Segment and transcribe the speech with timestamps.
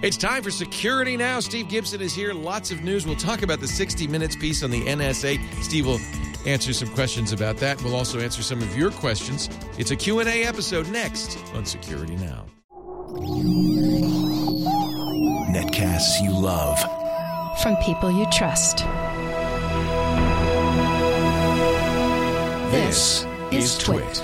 [0.00, 1.40] It's time for Security Now.
[1.40, 2.32] Steve Gibson is here.
[2.32, 3.04] Lots of news.
[3.04, 5.40] We'll talk about the 60 Minutes piece on the NSA.
[5.60, 5.98] Steve will
[6.46, 7.82] answer some questions about that.
[7.82, 9.50] We'll also answer some of your questions.
[9.76, 12.46] It's a Q&A episode next on Security Now.
[15.50, 16.78] Netcasts you love.
[17.60, 18.78] From people you trust.
[22.70, 24.22] This is Twit.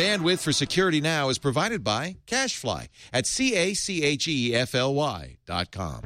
[0.00, 6.00] Bandwidth for Security Now is provided by CacheFly at C-A-C-H-E-F-L-Y dot com.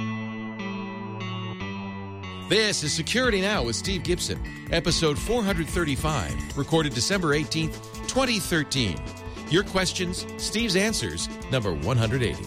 [2.48, 7.74] This is Security Now with Steve Gibson, episode 435, recorded December 18th,
[8.09, 9.00] 2013.
[9.48, 12.45] Your questions, Steve's answers, number 180.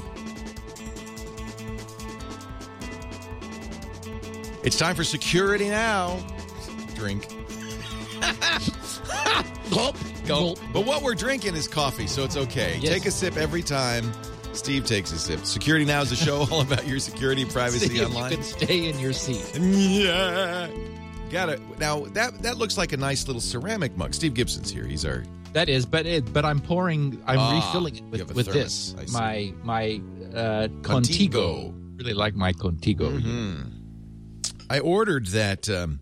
[4.65, 6.19] It's time for Security Now.
[6.93, 7.25] Drink.
[10.27, 10.59] Gulp.
[10.73, 12.77] But what we're drinking is coffee, so it's okay.
[12.81, 12.93] Yes.
[12.93, 14.11] Take a sip every time
[14.53, 15.45] Steve takes a sip.
[15.45, 18.31] Security Now is a show all about your security privacy online.
[18.31, 19.57] You can stay in your seat.
[19.59, 20.67] Yeah.
[21.29, 21.61] Got it.
[21.79, 24.13] Now that that looks like a nice little ceramic mug.
[24.13, 24.85] Steve Gibson's here.
[24.85, 27.21] He's our That is, but it, but I'm pouring.
[27.27, 28.95] I'm Ah, refilling it you have a with, with this.
[29.11, 30.01] My my
[30.33, 31.31] uh, Contigo.
[31.73, 31.97] Contigo.
[31.97, 33.19] Really like my Contigo.
[33.19, 33.61] Mm-hmm.
[34.69, 36.01] I ordered that um,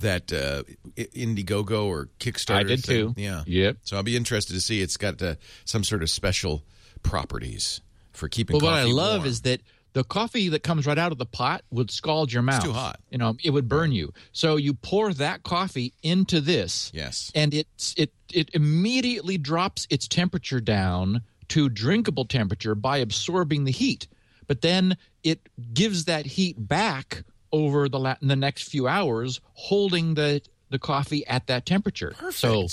[0.00, 0.62] that uh,
[0.96, 2.56] Indiegogo or Kickstarter.
[2.56, 3.14] I did thing.
[3.14, 3.20] too.
[3.20, 3.42] Yeah.
[3.46, 3.78] Yep.
[3.82, 4.82] So I'll be interested to see.
[4.82, 6.62] It's got uh, some sort of special
[7.02, 7.80] properties
[8.12, 8.58] for keeping.
[8.58, 9.28] But what I love warm.
[9.28, 9.60] is that
[9.92, 12.62] the coffee that comes right out of the pot would scald your mouth.
[12.62, 13.00] too hot.
[13.10, 14.12] You know, it would burn you.
[14.32, 16.90] So you pour that coffee into this.
[16.94, 17.32] Yes.
[17.34, 23.70] and it's it it immediately drops its temperature down to drinkable temperature by absorbing the
[23.70, 24.08] heat
[24.46, 25.40] but then it
[25.72, 31.26] gives that heat back over the la- the next few hours holding the the coffee
[31.26, 32.34] at that temperature Perfect.
[32.38, 32.66] so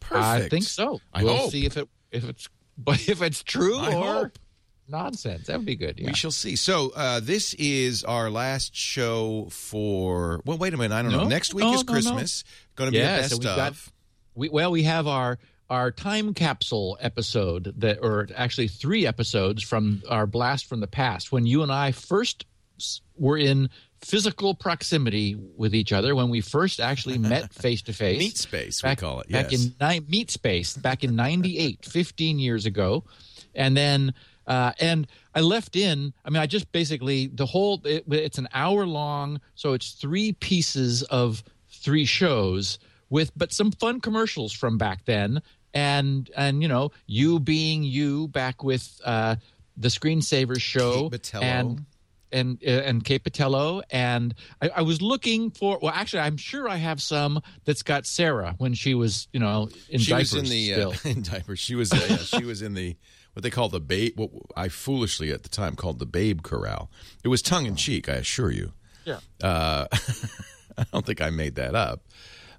[0.00, 0.24] Perfect.
[0.24, 1.50] i think so I we'll hope.
[1.50, 2.48] see if it if it's
[2.78, 4.38] but if it's true I or hope.
[4.88, 6.08] nonsense that would be good yeah.
[6.08, 6.56] We shall see.
[6.56, 10.40] So uh, this is our last show for.
[10.44, 10.94] Well, wait a minute.
[10.94, 11.24] I don't know.
[11.28, 11.92] Next week no, is no, no.
[11.92, 12.44] Christmas.
[12.76, 13.56] Going to be Yeah, a so best we've of.
[13.56, 13.74] got-
[14.34, 15.38] we well we have our
[15.70, 21.30] our time capsule episode that or actually three episodes from our blast from the past
[21.32, 22.44] when you and I first
[23.16, 23.70] were in
[24.04, 28.82] physical proximity with each other when we first actually met face to face Meat space,
[28.82, 29.28] back, we call it.
[29.30, 29.64] back yes.
[29.64, 33.04] in ni- meat space back in 98 15 years ago
[33.54, 34.12] and then
[34.46, 36.12] uh, and I left in.
[36.24, 37.80] I mean, I just basically the whole.
[37.84, 42.78] It, it's an hour long, so it's three pieces of three shows
[43.10, 45.40] with, but some fun commercials from back then,
[45.72, 49.36] and and you know, you being you back with uh,
[49.76, 51.10] the Screensavers show
[51.40, 51.86] and
[52.32, 55.78] and and Kate Botello, and I, I was looking for.
[55.80, 59.68] Well, actually, I'm sure I have some that's got Sarah when she was, you know,
[59.88, 61.58] in she diapers was in the uh, in diapers.
[61.58, 62.96] She was uh, yeah, she was in the
[63.34, 64.18] what they call the babe.
[64.18, 66.90] What I foolishly at the time called the babe corral.
[67.22, 68.72] It was tongue in cheek, I assure you.
[69.04, 69.20] Yeah.
[69.42, 69.86] Uh,
[70.78, 72.02] I don't think I made that up.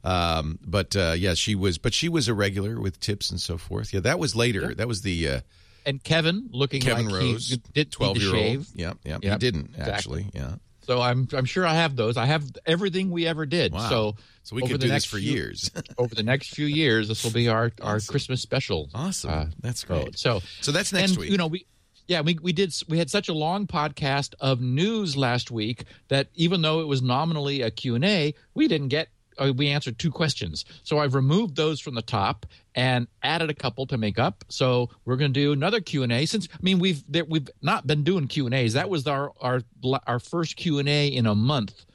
[0.04, 1.78] Um, but uh, yeah, she was.
[1.78, 3.94] But she was a regular with tips and so forth.
[3.94, 4.74] Yeah, that was later.
[4.76, 5.40] That was the uh,
[5.86, 8.36] and Kevin looking Kevin like Rose, he did twelve year old.
[8.38, 8.68] shave.
[8.76, 9.18] Yeah, yeah.
[9.22, 9.92] He Yep, didn't exactly.
[9.94, 10.26] actually.
[10.34, 10.56] Yeah.
[10.82, 12.16] So I'm I'm sure I have those.
[12.18, 13.74] I have everything we ever did.
[13.74, 13.90] Wow.
[13.90, 15.72] So So we could do this for few- years.
[15.98, 18.12] over the next few years, this will be our our Awesome.
[18.14, 18.90] Christmas special.
[18.94, 19.32] awesome.
[19.32, 20.18] uh, That's great.
[20.20, 21.32] So So that's next and, week.
[21.32, 21.66] You know, we
[22.08, 26.28] yeah we we did we had such a long podcast of news last week that
[26.36, 29.08] even though it was nominally a Q and A, we didn't get.
[29.38, 33.54] Uh, we answered two questions, so I've removed those from the top and added a
[33.54, 34.44] couple to make up.
[34.50, 36.26] So we're going to do another Q and A.
[36.26, 38.74] Since I mean we've there, we've not been doing Q and A's.
[38.74, 39.62] That was our our
[40.08, 41.86] our first Q and A in a month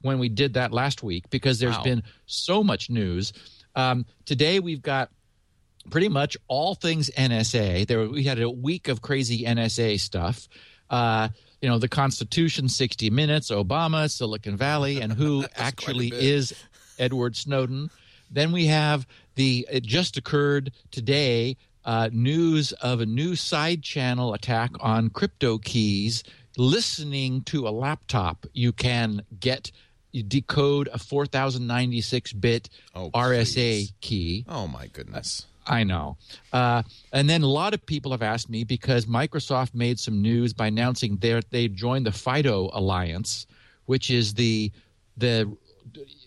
[0.00, 1.84] when we did that last week because there's Wow.
[1.84, 3.32] been so much news.
[3.76, 5.10] Um, today we've got
[5.90, 7.86] pretty much all things NSA.
[7.86, 10.48] There we had a week of crazy NSA stuff.
[10.90, 11.28] Uh,
[11.60, 16.52] you know, the Constitution, 60 Minutes, Obama, Silicon Valley, and who actually is
[17.02, 17.90] Edward Snowden.
[18.30, 24.32] Then we have the it just occurred today uh, news of a new side channel
[24.34, 26.22] attack on crypto keys.
[26.56, 29.72] Listening to a laptop, you can get
[30.12, 33.92] you decode a 4096 bit Oh, RSA please.
[34.00, 34.44] key.
[34.48, 35.46] oh my goodness.
[35.66, 36.16] I know.
[36.52, 36.82] Uh,
[37.12, 40.66] and then a lot of people have asked me because Microsoft made some news by
[40.66, 43.46] announcing they they joined the FIDO Alliance,
[43.86, 44.70] which is the
[45.16, 45.50] the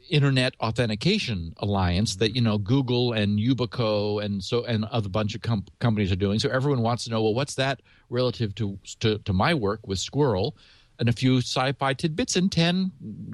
[0.09, 5.41] internet authentication alliance that you know Google and Yubico and so and other bunch of
[5.41, 6.39] com- companies are doing.
[6.39, 9.99] So everyone wants to know, well, what's that relative to to, to my work with
[9.99, 10.53] SQRL?
[10.97, 12.91] And a few sci-fi tidbits and ten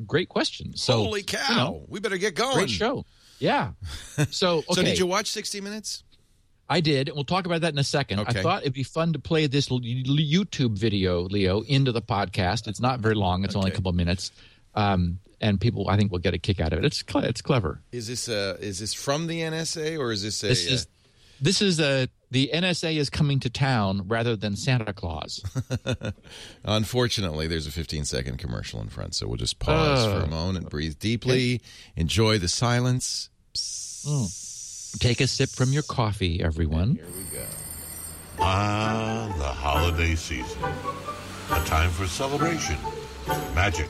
[0.07, 0.81] great questions.
[0.81, 1.45] So Holy cow!
[1.49, 2.55] you know, we better get going.
[2.55, 3.05] great show.
[3.37, 3.71] Yeah.
[4.31, 4.73] So okay.
[4.73, 6.03] So did you watch 60 Minutes?
[6.71, 8.21] I did, and we'll talk about that in a second.
[8.21, 8.39] Okay.
[8.39, 12.65] I thought it'd be fun to play this YouTube video, Leo, into the podcast.
[12.69, 14.31] It's not very long; it's only a couple of minutes,
[14.73, 16.85] um, and people, I think, will get a kick out of it.
[16.85, 17.81] It's cle- it's clever.
[17.91, 20.87] Is this uh is this from the NSA or is this a This uh, is
[21.41, 25.43] this is a the NSA is coming to town rather than Santa Claus.
[26.63, 30.19] Unfortunately, there's a 15 second commercial in front, so we'll just pause Oh.
[30.19, 31.61] for a moment, and breathe deeply,
[31.95, 33.29] enjoy the silence.
[34.99, 36.95] Take a sip from your coffee, everyone.
[36.95, 37.45] Here we go.
[38.39, 40.59] Ah, the holiday season.
[41.51, 42.77] A time for celebration,
[43.53, 43.89] magic,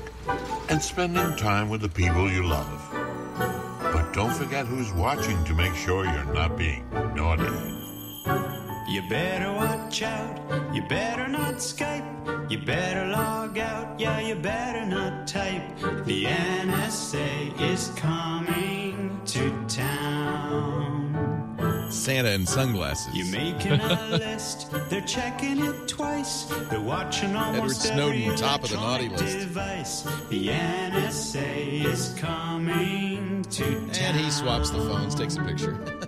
[0.69, 2.81] and spending time with the people you love.
[3.79, 7.51] But don't forget who's watching to make sure you're not being naughty.
[8.89, 14.85] You better watch out, you better not Skype, you better log out, yeah, you better
[14.85, 15.63] not type.
[16.05, 20.50] The NSA is coming to town.
[22.01, 23.13] Santa and sunglasses.
[23.15, 28.71] You're making a list, they're checking it twice, they're watching almost Snowden, every top of
[28.71, 29.47] the naughty electronic list.
[29.47, 30.01] device.
[30.29, 34.15] The NSA is coming to town.
[34.15, 35.77] he swaps the phones, takes a picture.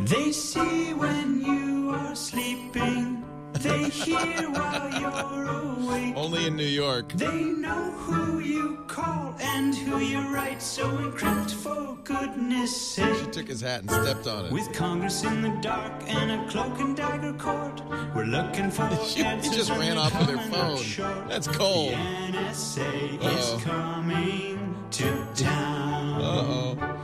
[0.00, 3.24] They see when you are sleeping.
[3.58, 6.14] They hear while you're awake.
[6.16, 7.12] Only in New York.
[7.14, 10.62] They know who you call and who you write.
[10.62, 13.16] So encrypt for goodness sake.
[13.16, 14.52] She took his hat and stepped on it.
[14.52, 17.82] With Congress in the dark and a cloak and dagger court,
[18.14, 21.28] we're looking for She answers just ran off with her phone.
[21.28, 21.92] That's cold.
[21.92, 23.56] The NSA Uh-oh.
[23.56, 26.22] is coming to town.
[26.22, 26.97] Uh-oh.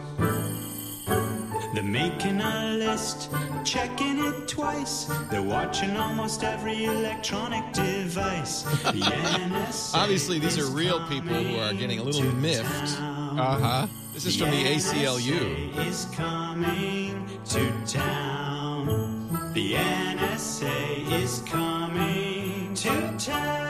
[1.74, 3.30] They're making a list,
[3.64, 5.10] checking it twice.
[5.28, 8.62] They're watching almost every electronic device.
[8.84, 13.00] The NSA Obviously, these are real people who are getting a little miffed.
[13.00, 13.88] Uh-huh.
[14.12, 15.76] This is from the ACLU.
[15.84, 19.52] Is coming to town.
[19.52, 23.63] The NSA is coming to town.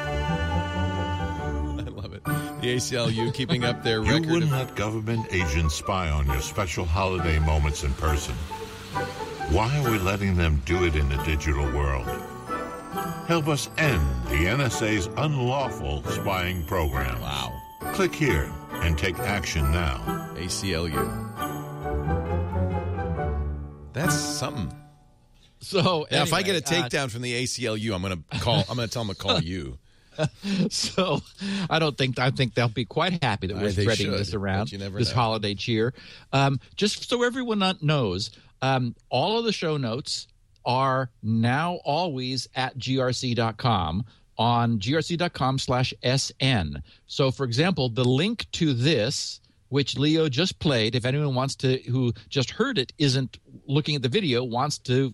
[2.64, 3.14] I love it.
[3.14, 4.24] The ACLU keeping up their record.
[4.24, 8.34] You wouldn't of let government agents spy on your special holiday moments in person.
[9.50, 12.06] Why are we letting them do it in the digital world?
[13.26, 17.20] Help us end the NSA's unlawful spying program.
[17.20, 17.60] Wow.
[17.92, 20.32] Click here and take action now.
[20.36, 21.22] ACLU.
[23.92, 24.72] That's something.
[25.60, 28.38] So Now, if I get a anyway, uh, takedown from the ACLU, I'm going to
[28.40, 28.64] call.
[28.68, 29.78] I'm going to tell them to call you.
[30.70, 31.20] so
[31.68, 34.34] I don't think I think they'll be quite happy that we're they spreading should, this
[34.34, 35.14] around this know.
[35.14, 35.94] holiday cheer.
[36.32, 38.30] Um, just so everyone knows,
[38.62, 40.28] um, all of the show notes
[40.64, 44.04] are now always at grc.com
[44.36, 46.82] on grc.com slash sn.
[47.06, 49.40] So, for example, the link to this.
[49.70, 50.94] Which Leo just played.
[50.94, 55.12] If anyone wants to, who just heard it, isn't looking at the video, wants to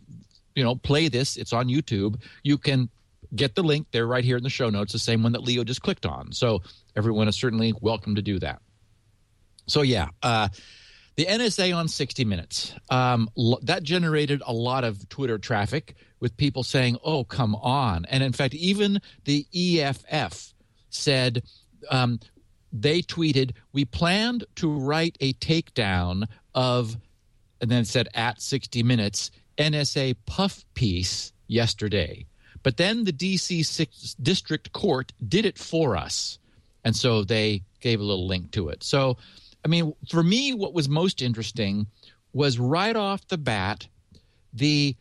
[0.54, 1.36] you know, play this.
[1.36, 2.20] It's on YouTube.
[2.42, 2.88] You can
[3.34, 3.86] get the link.
[3.92, 6.32] They're right here in the show notes, the same one that Leo just clicked on.
[6.32, 6.62] So
[6.96, 8.60] everyone is certainly welcome to do that.
[9.66, 10.48] So yeah, uh,
[11.16, 13.28] the NSA on 60 Minutes um,
[13.62, 18.32] that generated a lot of Twitter traffic with people saying, "Oh, come on!" And in
[18.32, 20.54] fact, even the EFF
[20.88, 21.42] said
[21.90, 22.20] um,
[22.72, 26.96] they tweeted, "We planned to write a takedown of,"
[27.60, 32.24] and then said at 60 Minutes NSA puff piece yesterday.
[32.62, 36.38] But then the DC six District Court did it for us.
[36.84, 38.82] And so they gave a little link to it.
[38.82, 39.16] So,
[39.64, 41.86] I mean, for me, what was most interesting
[42.32, 43.88] was right off the bat,
[44.52, 44.96] the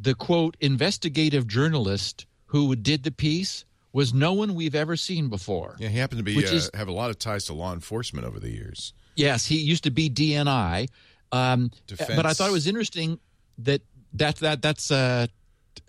[0.00, 5.76] the quote investigative journalist who did the piece was no one we've ever seen before.
[5.78, 7.72] Yeah, he happened to be Which uh, is- have a lot of ties to law
[7.72, 8.92] enforcement over the years.
[9.16, 10.88] Yes, he used to be DNI.
[11.32, 12.14] Um, Defense.
[12.14, 13.18] But I thought it was interesting
[13.58, 13.82] that
[14.14, 15.26] that that that's uh,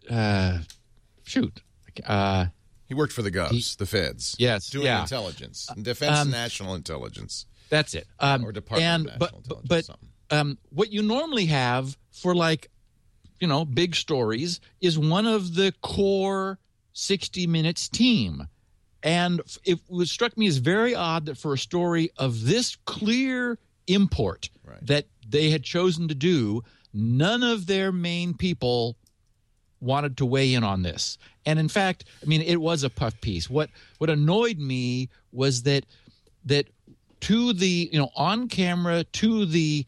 [0.10, 0.58] uh,
[1.30, 1.62] shoot.
[2.06, 2.48] Uh,
[2.88, 4.36] He worked for the Govs, the Feds.
[4.40, 5.02] Yes, doing yeah.
[5.02, 7.46] intelligence, Defense Um, National Intelligence.
[7.70, 8.08] That's it.
[8.20, 9.88] Um, Or Department of and, National but, Intelligence,
[10.30, 12.70] But um, what you normally have for like,
[13.40, 16.58] you know, big stories is one of the core
[16.94, 18.48] 60 Minutes team.
[19.04, 23.58] And it was struck me as very odd that for a story of this clear
[23.88, 24.86] import Right.
[24.86, 28.98] that they had chosen to do, none of their main people
[29.82, 31.18] wanted to weigh in on this.
[31.46, 33.50] And in fact, I mean, it was a puff piece.
[33.50, 35.86] What what annoyed me was that
[36.46, 36.68] that
[37.22, 39.86] to the you know on camera to the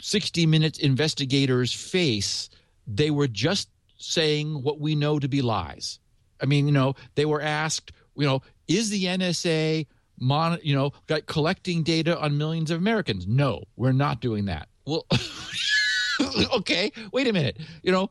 [0.00, 2.48] 60 minutes investigators face
[2.86, 5.98] they were just saying what we know to be lies
[6.40, 9.86] i mean you know they were asked you know is the nsa
[10.18, 14.68] mon- you know got collecting data on millions of americans no we're not doing that
[14.86, 15.06] well
[16.54, 17.58] okay, wait a minute.
[17.82, 18.10] You know,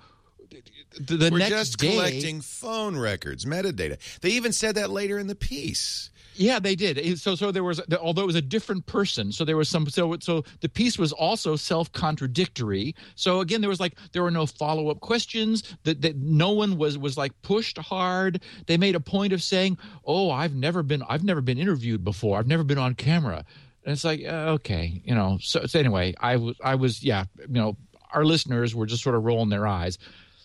[0.99, 3.97] the, We're next just day, collecting phone records, metadata.
[4.21, 6.09] They even said that later in the piece.
[6.35, 7.19] Yeah, they did.
[7.19, 9.89] So, so there was, although it was a different person, so there was some.
[9.89, 12.95] So, so the piece was also self-contradictory.
[13.15, 15.75] So again, there was like there were no follow-up questions.
[15.83, 18.41] That that no one was was like pushed hard.
[18.67, 22.39] They made a point of saying, "Oh, I've never been, I've never been interviewed before.
[22.39, 23.43] I've never been on camera."
[23.83, 25.39] And it's like, uh, okay, you know.
[25.41, 27.75] So, so anyway, I was, I was, yeah, you know,
[28.13, 29.97] our listeners were just sort of rolling their eyes.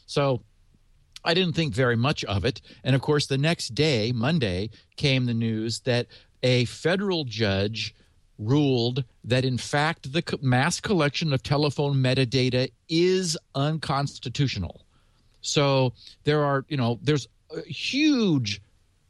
[0.07, 0.43] So
[1.25, 2.61] I didn't think very much of it.
[2.83, 6.07] And of course, the next day, Monday, came the news that
[6.43, 7.95] a federal judge
[8.39, 14.85] ruled that, in fact, the mass collection of telephone metadata is unconstitutional.
[15.41, 15.93] So
[16.25, 18.61] there are, you know, there's a huge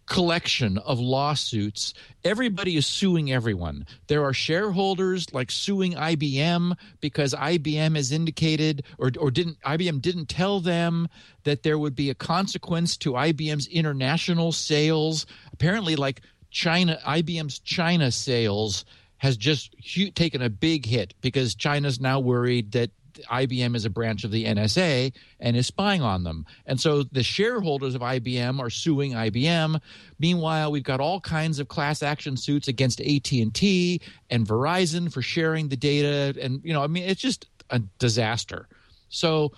[0.07, 1.95] collection of lawsuits.
[2.25, 3.87] Everybody is suing everyone.
[4.07, 10.29] There are shareholders like suing IBM because IBM has indicated or or didn't IBM didn't
[10.29, 11.09] tell them
[11.45, 15.27] that there would be a consequence to IBM's international sales.
[15.53, 16.21] Apparently like
[16.51, 18.85] China IBM's China sales
[19.19, 19.75] has just
[20.15, 22.91] taken a big hit because China's now worried that
[23.31, 26.47] IBM is a branch of the NSA and is spying on them.
[26.67, 29.81] And so the shareholders of IBM are suing IBM.
[30.19, 35.69] Meanwhile, we've got all kinds of class action suits against AT&T and Verizon for sharing
[35.69, 38.69] the data and you know, I mean it's just a disaster.
[39.09, 39.53] So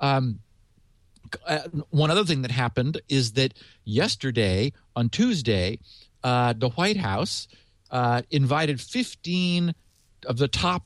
[0.00, 0.40] um
[1.46, 3.54] uh, one other thing that happened is that
[3.84, 5.78] yesterday on Tuesday,
[6.22, 7.48] uh, the White House
[7.90, 9.74] uh, invited 15
[10.26, 10.84] of the top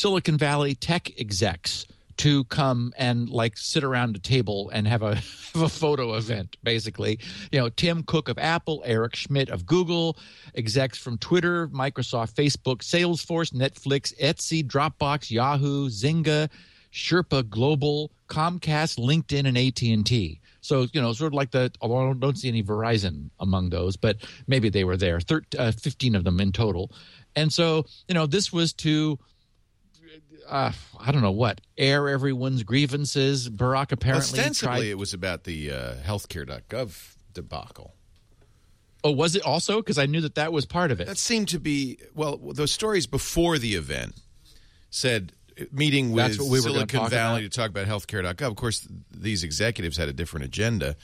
[0.00, 1.84] Silicon Valley tech execs
[2.16, 5.14] to come and like sit around a table and have a
[5.52, 7.18] have a photo event basically.
[7.52, 10.16] You know tim cook of apple eric schmidt of google
[10.54, 16.48] execs from twitter microsoft facebook salesforce netflix etsy dropbox yahoo zynga
[16.90, 22.14] sherpa global comcast linkedin and at&t so you know sort of like the although i
[22.14, 24.16] don't see any verizon among those but
[24.46, 25.20] maybe they were there.
[25.20, 26.90] Thir- uh, 15 of them in total.
[27.36, 29.18] And so you know this was to
[30.50, 33.48] uh, I don't know what air everyone's grievances.
[33.48, 34.84] Barack apparently Ostensibly, tried.
[34.86, 37.94] it was about the uh, healthcare.gov debacle.
[39.02, 39.78] Oh, was it also?
[39.78, 41.06] Because I knew that that was part of it.
[41.06, 42.36] That seemed to be well.
[42.36, 44.20] Those stories before the event
[44.90, 47.52] said uh, meeting with we Silicon Valley about.
[47.52, 48.46] to talk about healthcare.gov.
[48.46, 50.96] Of course, these executives had a different agenda,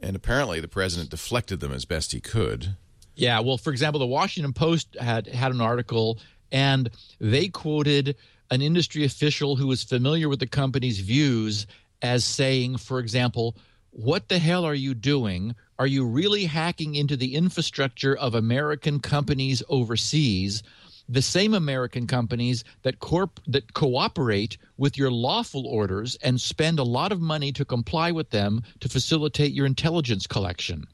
[0.00, 2.76] and apparently the president deflected them as best he could.
[3.14, 6.18] Yeah, well, for example, the Washington Post had had an article,
[6.50, 6.88] and
[7.20, 8.16] they quoted
[8.52, 11.66] an industry official who was familiar with the company's views
[12.02, 13.56] as saying, for example,
[13.90, 15.54] "What the hell are you doing?
[15.78, 20.62] Are you really hacking into the infrastructure of American companies overseas?"
[21.08, 26.84] The same American companies that corp that cooperate with your lawful orders and spend a
[26.98, 30.84] lot of money to comply with them to facilitate your intelligence collection.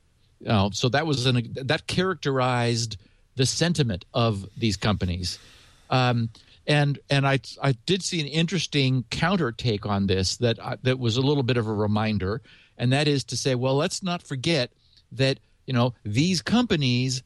[0.40, 1.36] Know, so that was an
[1.72, 2.96] that characterized
[3.34, 5.38] the sentiment of these companies,
[5.90, 6.30] um,
[6.68, 10.98] and and I I did see an interesting counter take on this that I, that
[10.98, 12.42] was a little bit of a reminder,
[12.76, 14.70] and that is to say, well, let's not forget
[15.12, 17.22] that you know these companies,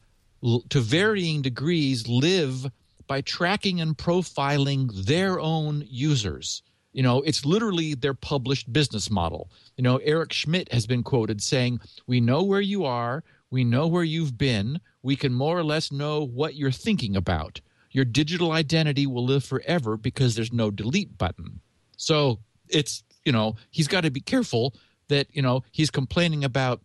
[0.69, 2.71] to varying degrees, live
[3.05, 6.63] by tracking and profiling their own users.
[6.93, 9.49] You know, it's literally their published business model.
[9.77, 13.87] You know, Eric Schmidt has been quoted saying, We know where you are, we know
[13.87, 17.59] where you've been, we can more or less know what you're thinking about.
[17.93, 21.61] Your digital identity will live forever because there's no delete button.
[21.95, 24.75] So it's, you know, he's got to be careful
[25.07, 26.81] that, you know, he's complaining about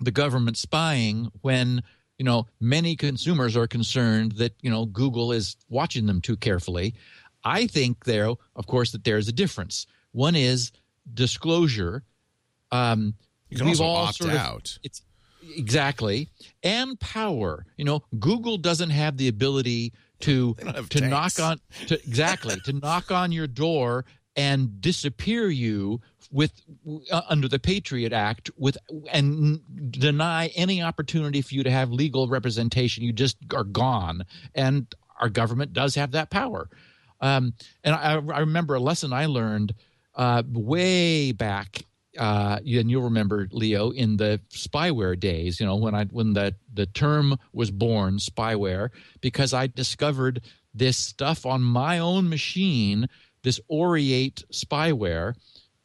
[0.00, 1.82] the government spying when
[2.18, 6.94] you know many consumers are concerned that you know google is watching them too carefully.
[7.44, 9.86] I think there of course that there's a difference.
[10.12, 10.70] One is
[11.12, 12.04] disclosure.
[12.70, 13.14] Um
[13.50, 14.78] You can we've also all opt sort of- out.
[14.84, 15.02] it's
[15.56, 16.28] exactly.
[16.62, 17.66] And power.
[17.76, 21.38] You know google doesn't have the ability to They don't have to tanks.
[21.38, 24.04] knock on to exactly to knock on your door
[24.36, 26.52] and disappear you with
[27.10, 28.76] uh, under the Patriot Act with
[29.12, 29.60] and
[29.90, 33.02] deny any opportunity for you to have legal representation.
[33.02, 34.86] You just are gone, and
[35.18, 36.68] our government does have that power.
[37.20, 39.74] Um, and I, I remember a lesson I learned
[40.14, 41.84] uh, way back,
[42.18, 45.60] uh, and you'll remember Leo in the spyware days.
[45.60, 50.42] You know when I when the the term was born, spyware, because I discovered
[50.74, 53.08] this stuff on my own machine,
[53.42, 55.34] this Aureate spyware,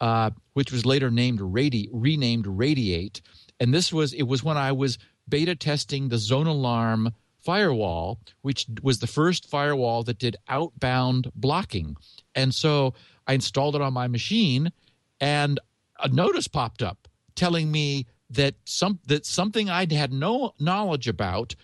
[0.01, 3.21] uh, which was later named Radi- renamed Radiate.
[3.59, 4.97] And this was it was when I was
[5.29, 11.95] beta testing the Zone Alarm firewall, which was the first firewall that did outbound blocking.
[12.35, 12.93] And so
[13.27, 14.71] I installed it on my machine,
[15.19, 15.59] and
[16.03, 21.55] a notice popped up telling me that some that something I'd had no knowledge about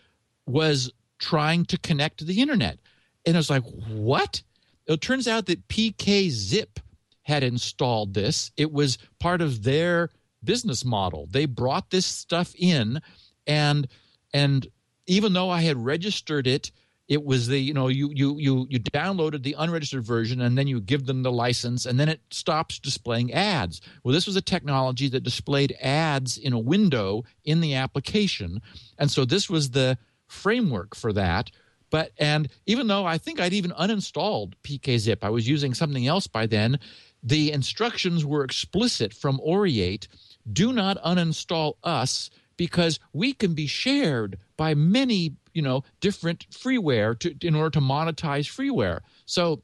[0.47, 2.79] was trying to connect to the internet.
[3.25, 4.41] And I was like, what?
[4.87, 6.79] It turns out that PK Zip
[7.23, 8.51] had installed this.
[8.57, 10.09] It was part of their
[10.43, 11.27] business model.
[11.29, 13.01] They brought this stuff in
[13.45, 13.87] and
[14.33, 14.67] and
[15.05, 16.71] even though I had registered it,
[17.09, 20.67] it was the you know you you you you downloaded the unregistered version and then
[20.67, 23.81] you give them the license and then it stops displaying ads.
[24.03, 28.61] Well, this was a technology that displayed ads in a window in the application,
[28.97, 29.97] and so this was the
[30.27, 31.49] framework for that.
[31.89, 36.27] But and even though I think I'd even uninstalled PKZip, I was using something else
[36.27, 36.79] by then.
[37.23, 40.07] The instructions were explicit from Aureate:
[40.53, 47.17] do not uninstall us because we can be shared by many you know different freeware
[47.17, 48.99] to, in order to monetize freeware.
[49.25, 49.63] So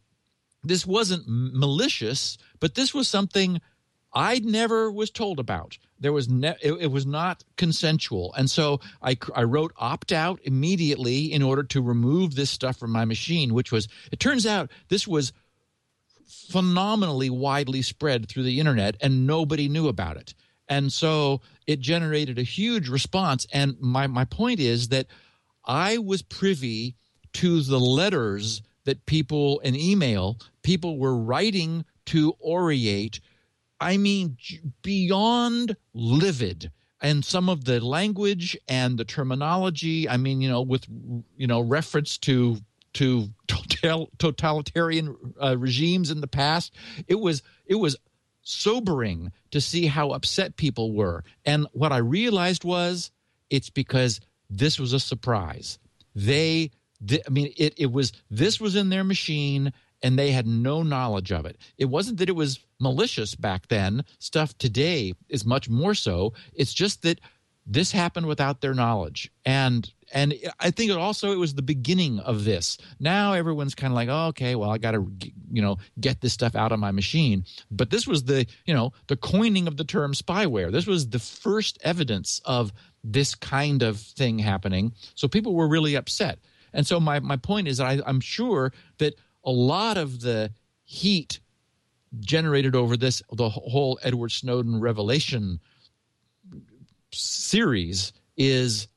[0.63, 3.61] this wasn't malicious but this was something
[4.13, 5.77] i never was told about.
[5.99, 8.33] There was ne- it, it was not consensual.
[8.37, 12.91] And so I, I wrote opt out immediately in order to remove this stuff from
[12.91, 15.33] my machine which was it turns out this was
[16.49, 20.33] phenomenally widely spread through the internet and nobody knew about it
[20.67, 23.45] and so it generated a huge response.
[23.51, 25.07] And my, my point is that
[25.65, 26.95] I was privy
[27.33, 33.19] to the letters that people, an email, people were writing to Aureate.
[33.79, 34.37] I mean,
[34.81, 36.71] beyond livid.
[37.01, 40.85] And some of the language and the terminology, I mean, you know, with,
[41.35, 42.57] you know, reference to
[42.93, 46.73] to total, totalitarian uh, regimes in the past,
[47.07, 47.95] it was it was
[48.45, 51.23] sobering to see how upset people were.
[51.43, 53.11] And what I realized was
[53.49, 55.77] it's because this was a surprise.
[56.13, 56.71] They,
[57.11, 61.31] I mean, it, it was, this was in their machine and they had no knowledge
[61.31, 61.57] of it.
[61.77, 64.05] It wasn't that it was malicious back then.
[64.19, 66.33] Stuff today is much more so.
[66.53, 67.19] It's just that
[67.65, 69.31] this happened without their knowledge.
[69.43, 72.77] And and I think it also it was the beginning of this.
[72.99, 75.11] Now everyone's kind of like, oh, okay, well, I got to
[75.51, 77.45] you know get this stuff out of my machine.
[77.71, 80.71] But this was the you know the coining of the term spyware.
[80.71, 82.71] This was the first evidence of
[83.03, 84.93] this kind of thing happening.
[85.15, 86.39] So people were really upset.
[86.73, 90.51] And so my my point is that I, I'm sure that a lot of the
[90.83, 91.39] heat
[92.19, 95.59] generated over this the whole Edward Snowden revelation
[97.11, 98.87] series is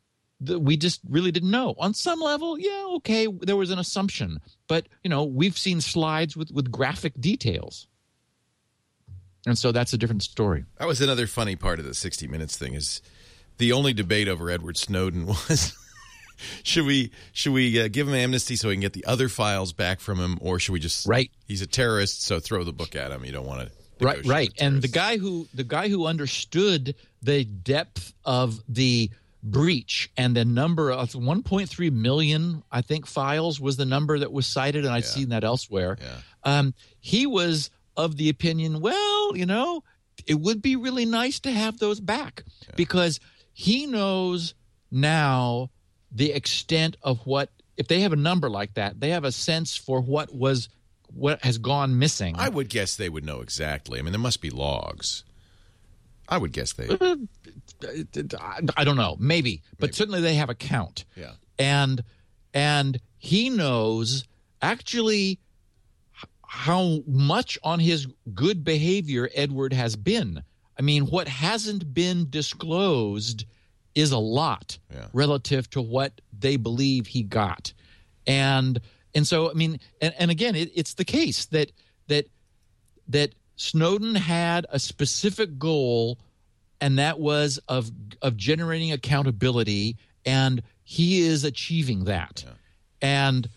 [0.41, 1.75] that we just really didn't know.
[1.79, 6.37] On some level, yeah, okay, there was an assumption, but you know, we've seen slides
[6.37, 7.87] with with graphic details.
[9.47, 10.65] And so that's a different story.
[10.79, 13.01] That was another funny part of the 60 minutes thing is
[13.57, 15.75] the only debate over Edward Snowden was
[16.63, 19.73] should we should we uh, give him amnesty so we can get the other files
[19.73, 22.95] back from him or should we just right he's a terrorist so throw the book
[22.95, 26.07] at him you don't want to right right and the guy who the guy who
[26.07, 29.11] understood the depth of the
[29.43, 34.47] breach and the number of 1.3 million i think files was the number that was
[34.47, 35.09] cited and i'd yeah.
[35.09, 36.59] seen that elsewhere yeah.
[36.59, 39.83] um, he was of the opinion well you know
[40.27, 42.75] it would be really nice to have those back yeah.
[42.77, 43.21] because
[43.53, 44.55] he knows
[44.91, 45.71] now
[46.11, 49.77] the extent of what if they have a number like that they have a sense
[49.77, 50.69] for what was
[51.15, 54.41] what has gone missing i would guess they would know exactly i mean there must
[54.41, 55.23] be logs
[56.29, 56.87] I would guess they.
[58.77, 59.93] I don't know, maybe, but maybe.
[59.93, 61.05] certainly they have a count.
[61.17, 62.03] Yeah, and
[62.55, 64.25] and he knows
[64.63, 65.39] actually
[66.43, 70.43] how much on his good behavior Edward has been.
[70.79, 73.45] I mean, what hasn't been disclosed
[73.95, 75.07] is a lot yeah.
[75.13, 77.73] relative to what they believe he got,
[78.27, 78.81] and
[79.15, 81.73] and so I mean, and, and again, it, it's the case that
[82.07, 82.27] that
[83.09, 86.19] that Snowden had a specific goal,
[86.81, 87.91] and that was of
[88.23, 92.53] of generating accountability, and he is achieving that, yeah.
[93.03, 93.49] and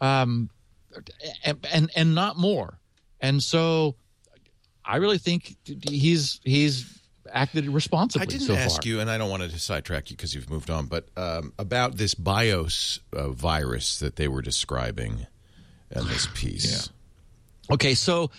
[0.00, 0.50] um,
[1.44, 2.78] and, and and not more.
[3.20, 3.96] And so,
[4.84, 5.56] I really think
[5.88, 7.00] he's he's
[7.32, 8.26] acted responsibly.
[8.26, 8.88] I didn't so ask far.
[8.88, 11.96] you, and I don't want to sidetrack you because you've moved on, but um, about
[11.96, 15.26] this BIOS uh, virus that they were describing
[15.90, 16.88] in this piece.
[16.88, 17.74] Yeah.
[17.74, 18.30] Okay, so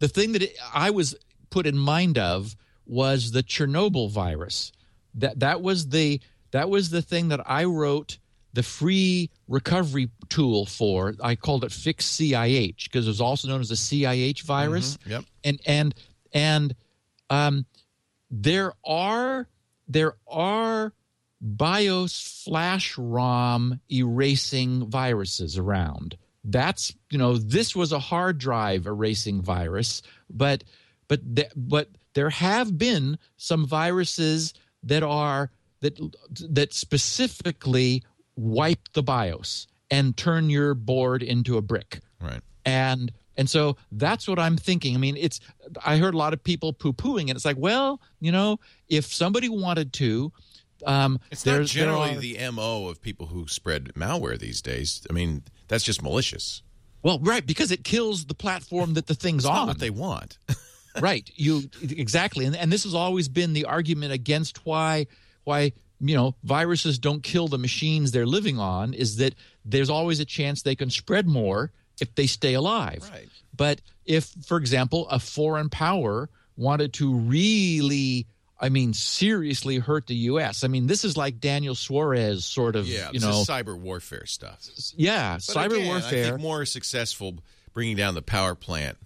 [0.00, 1.14] the thing that I was
[1.50, 4.72] put in mind of was the Chernobyl virus.
[5.14, 6.20] That that was the
[6.52, 8.18] that was the thing that I wrote
[8.54, 11.14] the free recovery tool for.
[11.22, 14.96] I called it Fix CIH because it was also known as the CIH virus.
[14.98, 15.10] Mm-hmm.
[15.10, 15.24] Yep.
[15.44, 15.94] And and
[16.32, 16.74] and
[17.30, 17.66] um,
[18.30, 19.48] there are
[19.88, 20.92] there are
[21.40, 26.16] BIOS flash ROM erasing viruses around.
[26.44, 30.64] that's you know this was a hard drive erasing virus, but
[31.08, 35.98] but th- but there have been some viruses that are that
[36.50, 38.02] that specifically
[38.36, 42.00] wipe the BIOS and turn your board into a brick.
[42.20, 42.40] Right.
[42.64, 44.94] And and so that's what I'm thinking.
[44.94, 45.40] I mean, it's
[45.84, 47.36] I heard a lot of people poo pooing it.
[47.36, 50.32] It's like, well, you know, if somebody wanted to,
[50.86, 55.06] um, It's not generally are- the MO of people who spread malware these days.
[55.08, 56.62] I mean, that's just malicious.
[57.02, 59.54] well, right, because it kills the platform that the thing's It's on.
[59.56, 60.38] not what they want.
[61.00, 61.30] right.
[61.34, 62.44] You exactly.
[62.44, 65.06] And, and this has always been the argument against why
[65.44, 70.20] why you know viruses don't kill the machines they're living on is that there's always
[70.20, 73.08] a chance they can spread more if they stay alive.
[73.12, 73.28] Right.
[73.56, 78.26] but if for example a foreign power wanted to really
[78.60, 82.86] i mean seriously hurt the us i mean this is like daniel suarez sort of
[82.86, 83.44] yeah, you know.
[83.46, 84.68] cyber warfare stuff.
[84.96, 87.34] yeah But cyber again, warfare I think more successful
[87.72, 88.98] bringing down the power plant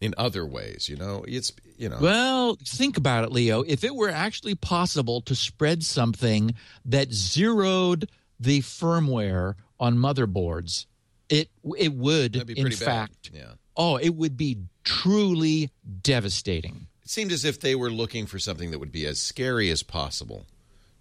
[0.00, 0.88] in other ways.
[0.88, 1.98] You know, it's you know.
[2.00, 3.62] Well, think about it, Leo.
[3.62, 8.08] If it were actually possible to spread something that zeroed
[8.40, 10.86] the firmware on motherboards,
[11.28, 12.74] it it would, be in bad.
[12.78, 13.52] fact, Yeah.
[13.76, 15.70] oh, it would be truly
[16.02, 16.86] devastating.
[17.02, 19.82] It seemed as if they were looking for something that would be as scary as
[19.82, 20.46] possible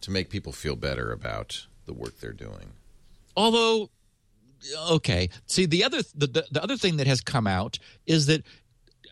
[0.02, 2.72] to make people feel better about the work they're doing.
[3.36, 3.90] Although,
[4.90, 8.44] okay, see the other the, the, the other thing that has come out is that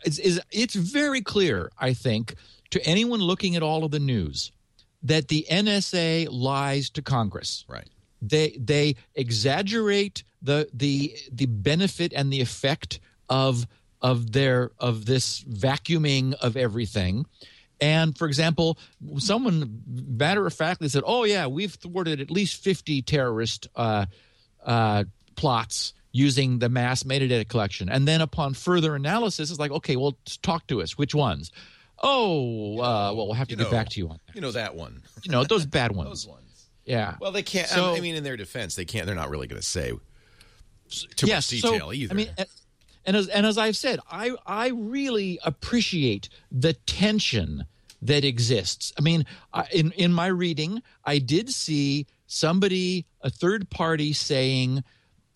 [0.05, 2.35] is, is it's very clear, I think,
[2.71, 4.51] to anyone looking at all of the news
[5.03, 7.65] that the NSA lies to Congress.
[7.67, 7.87] Right.
[8.21, 13.67] they they exaggerate the the the benefit and the effect of
[14.01, 17.25] of their of this vacuuming of everything
[17.81, 18.77] and for example
[19.17, 24.05] someone matter of factly said oh yeah we've thwarted at least 50 terrorist uh,
[24.63, 25.03] uh,
[25.35, 30.17] plots using the mass metadata collection and then upon further analysis it's like okay well
[30.41, 31.51] talk to us which ones
[32.03, 34.41] oh uh, well we'll have to You get know- back to you on that You
[34.41, 35.01] know that one.
[35.23, 36.67] you know those bad ones Those ones.
[36.85, 37.67] yeah Well, they can't.
[37.67, 39.05] So- I mean, in their defense, they can't.
[39.05, 39.91] They're not really going to say
[41.15, 42.13] too yes, much so, detail either.
[42.13, 42.29] I mean,
[43.05, 47.65] and as and as I've said, I I really appreciate the tension
[48.01, 48.93] that exists.
[48.97, 54.83] I mean, I, in in my reading, I did see somebody, a third party, saying.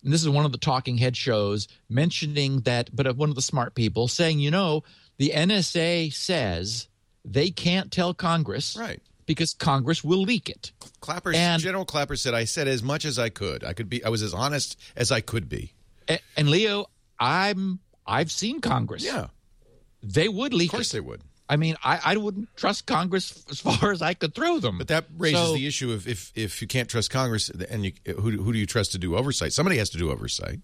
[0.02, 3.42] And this is one of the talking head shows mentioning that, but one of the
[3.42, 4.82] smart people saying, you know,
[5.18, 6.88] the NSA says
[7.24, 9.02] they can't tell Congress Right.
[9.26, 10.72] because Congress will leak it.
[11.00, 13.62] Clapper, and- General Clapper said, "I said as much as I could.
[13.62, 14.02] I could be.
[14.04, 15.74] I was as honest as I could be."
[16.36, 16.86] And Leo,
[17.18, 19.04] I'm I've seen Congress.
[19.04, 19.26] Yeah,
[20.02, 20.74] they would leak it.
[20.74, 20.92] of course it.
[20.94, 21.22] they would.
[21.50, 24.78] I mean, I, I wouldn't trust Congress as far as I could throw them.
[24.78, 27.92] But that raises So- the issue of if if you can't trust Congress, and you,
[28.06, 29.52] who who do you trust to do oversight?
[29.52, 30.60] Somebody has to do oversight,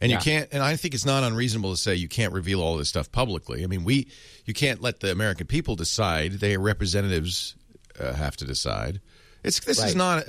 [0.00, 0.48] and you can't.
[0.50, 3.62] And I think it's not unreasonable to say you can't reveal all this stuff publicly.
[3.62, 4.08] I mean, we
[4.44, 6.32] you can't let the American people decide.
[6.32, 7.54] Their representatives
[8.00, 9.00] uh, have to decide.
[9.44, 10.24] It's this is not.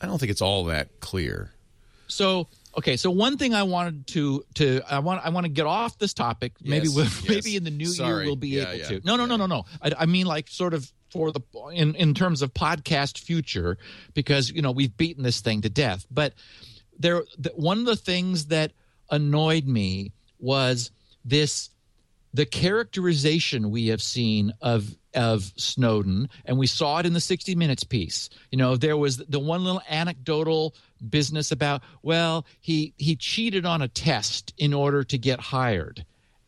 [0.00, 1.52] I don't think it's all that clear.
[2.08, 5.66] So okay, so one thing I wanted to to I want I want to get
[5.66, 6.52] off this topic.
[6.62, 7.28] Maybe Yes, we'll, yes.
[7.28, 8.08] maybe in the new Sorry.
[8.08, 9.00] year we'll be Yeah, able yeah, to.
[9.04, 9.64] No, no, no, no, no.
[9.82, 11.40] I, I mean like sort of for the
[11.72, 13.78] in in terms of podcast future
[14.14, 16.06] because you know we've beaten this thing to death.
[16.10, 16.34] But
[16.98, 18.72] there, the, one of the things that
[19.10, 20.90] annoyed me was
[21.24, 21.70] this
[22.32, 27.54] the characterization we have seen of of Snowden, and we saw it in the 60
[27.54, 28.30] Minutes piece.
[28.50, 30.74] You know, there was the one little anecdotal
[31.08, 36.04] business about, well, he he cheated on a test in order to get hired.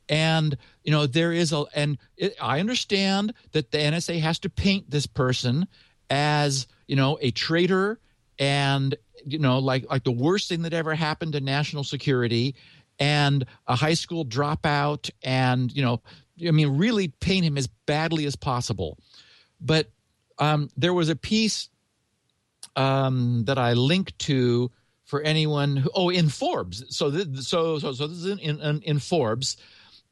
[0.08, 4.50] And you know there is a, and it, I understand that the NSA has to
[4.50, 5.66] paint this person
[6.10, 7.98] as you know a traitor
[8.38, 12.54] and you know like like the worst thing that ever happened to national security
[12.98, 16.00] and a high school dropout and you know
[16.46, 18.98] i mean really paint him as badly as possible.
[19.60, 19.90] But
[20.38, 21.70] um, there was a piece
[22.74, 24.70] um, that i linked to
[25.04, 26.84] for anyone who oh in forbes.
[26.94, 29.56] So th- so so so this is in in, in forbes.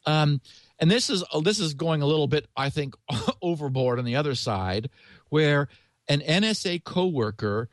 [0.06, 0.40] Um,
[0.78, 2.94] and this is oh, this is going a little bit i think
[3.42, 4.90] overboard on the other side
[5.30, 5.68] where
[6.08, 7.70] an nsa coworker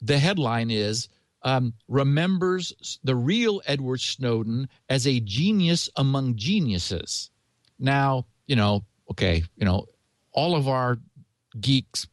[0.00, 1.08] the headline is
[1.44, 7.30] um, remembers the real Edward Snowden as a genius among geniuses.
[7.84, 9.86] Now, you know, okay, you know,
[10.32, 10.98] all of our
[11.60, 12.06] geeks,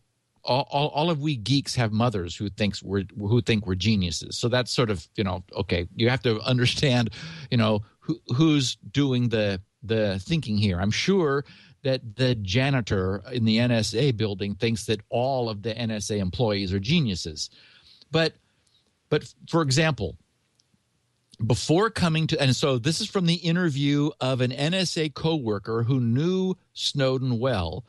[0.43, 4.37] all, all, all of we geeks have mothers who thinks we're who think we're geniuses.
[4.37, 7.11] So that's sort of you know, okay, you have to understand,
[7.49, 10.79] you know, who, who's doing the the thinking here.
[10.79, 11.45] I'm sure
[11.83, 16.79] that the janitor in the NSA building thinks that all of the NSA employees are
[16.79, 17.49] geniuses.
[18.11, 18.33] But
[19.09, 20.17] but for example,
[21.45, 25.99] before coming to and so this is from the interview of an NSA coworker who
[25.99, 27.83] knew Snowden well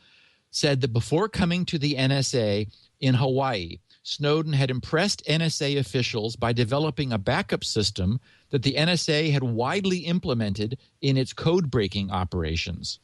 [0.50, 2.68] said that before coming to the NSA
[3.00, 9.32] in Hawaii Snowden had impressed NSA officials by developing a backup system that the NSA
[9.32, 12.98] had widely implemented in its code breaking operations.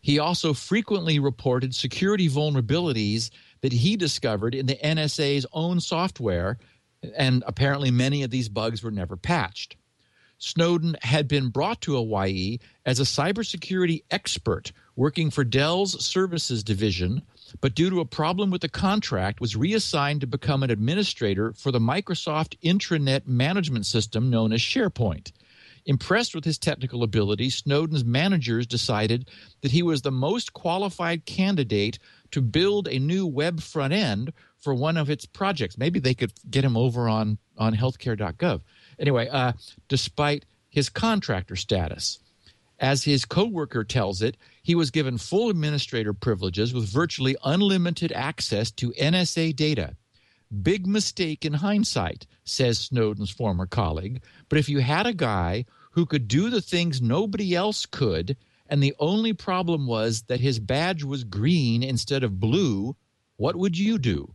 [0.00, 6.58] He also frequently reported security vulnerabilities that he discovered in the NSA's own software,
[7.16, 9.76] and apparently many of these bugs were never patched.
[10.38, 17.22] Snowden had been brought to Hawaii as a cybersecurity expert working for Dell's services division,
[17.60, 21.70] but due to a problem with the contract was reassigned to become an administrator for
[21.70, 25.30] the Microsoft intranet management system known as SharePoint.
[25.86, 29.28] Impressed with his technical ability, Snowden's managers decided
[29.62, 31.98] that he was the most qualified candidate
[32.30, 35.76] to build a new web front end for one of its projects.
[35.76, 38.60] Maybe they could get him over on, on healthcare.gov.
[38.98, 39.52] Anyway, uh,
[39.88, 42.20] despite his contractor status,
[42.78, 48.70] as his coworker tells it, he was given full administrator privileges with virtually unlimited access
[48.72, 49.96] to NSA data.
[50.62, 54.22] Big mistake in hindsight, says Snowden's former colleague.
[54.48, 58.36] But if you had a guy who could do the things nobody else could,
[58.68, 62.96] and the only problem was that his badge was green instead of blue,
[63.36, 64.34] what would you do?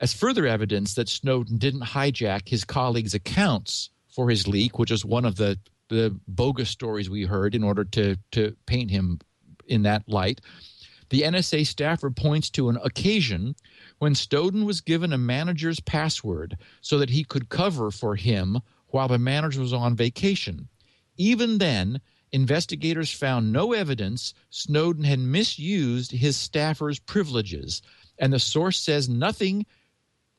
[0.00, 5.04] As further evidence that Snowden didn't hijack his colleagues' accounts for his leak, which is
[5.04, 9.20] one of the, the bogus stories we heard in order to, to paint him
[9.66, 10.40] in that light,
[11.10, 13.54] the NSA staffer points to an occasion
[14.00, 18.58] when Snowden was given a manager's password so that he could cover for him
[18.88, 20.68] while the manager was on vacation.
[21.18, 22.00] Even then,
[22.32, 27.82] investigators found no evidence Snowden had misused his staffer's privileges,
[28.18, 29.66] and the source says nothing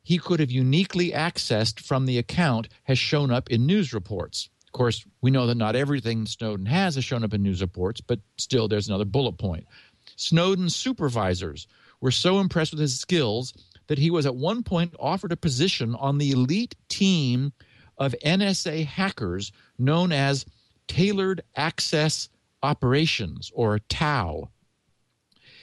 [0.02, 4.50] he could have uniquely accessed from the account has shown up in news reports.
[4.66, 8.02] Of course, we know that not everything Snowden has has shown up in news reports,
[8.02, 9.68] but still, there's another bullet point.
[10.16, 11.68] Snowden's supervisors
[12.02, 13.54] were so impressed with his skills
[13.88, 17.54] that he was at one point offered a position on the elite team
[17.98, 20.46] of NSA hackers known as
[20.88, 22.30] Tailored Access
[22.64, 24.50] Operations, or TAO.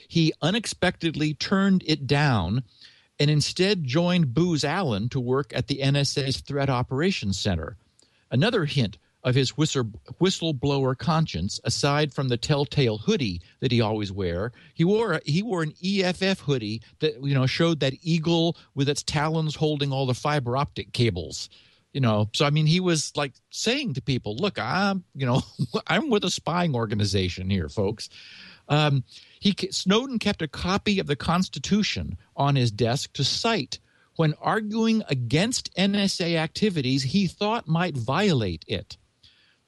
[0.09, 2.65] He unexpectedly turned it down
[3.21, 7.77] and instead joined Booz Allen to work at the NSA's Threat Operations Center.
[8.31, 14.53] Another hint of his whistleblower conscience, aside from the telltale hoodie that he always wear,
[14.75, 19.03] he wore he wore an EFF hoodie that you know showed that eagle with its
[19.03, 21.49] talons holding all the fiber optic cables.
[21.93, 25.43] You know, so I mean, he was like saying to people, "Look, I'm you know
[25.87, 28.09] I'm with a spying organization here, folks."
[28.69, 29.05] Um,
[29.41, 33.81] he Snowden kept a copy of the Constitution on his desk to cite
[34.17, 38.97] when arguing against NSA activities he thought might violate it.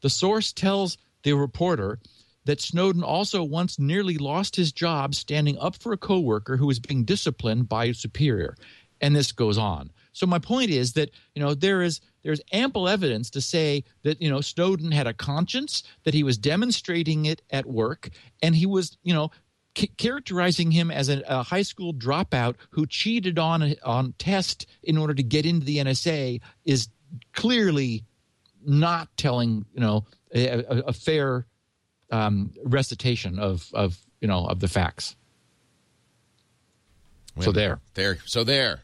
[0.00, 1.98] The source tells the reporter
[2.44, 6.80] that Snowden also once nearly lost his job standing up for a coworker who was
[6.80, 8.56] being disciplined by a superior.
[9.00, 9.90] And this goes on.
[10.12, 14.20] So my point is that, you know, there is there's ample evidence to say that,
[14.20, 18.10] you know, Snowden had a conscience, that he was demonstrating it at work,
[18.42, 19.30] and he was, you know,
[19.96, 25.14] characterizing him as a, a, high school dropout who cheated on on test in order
[25.14, 26.88] to get into the NSA is
[27.32, 28.04] clearly
[28.64, 31.46] not telling you know a, a fair
[32.10, 35.16] um, recitation of of you know of the facts.
[37.36, 38.80] Wait so there, there, so there.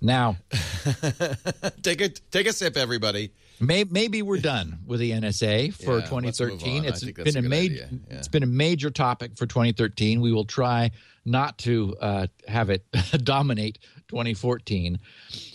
[0.00, 0.36] Now,
[1.82, 3.32] take a take a sip, everybody.
[3.58, 6.80] May, maybe we're done with the NSA for Yeah, 2013.
[6.80, 6.84] on.
[6.84, 7.88] I It's been a a, major.
[7.90, 8.16] Yeah.
[8.18, 10.20] it's been a major topic for 2013.
[10.20, 10.90] We will try
[11.24, 12.84] not to uh, have it
[13.24, 14.98] dominate 2014.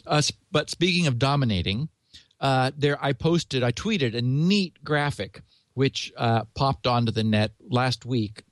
[0.08, 0.22] Uh,
[0.52, 1.90] but speaking of dominating,
[2.42, 7.52] uh, there I posted, I tweeted a neat graphic which uh, popped onto the net
[7.70, 8.44] last week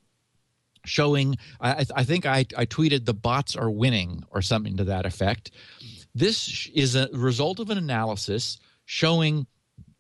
[0.86, 5.06] showing I, I think I, I tweeted the bots are winning or something to that
[5.06, 5.52] effect.
[6.16, 9.48] This is a result of an analysis showing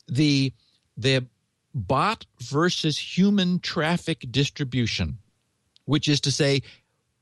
[0.07, 0.53] the
[0.95, 1.25] the
[1.73, 5.19] bot versus human traffic distribution
[5.85, 6.61] which is to say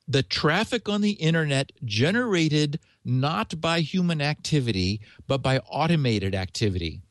[0.07, 7.01] the traffic on the internet generated not by human activity but by automated activity.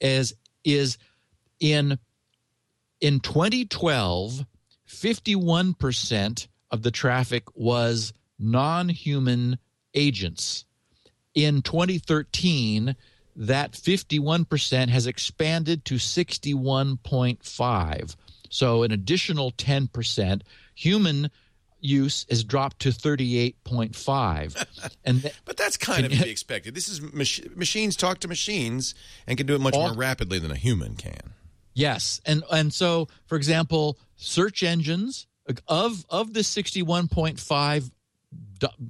[0.00, 0.32] As
[0.64, 0.98] is
[1.60, 1.98] in
[3.00, 4.44] in 2012
[4.88, 9.58] 51% of the traffic was non-human
[9.94, 10.66] agents.
[11.34, 12.94] In 2013
[13.36, 18.16] that 51% has expanded to 61.5
[18.50, 20.40] so an additional 10%
[20.74, 21.30] human
[21.80, 26.74] use has dropped to 38.5 and th- But that's kind of to be expected.
[26.74, 28.94] This is mach- machines talk to machines
[29.26, 31.34] and can do it much All- more rapidly than a human can.
[31.74, 35.28] Yes, and and so for example, search engines
[35.68, 37.88] of of the sixty one point five,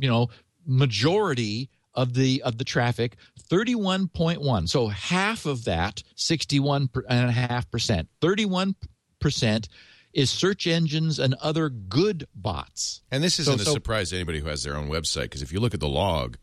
[0.00, 0.30] you know,
[0.64, 4.66] majority of the of the traffic, thirty one point one.
[4.66, 8.74] So half of that, sixty one and a half percent, thirty one
[9.20, 9.68] percent
[10.12, 13.02] is search engines and other good bots.
[13.10, 15.52] And this isn't a so- surprise to anybody who has their own website because if
[15.52, 16.36] you look at the log,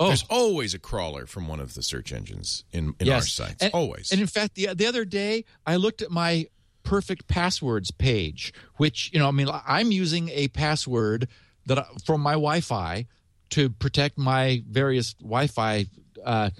[0.00, 0.08] Oh.
[0.08, 3.62] there's always a crawler from one of the search engines in, in our sites.
[3.62, 4.10] And, always.
[4.10, 6.46] And in fact, the the other day I looked at my
[6.82, 11.28] perfect passwords page, which you know, I mean, I'm using a password
[11.66, 13.06] that I, from my Wi-Fi
[13.50, 15.86] to protect my various Wi-Fi
[16.24, 16.50] uh,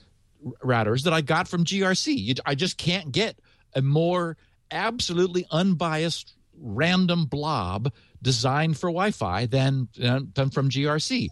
[0.62, 2.16] routers that I got from GRC.
[2.16, 3.38] You, I just can't get
[3.74, 4.36] a more
[4.70, 11.28] absolutely unbiased random blob designed for Wi-Fi than than from GRC.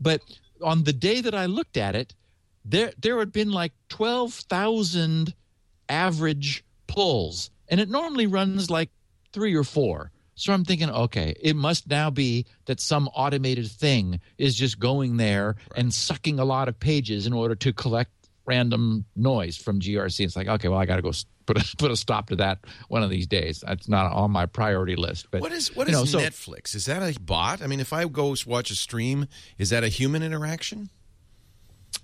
[0.00, 0.22] But
[0.62, 2.14] on the day that I looked at it,
[2.64, 5.34] there there had been like twelve thousand
[5.88, 8.90] average pulls, and it normally runs like
[9.32, 10.10] three or four.
[10.34, 15.18] So I'm thinking, okay, it must now be that some automated thing is just going
[15.18, 18.10] there and sucking a lot of pages in order to collect
[18.46, 20.24] random noise from GRC.
[20.24, 21.12] It's like, okay, well, I got to go
[21.46, 23.62] put a, put a stop to that one of these days.
[23.66, 25.28] That's not on my priority list.
[25.30, 26.74] But what is what is know, so- Netflix?
[26.74, 27.62] Is that a bot?
[27.62, 29.26] I mean, if I go watch a stream,
[29.58, 30.90] is that a human interaction?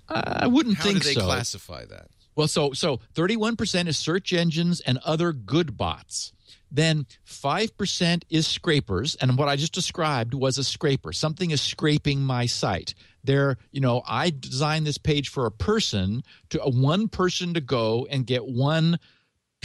[0.09, 1.21] I wouldn't How think do they so.
[1.25, 2.07] classify that?
[2.35, 6.33] Well, so so 31% is search engines and other good bots.
[6.69, 11.13] Then 5% is scrapers, and what I just described was a scraper.
[11.13, 12.93] Something is scraping my site.
[13.23, 17.61] There, you know, I designed this page for a person to a one person to
[17.61, 18.99] go and get one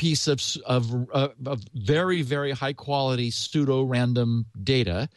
[0.03, 5.09] piece of of, uh, of very very high quality pseudo random data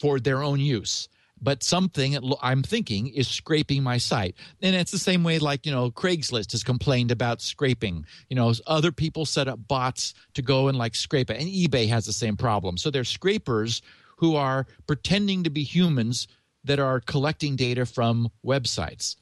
[0.00, 1.10] for their own use.
[1.38, 4.34] But something i'm thinking is scraping my site.
[4.62, 8.06] And it's the same way like you know craigslist has complained about scraping.
[8.30, 11.38] You know other people set up bots to go and like scrape it.
[11.38, 12.78] And ebay has the same problem.
[12.78, 13.82] So they're scrapers
[14.16, 16.26] who are pretending to be humans
[16.64, 19.16] that are collecting data from websites.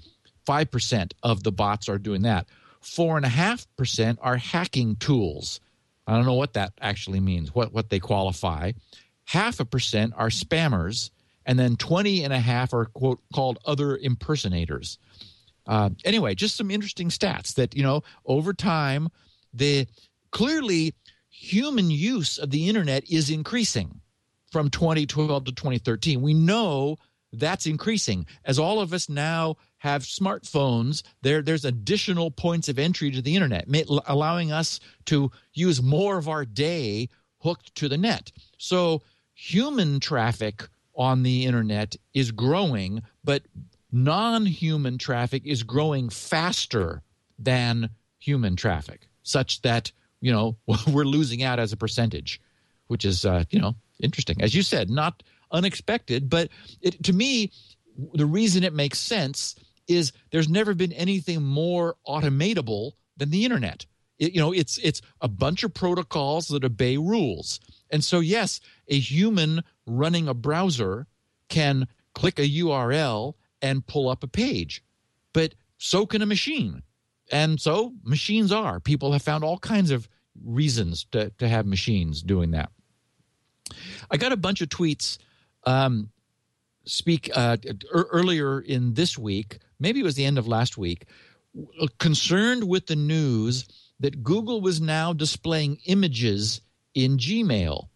[0.47, 2.47] 5% of the bots are doing that
[2.83, 5.61] 4.5% are hacking tools.
[6.07, 8.73] I don't know what that actually means what what they qualify.
[9.25, 11.11] Half a percent are spammers
[11.47, 14.99] and then 20 and a half are quote called other impersonators.
[15.67, 19.09] Uh, anyway just some interesting stats that you know over time
[19.53, 19.87] the
[20.33, 20.95] clearly
[21.29, 24.01] human use of the internet is increasing
[24.51, 26.97] from 2012 to 2013 we know
[27.33, 28.27] that's increasing.
[28.45, 33.35] As all of us now have smartphones there there's additional points of entry to the
[33.35, 33.67] internet
[34.07, 37.09] allowing us to use more of our day
[37.41, 38.31] hooked to the net.
[38.59, 39.03] So
[39.35, 43.43] human traffic on the internet is growing but
[43.91, 47.03] non-human traffic is growing faster
[47.39, 47.89] than
[48.19, 49.91] human traffic such that
[50.21, 50.57] you know
[50.89, 52.41] we're losing out as a percentage
[52.89, 54.43] which is uh, you know interesting.
[54.43, 56.51] As you said not unexpected but
[56.83, 57.51] it, to me
[58.13, 59.57] the reason it makes sense
[59.91, 63.87] is there's never been anything more automatable than the internet.
[64.19, 67.61] It- you know it's it's a bunch of protocols that obey rules.
[67.91, 71.07] And so yes a human running a browser
[71.49, 74.83] can click a url and pull up a page
[75.33, 76.83] but so can a machine.
[77.33, 78.81] And so machines are.
[78.81, 80.09] People have found all kinds of
[80.45, 82.71] reasons to, to have machines doing that.
[84.11, 85.19] I got a bunch of tweets
[85.65, 86.11] um,
[86.85, 87.57] speak uh,
[87.93, 91.07] earlier in this week, maybe it was the end of last week,
[91.99, 93.69] concerned with the news
[94.01, 96.61] that Google was now displaying images
[96.95, 97.89] in Gmail.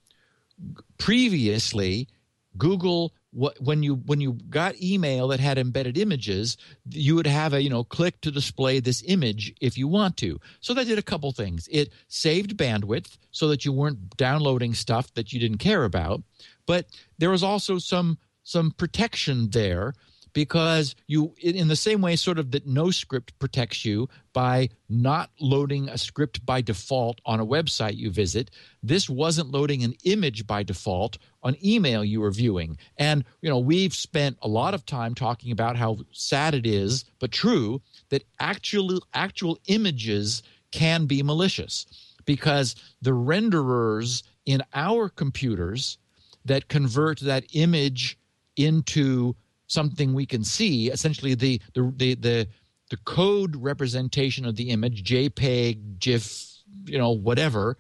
[0.99, 2.09] Previously,
[2.57, 6.57] Google when you when you got email that had embedded images,
[6.91, 10.41] you would have a you know click to display this image if you want to.
[10.61, 11.69] So that did a couple things.
[11.71, 16.23] It saved bandwidth so that you weren't downloading stuff that you didn't care about,
[16.67, 16.87] but
[17.19, 19.95] there was also some some protection there
[20.35, 25.89] because you in the same way sort of that NoScript protects you by not loading
[25.89, 28.51] a script by default on a website you visit
[28.83, 32.77] this wasn't loading an image by default on email you were viewing.
[32.99, 37.05] And you know we've spent a lot of time talking about how sad it is
[37.19, 37.81] but true
[38.11, 40.43] that actual actual images
[40.73, 41.87] can be malicious
[42.27, 45.99] because the renderers in our computers
[46.45, 48.19] that convert that image
[48.57, 49.35] into
[49.67, 52.49] something we can see essentially the the the the,
[52.91, 57.77] the code representation of the image jpeg gif you know whatever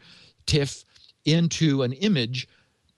[0.46, 0.84] tiff
[1.24, 2.48] into an image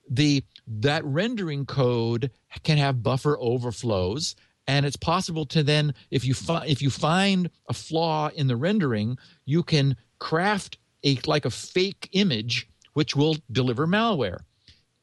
[0.08, 2.30] the that rendering code
[2.62, 4.36] can have buffer overflows
[4.68, 8.56] and it's possible to then if you fi- if you find a flaw in the
[8.56, 14.40] rendering you can craft a like a fake image which will deliver malware.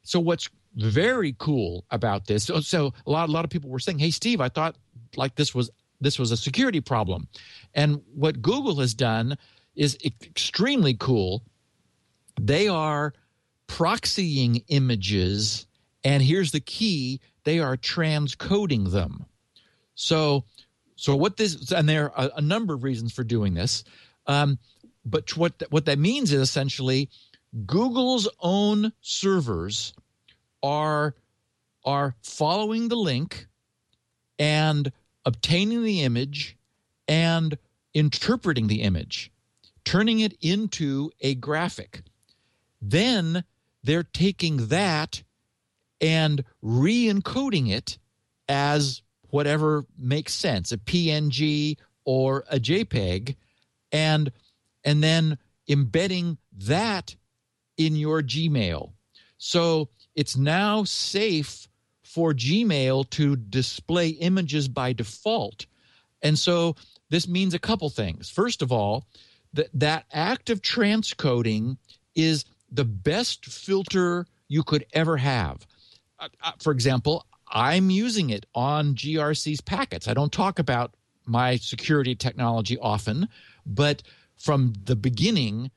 [0.02, 2.46] So what's very cool about this.
[2.46, 4.76] So, so a lot a lot of people were saying hey steve i thought
[5.16, 5.70] like this was
[6.02, 7.28] this was a security problem.
[7.74, 9.38] And what google has done
[9.76, 11.44] is extremely cool.
[12.40, 13.14] They are
[13.68, 15.66] proxying images
[16.04, 19.26] and here's the key they are transcoding them.
[19.96, 20.46] So
[20.96, 23.84] so what this and there are a, number of reasons for doing this.
[24.28, 24.60] Um,
[25.06, 27.10] but what what that means is essentially
[27.66, 29.94] google's own servers
[30.64, 31.16] are
[31.86, 33.48] are following the link
[34.40, 34.92] and
[35.26, 36.58] obtaining the image
[37.08, 37.58] and
[37.94, 39.32] interpreting the image
[39.86, 42.02] turning it into a graphic
[42.82, 43.44] then
[43.84, 45.24] they're taking that
[46.02, 47.98] and re encoding it
[48.48, 53.36] as whatever makes sense a PNG or a JPEG
[53.92, 54.32] and
[54.84, 55.38] and then
[55.68, 57.16] embedding that
[57.78, 58.92] in your Gmail.
[59.38, 61.68] So it's now safe
[62.04, 65.66] for Gmail to display images by default.
[66.22, 66.76] And so
[67.10, 68.30] this means a couple things.
[68.30, 69.06] First of all,
[69.54, 71.78] that that act of transcoding
[72.16, 75.66] is the best filter you could ever have.
[76.20, 80.08] Uh, uh, for example, I'm using it on GRC's packets.
[80.08, 80.96] I don't talk about
[81.26, 83.30] my security technology often,
[83.66, 84.04] but
[84.38, 85.72] from the beginning,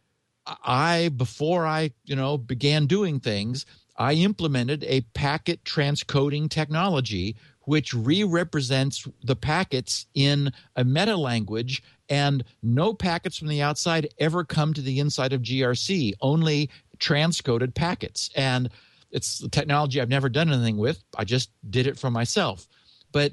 [0.47, 3.67] I before I, you know, began doing things,
[3.99, 7.37] I implemented a packet transcoding technology
[7.67, 14.45] which re-represents the packets in a meta language and no packets from the outside ever
[14.45, 18.31] come to the inside of GRC, only transcoded packets.
[18.37, 18.71] And
[19.11, 21.03] it's the technology I've never done anything with.
[21.17, 22.69] I just did it for myself.
[23.13, 23.33] But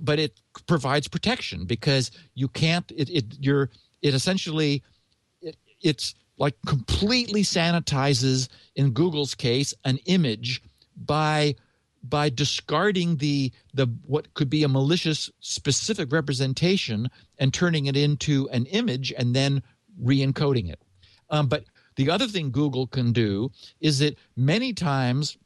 [0.00, 3.70] but it provides protection because you can't it, it you're
[4.02, 4.82] it essentially
[5.40, 10.62] it, it's like completely sanitizes in Google's case an image
[10.96, 11.54] by
[12.02, 17.08] by discarding the the what could be a malicious specific representation
[17.38, 19.62] and turning it into an image and then
[20.00, 20.80] re-encoding it.
[21.30, 21.64] Um, but
[21.96, 25.36] the other thing Google can do is that many times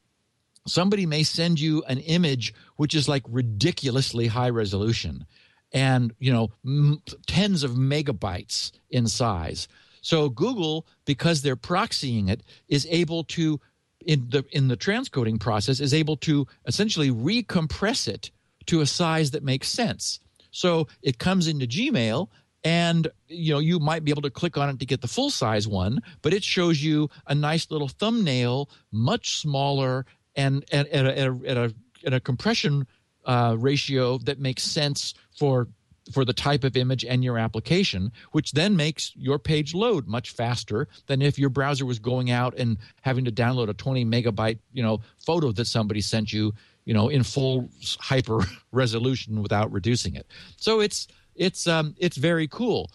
[0.67, 5.27] somebody may send you an image which is like ridiculously high resolution
[5.73, 9.69] and you know m- tens of megabytes in size.
[10.03, 13.61] So Google, because they're proxying it, is able to
[14.05, 18.31] in the in the transcoding process is able to essentially recompress it
[18.67, 20.21] to a size that makes sense.
[20.51, 22.29] So it comes into Gmail
[22.65, 25.31] and you know you might be able to click on it to get the full
[25.31, 31.07] size one but it shows you a nice little thumbnail much smaller and at, at,
[31.07, 31.75] a, at, a,
[32.07, 32.87] at a, compression
[33.25, 35.69] uh, ratio that makes sense for
[36.11, 40.31] for the type of image and your application, which then makes your page load much
[40.31, 44.59] faster than if your browser was going out and having to download a 20 megabyte,
[44.73, 46.53] you know, photo that somebody sent you,
[46.85, 47.69] you know, in full
[48.01, 48.41] hyper
[48.73, 50.27] resolution without reducing it.
[50.57, 52.91] So it's it's um, it's very cool.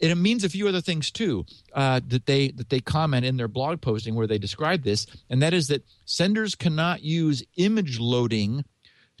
[0.00, 3.36] And it means a few other things too uh, that they that they comment in
[3.36, 8.00] their blog posting where they describe this, and that is that senders cannot use image
[8.00, 8.64] loading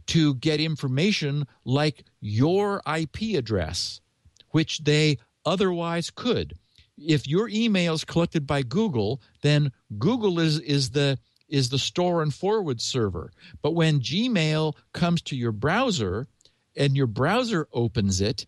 [0.08, 4.00] to get information like your IP address,
[4.50, 6.54] which they otherwise could.
[6.98, 12.22] If your email is collected by Google, then Google is is the is the store
[12.22, 13.30] and forward server.
[13.60, 16.26] But when Gmail comes to your browser,
[16.76, 18.46] and your browser opens it,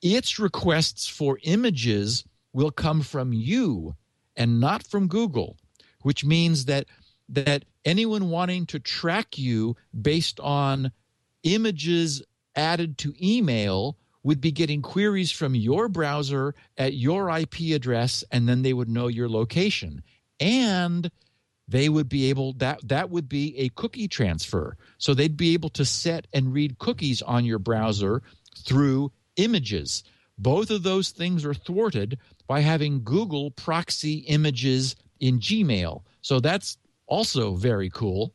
[0.00, 3.94] its requests for images will come from you
[4.36, 5.56] and not from Google,
[6.02, 6.86] which means that
[7.28, 10.92] that anyone wanting to track you based on
[11.42, 12.22] images
[12.54, 18.48] added to email would be getting queries from your browser at your IP address and
[18.48, 20.02] then they would know your location.
[20.38, 21.10] And
[21.68, 24.76] they would be able that that would be a cookie transfer.
[24.98, 28.22] So they'd be able to set and read cookies on your browser
[28.64, 30.04] through images.
[30.38, 36.02] Both of those things are thwarted by having google proxy images in gmail.
[36.20, 36.78] So that's
[37.12, 38.32] also very cool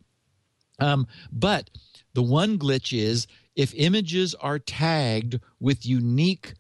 [0.80, 1.70] um, but
[2.14, 6.54] the one glitch is if images are tagged with unique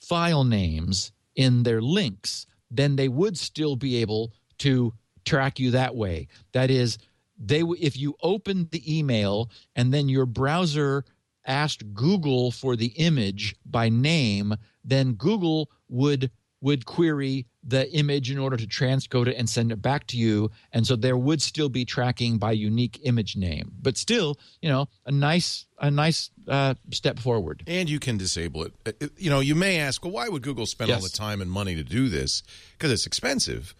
[0.00, 4.92] file names in their links then they would still be able to
[5.24, 6.28] track you that way.
[6.52, 6.98] That is,
[7.38, 11.04] they if you opened the email and then your browser
[11.46, 14.54] asked Google for the image by name,
[14.84, 16.30] then Google would
[16.60, 20.50] would query the image in order to transcode it and send it back to you.
[20.72, 24.88] And so there would still be tracking by unique image name, but still, you know,
[25.06, 27.62] a nice a nice uh, step forward.
[27.66, 28.74] And you can disable it.
[28.86, 31.50] Uh, You know, you may ask, well, why would Google spend all the time and
[31.50, 32.42] money to do this?
[32.72, 33.74] Because it's expensive.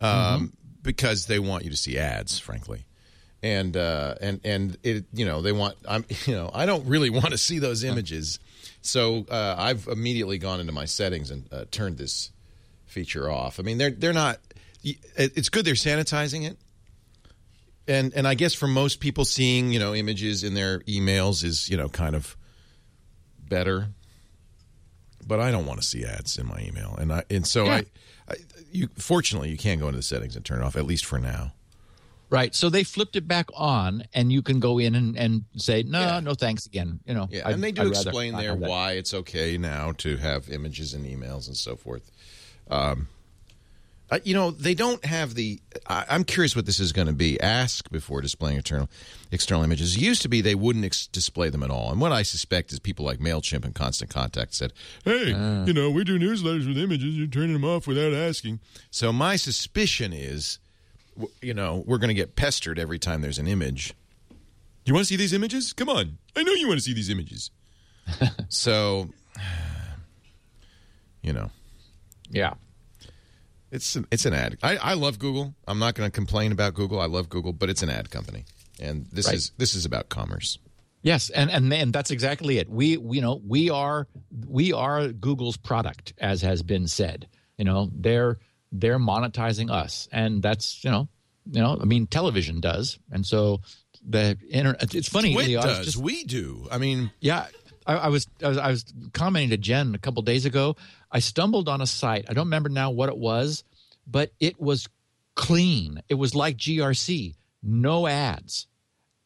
[0.00, 0.52] Um,
[0.82, 2.84] Because they want you to see ads, frankly.
[3.42, 5.76] And uh, and and it, you know, they want.
[5.88, 8.38] I'm, you know, I don't really want to see those images,
[8.88, 12.32] so uh, I've immediately gone into my settings and uh, turned this
[12.86, 13.60] feature off.
[13.60, 14.38] I mean, they're they're not.
[14.82, 16.56] It's good they're sanitizing it,
[17.86, 21.68] and and I guess for most people, seeing you know images in their emails is
[21.68, 22.36] you know kind of
[23.38, 23.88] better.
[25.26, 27.82] But I don't want to see ads in my email, and I and so Yeah.
[28.28, 28.34] I, I,
[28.72, 31.18] you fortunately you can go into the settings and turn it off at least for
[31.18, 31.52] now.
[32.30, 32.54] Right.
[32.54, 36.00] So they flipped it back on, and you can go in and, and say, no,
[36.00, 36.20] Yeah.
[36.20, 37.00] no, thanks again.
[37.06, 40.50] You know, Yeah, and they do I'd explain there why it's okay now to have
[40.50, 42.10] images and emails and so forth.
[42.70, 43.08] Um,
[44.10, 45.60] uh, you know, they don't have the.
[45.86, 47.38] I, I'm curious what this is going to be.
[47.42, 48.88] Ask before displaying external
[49.30, 49.96] external images.
[49.96, 52.72] It used to be they wouldn't ex- display them at all, and what I suspect
[52.72, 54.72] is people like Mailchimp and Constant Contact said,
[55.04, 55.28] "Hey,
[55.66, 57.16] you know, we do newsletters with images.
[57.16, 58.60] You're turning them off without asking."
[58.90, 60.58] So my suspicion is,
[61.42, 63.94] you know, we're going to get pestered every time there's an image.
[64.84, 65.72] You want to see these images?
[65.72, 66.18] Come on.
[66.36, 67.50] I know you want to see these images.
[68.48, 69.10] so,
[71.22, 71.50] you know,
[72.30, 72.54] Yeah.
[73.70, 74.56] it's an, it's an ad.
[74.62, 75.54] I, I love Google.
[75.66, 77.00] I'm not going to complain about Google.
[77.00, 78.44] I love Google, but it's an ad company,
[78.80, 79.34] and this Right.
[79.36, 80.58] is this is about commerce.
[81.02, 82.68] Yes, and and and that's exactly it.
[82.68, 84.06] We, we you know we are
[84.48, 87.28] we are Google's product, as has been said.
[87.56, 88.38] You know they're
[88.72, 91.08] they're monetizing us, and that's you know
[91.50, 93.60] you know I mean television does, and so
[94.06, 94.94] the internet.
[94.94, 95.34] It's funny.
[95.34, 95.84] Twit Leo, does.
[95.86, 96.66] just- we do.
[96.70, 97.46] I mean, Yeah,
[97.86, 100.76] I, I was I was I was commenting to Jen a couple days ago.
[101.10, 102.26] I stumbled on a site.
[102.28, 103.64] I don't remember now what it was,
[104.06, 104.88] but it was
[105.34, 106.02] clean.
[106.08, 108.66] It was like GRC, no ads,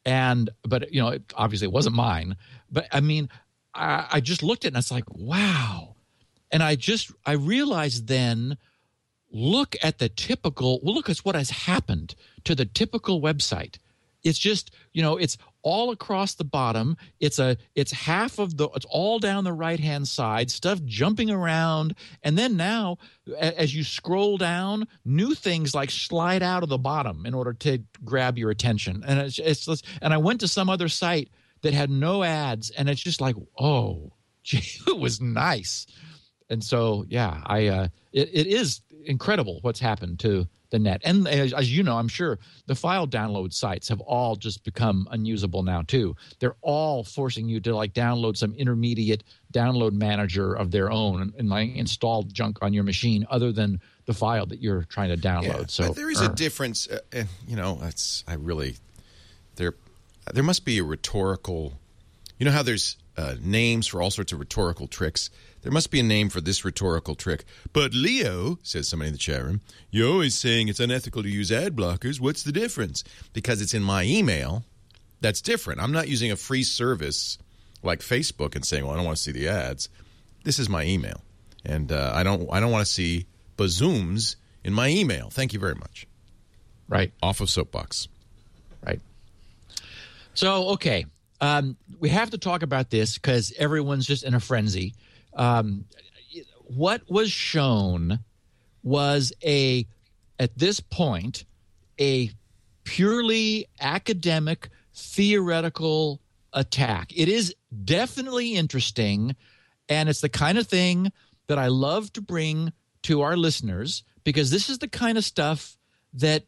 [0.05, 2.36] and but you know, it, obviously it wasn't mine.
[2.70, 3.28] But I mean,
[3.74, 5.97] I, I just looked at it and it's like, wow.
[6.51, 8.59] And I just I realized then
[9.33, 12.14] look at the typical well look at what has happened
[12.45, 13.78] to the typical website.
[14.22, 16.97] It's just you know it's all across the bottom.
[17.20, 21.30] It's a it's half of the it's all down the right hand side stuff jumping
[21.30, 21.95] around.
[22.22, 22.99] And then now
[23.39, 27.78] as you scroll down new things like slide out of the bottom in order to
[28.05, 29.03] grab your attention.
[29.07, 31.30] And it's, it's and i went to some other site
[31.62, 34.12] that had no ads and it's just like oh
[34.43, 35.87] gee, it was nice.
[36.51, 41.29] And so yeah i uh it, it is incredible what's happened to the net and
[41.29, 45.63] as, as you know i'm sure the file download sites have all just become unusable
[45.63, 49.23] now too they're all forcing you to like download some intermediate
[49.53, 53.79] download manager of their own and, and like install junk on your machine other than
[54.07, 56.89] the file that you're trying to download yeah, so there is a uh, difference.
[56.89, 58.77] Uh, and, you know, that's I really
[59.57, 59.75] there.
[60.33, 61.75] There must be a rhetorical.
[62.39, 65.31] You know how there's uh, names for all sorts of rhetorical tricks.
[65.63, 67.45] There must be a name for this rhetorical trick.
[67.73, 69.61] But Leo says somebody in the chat room.
[69.91, 72.21] You're always saying it's unethical to use ad blockers.
[72.21, 73.05] What's the difference?
[73.33, 74.65] Because it's in my email.
[75.21, 75.81] That's different.
[75.81, 77.39] I'm not using a free service
[77.83, 79.89] like Facebook and saying, "Well, I don't want to see the ads."
[80.43, 81.23] This is my email,
[81.65, 82.49] and uh, I don't.
[82.53, 85.31] I don't want to see bazooms in my email.
[85.31, 86.07] Thank you very much.
[86.89, 88.09] right Off of soapbox.
[88.85, 89.01] Right.
[90.35, 91.07] So, okay.
[91.41, 94.95] Um, we have to talk about this because everyone's just in a frenzy.
[95.35, 95.87] Um,
[96.64, 98.20] what was shown
[98.83, 99.87] was a,
[100.39, 101.45] at this point,
[102.01, 102.30] a
[102.85, 106.20] purely academic, theoretical
[106.53, 107.12] attack.
[107.14, 107.55] It is
[107.85, 109.37] definitely interesting,
[109.89, 111.12] and it's the kind of thing
[111.47, 112.72] that I love to bring
[113.03, 115.76] to our listeners because this is the kind of stuff
[116.14, 116.45] that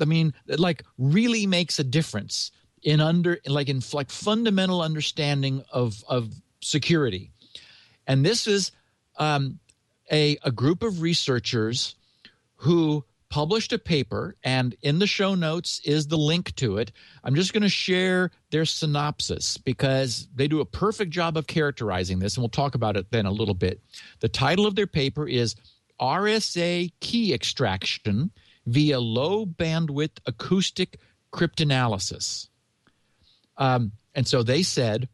[0.00, 2.50] I mean, like really makes a difference
[2.82, 7.30] in under like in like fundamental understanding of of security.
[8.06, 8.72] And this is
[9.18, 9.58] um,
[10.10, 11.94] a a group of researchers
[12.56, 16.92] who published a paper, and in the show notes is the link to it.
[17.24, 22.20] I'm just going to share their synopsis because they do a perfect job of characterizing
[22.20, 23.80] this, and we'll talk about it then a little bit.
[24.20, 25.56] The title of their paper is
[26.00, 28.30] RSA Key Extraction
[28.66, 30.98] via Low Bandwidth Acoustic
[31.32, 32.48] Cryptanalysis.
[33.56, 35.08] Um, and so they said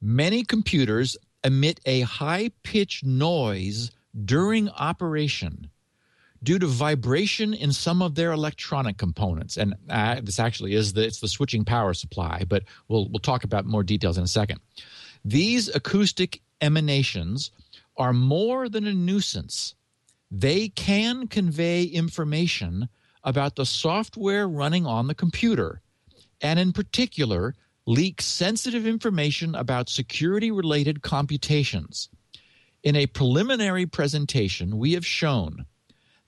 [0.00, 3.90] many computers emit a high pitched noise
[4.24, 5.70] during operation
[6.42, 9.56] due to vibration in some of their electronic components.
[9.56, 13.44] And uh, this actually is the it's the switching power supply, but we'll we'll talk
[13.44, 14.60] about more details in a second.
[15.24, 17.50] These acoustic emanations
[17.96, 19.74] are more than a nuisance.
[20.30, 22.88] They can convey information
[23.24, 25.80] about the software running on the computer,
[26.40, 27.54] and in particular,
[27.88, 32.10] leak sensitive information about security related computations.
[32.82, 35.64] In a preliminary presentation, we have shown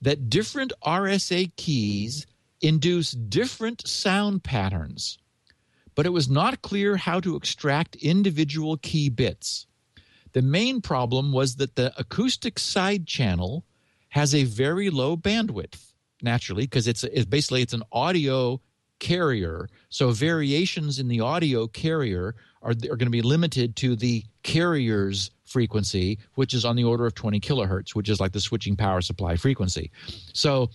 [0.01, 2.25] that different RSA keys
[2.61, 5.19] induce different sound patterns,
[5.93, 9.67] but it was not clear how to extract individual key bits.
[10.33, 13.65] The main problem was that the acoustic side channel
[14.09, 15.93] has a very low bandwidth,
[16.23, 18.59] naturally, because it's, it's basically it's an audio
[19.01, 19.67] carrier.
[19.89, 25.31] So variations in the audio carrier are, are going to be limited to the carrier's
[25.43, 29.01] frequency, which is on the order of 20 kilohertz, which is like the switching power
[29.01, 29.91] supply frequency.
[30.33, 30.69] So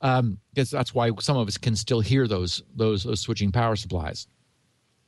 [0.00, 4.26] um, that's why some of us can still hear those, those, those switching power supplies.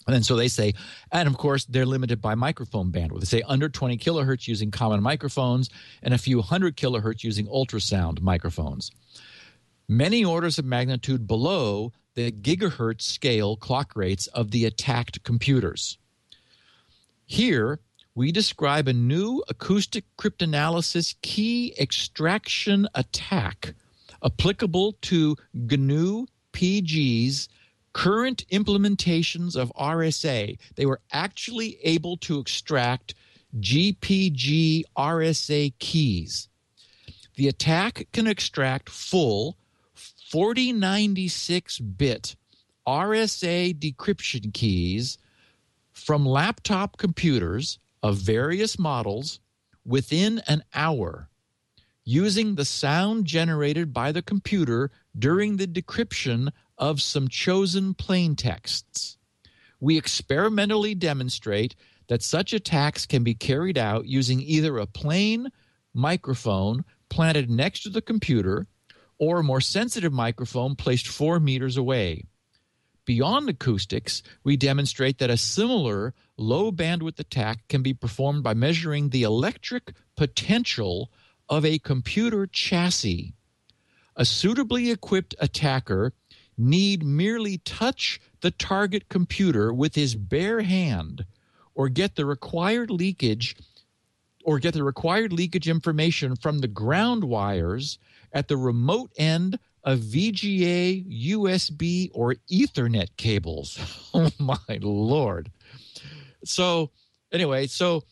[0.06, 0.74] And then so they say,
[1.12, 3.20] and of course, they're limited by microphone bandwidth.
[3.20, 5.70] They say under 20 kilohertz using common microphones
[6.02, 8.90] and a few hundred kilohertz using ultrasound microphones.
[9.88, 15.98] Many orders of magnitude below the gigahertz scale clock rates of the attacked computers.
[17.26, 17.80] Here,
[18.14, 23.74] we describe a new acoustic cryptanalysis key extraction attack
[24.24, 27.48] applicable to GNU PG's
[27.92, 30.58] current implementations of RSA.
[30.76, 33.14] They were actually able to extract
[33.58, 36.48] GPG RSA keys.
[37.36, 39.56] The attack can extract full
[40.34, 42.34] 4096 bit
[42.88, 45.16] RSA decryption keys
[45.92, 49.38] from laptop computers of various models
[49.86, 51.28] within an hour
[52.04, 59.16] using the sound generated by the computer during the decryption of some chosen plain texts.
[59.78, 61.76] We experimentally demonstrate
[62.08, 65.52] that such attacks can be carried out using either a plain
[65.94, 68.66] microphone planted next to the computer
[69.18, 72.24] or a more sensitive microphone placed four meters away.
[73.04, 79.10] Beyond acoustics, we demonstrate that a similar low bandwidth attack can be performed by measuring
[79.10, 81.10] the electric potential
[81.48, 83.34] of a computer chassis.
[84.16, 86.12] A suitably equipped attacker
[86.56, 91.26] need merely touch the target computer with his bare hand
[91.74, 93.56] or get the required leakage
[94.44, 97.98] or get the required leakage information from the ground wires
[98.34, 103.78] at the remote end of VGA, USB, or Ethernet cables.
[104.14, 105.50] oh my lord.
[106.44, 106.90] So,
[107.32, 108.04] anyway, so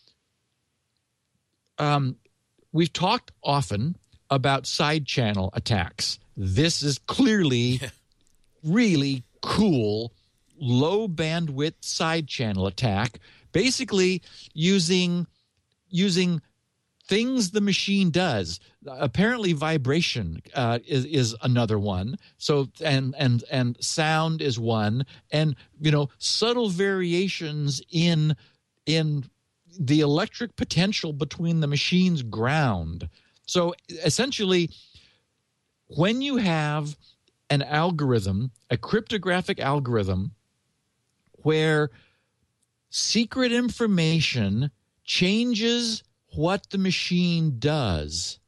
[1.79, 2.17] um,
[2.73, 3.97] we've talked often
[4.31, 6.19] about side channel attacks.
[6.37, 7.81] This is clearly
[8.65, 10.13] really cool
[10.59, 13.19] low bandwidth side channel attack
[13.51, 14.23] basically
[14.55, 15.27] using
[15.89, 16.41] using
[17.07, 18.61] things the machine does.
[18.87, 22.17] Apparently, vibration uh, is is another one.
[22.39, 28.37] So and and and sound is one, and you know subtle variations in
[28.87, 29.25] in
[29.79, 33.09] the electric potential between the machine's ground.
[33.47, 33.75] So
[34.05, 34.71] essentially,
[35.87, 36.97] when you have
[37.51, 40.33] an algorithm, a cryptographic algorithm,
[41.43, 41.91] where
[42.91, 44.71] secret information
[45.05, 46.03] changes
[46.35, 48.39] what the machine does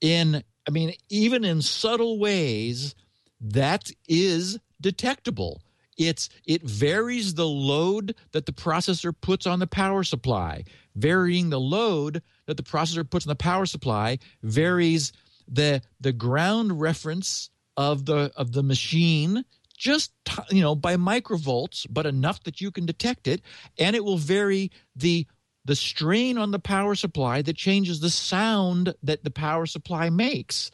[0.00, 2.94] in i mean even in subtle ways
[3.40, 5.62] that is detectable.
[5.96, 10.64] It's it varies the load that the processor puts on the power supply.
[10.96, 15.12] Varying the load that the processor puts on the power supply varies
[15.46, 19.44] the the ground reference of the of the machine
[19.76, 20.12] just
[20.50, 23.42] you know by microvolts but enough that you can detect it.
[23.78, 25.26] And it will vary the
[25.64, 30.70] the strain on the power supply that changes the sound that the power supply makes.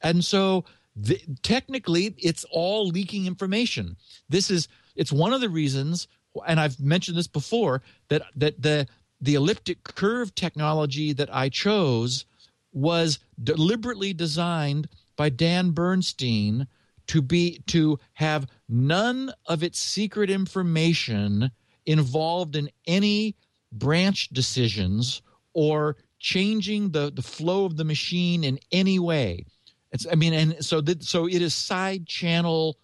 [0.00, 0.64] And so
[0.94, 3.96] the, technically it's all leaking information.
[4.28, 6.08] This is it's one of the reasons
[6.46, 8.86] and I've mentioned this before that that the
[9.20, 12.24] the elliptic curve technology that I chose
[12.72, 16.68] was deliberately designed by Dan Bernstein
[17.08, 21.50] to be to have none of its secret information
[21.86, 23.34] involved in any
[23.72, 29.44] branch decisions or changing the, the flow of the machine in any way.
[29.92, 32.78] It's, I mean, and so that, so it is side channel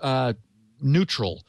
[0.00, 0.32] uh,
[0.80, 1.44] neutral,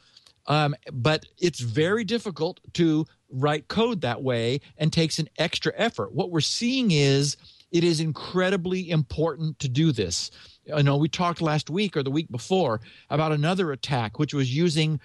[0.46, 6.12] um, but it's very difficult to write code that way and takes an extra effort.
[6.12, 7.36] What we're seeing is
[7.70, 10.30] it is incredibly important to do this.
[10.72, 12.80] I know we talked last week or the week before
[13.10, 15.00] about another attack which was using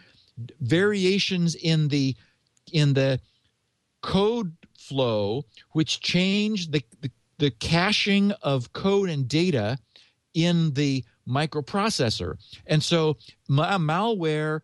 [0.61, 2.15] variations in the
[2.71, 3.19] in the
[4.01, 9.77] code flow which changed the, the, the caching of code and data
[10.33, 12.37] in the microprocessor.
[12.67, 13.17] And so
[13.49, 14.61] ma- malware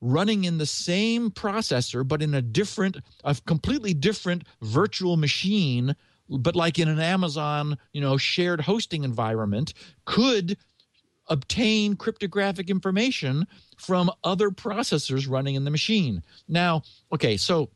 [0.00, 5.94] running in the same processor but in a different a completely different virtual machine
[6.28, 9.74] but like in an Amazon, you know, shared hosting environment
[10.04, 10.56] could
[11.28, 13.46] obtain cryptographic information
[13.76, 16.22] from other processors running in the machine.
[16.48, 17.70] Now, okay, so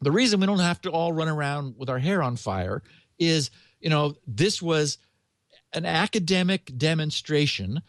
[0.00, 2.82] the reason we don't have to all run around with our hair on fire
[3.18, 3.50] is,
[3.80, 4.98] you know, this was
[5.72, 7.82] an academic demonstration.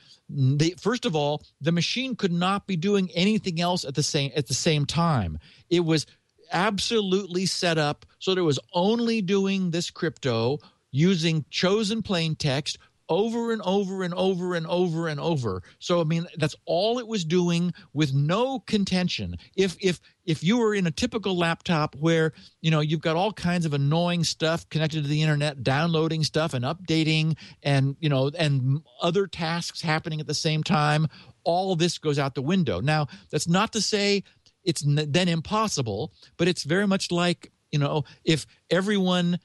[0.80, 4.48] First of all, the machine could not be doing anything else at the same at
[4.48, 5.40] the same time.
[5.70, 6.06] It was
[6.52, 10.60] absolutely set up so that it was only doing this crypto
[10.92, 12.78] using chosen plain text
[13.10, 15.64] over and over and over and over and over.
[15.80, 19.38] So I mean that's all it was doing with no contention.
[19.56, 23.32] If if if you were in a typical laptop where, you know, you've got all
[23.32, 28.30] kinds of annoying stuff connected to the internet, downloading stuff and updating and, you know,
[28.38, 31.08] and other tasks happening at the same time,
[31.46, 32.82] all this goes out the window.
[32.82, 34.24] Now, that's not to say
[34.66, 39.40] it's then impossible, but it's very much like, you know, if everyone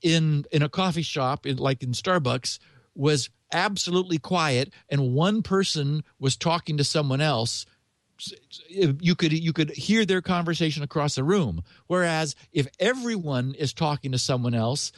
[0.00, 2.58] in in a coffee shop in, like in Starbucks
[2.94, 7.66] was absolutely quiet and one person was talking to someone else
[8.68, 11.62] you could you could hear their conversation across the room.
[11.86, 14.92] Whereas if everyone is talking to someone else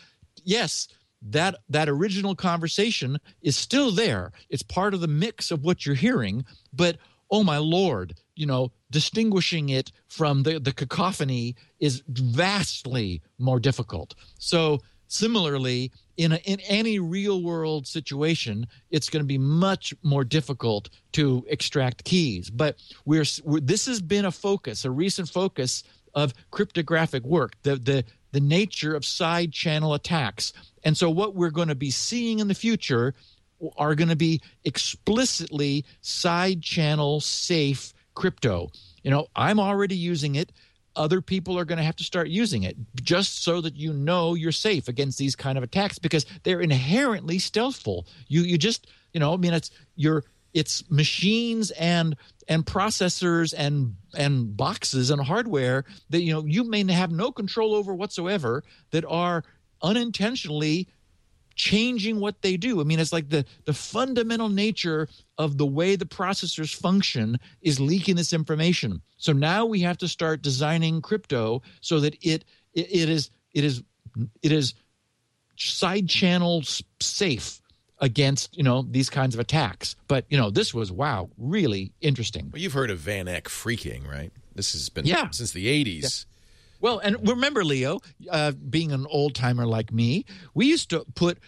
[0.44, 0.88] yes
[1.22, 4.32] that that original conversation is still there.
[4.50, 6.98] It's part of the mix of what you're hearing but
[7.30, 14.14] oh my lord you know distinguishing it from the the cacophony is vastly more difficult.
[14.38, 20.24] So similarly in a, in any real world situation it's going to be much more
[20.24, 22.50] difficult to extract keys.
[22.50, 25.82] But we're, we're this has been a focus a recent focus
[26.14, 30.52] of cryptographic work the the the nature of side channel attacks.
[30.82, 33.14] And so what we're going to be seeing in the future
[33.76, 38.70] are going to be explicitly side channel safe crypto.
[39.02, 40.50] You know i'm already using it
[40.96, 44.34] other people are going to have to start using it just so that you know
[44.34, 48.06] you're safe against these kind of attacks because they're inherently stealthful.
[48.28, 52.16] You you just you know I mean it's you're it's machines and
[52.48, 57.74] and processors and and boxes and hardware that you know you may have no control
[57.74, 59.44] over whatsoever that are
[59.82, 60.88] unintentionally
[61.54, 62.80] changing what they do.
[62.80, 67.80] I mean, it's like the the fundamental nature of the way the processors function is
[67.80, 69.02] leaking this information.
[69.16, 73.64] So now we have to start designing crypto so that it it, it is it
[73.64, 73.82] is
[74.42, 74.74] it is
[75.56, 77.60] side channels safe
[77.98, 79.96] against you know these kinds of attacks.
[80.08, 82.50] But you know this was wow, really interesting.
[82.52, 84.32] Well, you've heard of Van Eck phreaking, right?
[84.54, 85.30] This has been yeah.
[85.30, 86.26] since the '80s.
[86.80, 88.00] Well, and remember, Leo,
[88.30, 91.38] uh, being an old timer like me, we used to put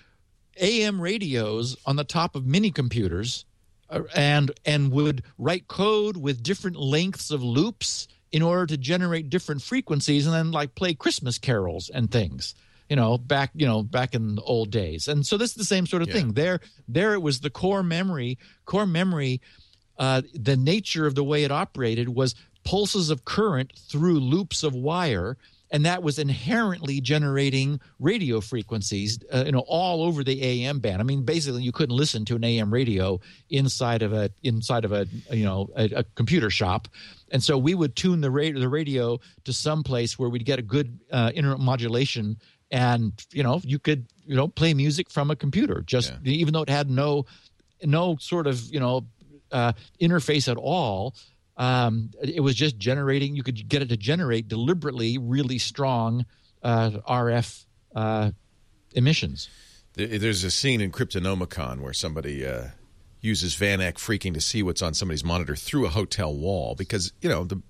[0.61, 3.45] AM radios on the top of mini computers,
[3.91, 9.31] uh, and and would write code with different lengths of loops in order to generate
[9.31, 12.55] different frequencies, and then like play Christmas carols and things.
[12.89, 15.65] You know, back you know back in the old days, and so this is the
[15.65, 16.15] same sort of Yeah.
[16.15, 16.33] thing.
[16.33, 18.39] There, there it was the core memory.
[18.65, 19.41] Core memory,
[19.99, 22.35] uh, the nature of the way it operated was
[22.67, 25.39] pulses of current through loops of wire
[25.71, 31.01] and that was inherently generating radio frequencies uh, you know all over the AM band.
[31.01, 34.93] I mean basically you couldn't listen to an AM radio inside of a inside of
[34.93, 36.89] a you know a, a computer shop.
[37.33, 40.59] And so we would tune the radio the radio to some place where we'd get
[40.59, 42.37] a good uh, internet modulation
[42.71, 46.63] and you know you could you know play music from a computer just even though
[46.63, 47.25] it had no
[47.85, 49.05] no sort of you know
[49.53, 51.15] uh, interface at all
[51.57, 56.27] um, it was just generating you could get it to generate deliberately really strong
[56.63, 58.31] uh, rf uh,
[58.95, 59.49] emissions
[59.95, 62.69] There's a scene in Cryptonomicon where somebody uh,
[63.23, 67.13] uses Van Eck phreaking to see what's on somebody's monitor through a hotel wall because
[67.23, 67.61] you know the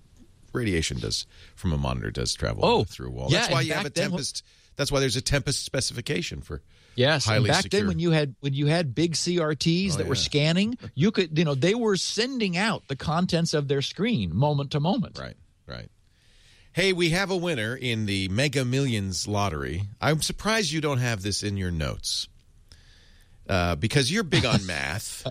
[0.53, 3.29] radiation does from a monitor does travel Oh, through a wall.
[3.31, 4.11] yeah, That's why you have a then-
[4.77, 6.63] That's why there's a tempest specification for
[6.97, 7.81] Yes, and back secure.
[7.83, 11.39] then when you had when you had big CRTs Oh, that were scanning, you could
[11.39, 15.19] you know they were sending out the contents of their screen moment to moment.
[15.19, 15.37] Right,
[15.67, 15.91] right.
[16.73, 19.85] Hey, we have a winner in the Mega Millions lottery.
[20.01, 22.29] I'm surprised you don't have this in your notes
[23.49, 25.27] uh, because you're big on math.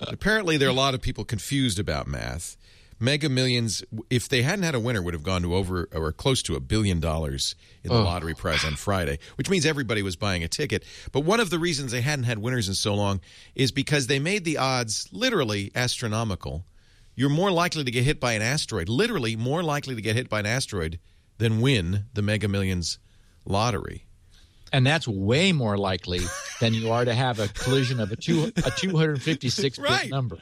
[0.00, 2.56] Apparently, there are a lot of people confused about math.
[3.00, 6.42] Mega Millions, if they hadn't had a winner, would have gone to over or close
[6.42, 10.42] to a billion dollars in the lottery prize on Friday, which means everybody was buying
[10.42, 10.84] a ticket.
[11.12, 13.20] But one of the reasons they hadn't had winners in so long
[13.54, 16.64] is because they made the odds literally astronomical.
[17.14, 20.28] You're more likely to get hit by an asteroid, literally more likely to get hit
[20.28, 20.98] by an asteroid
[21.38, 22.98] than win the Mega Millions
[23.44, 24.04] lottery.
[24.72, 26.20] and that's way more likely
[26.60, 30.02] than you are to have a collision of a two a 256 Right.
[30.02, 30.38] bit number.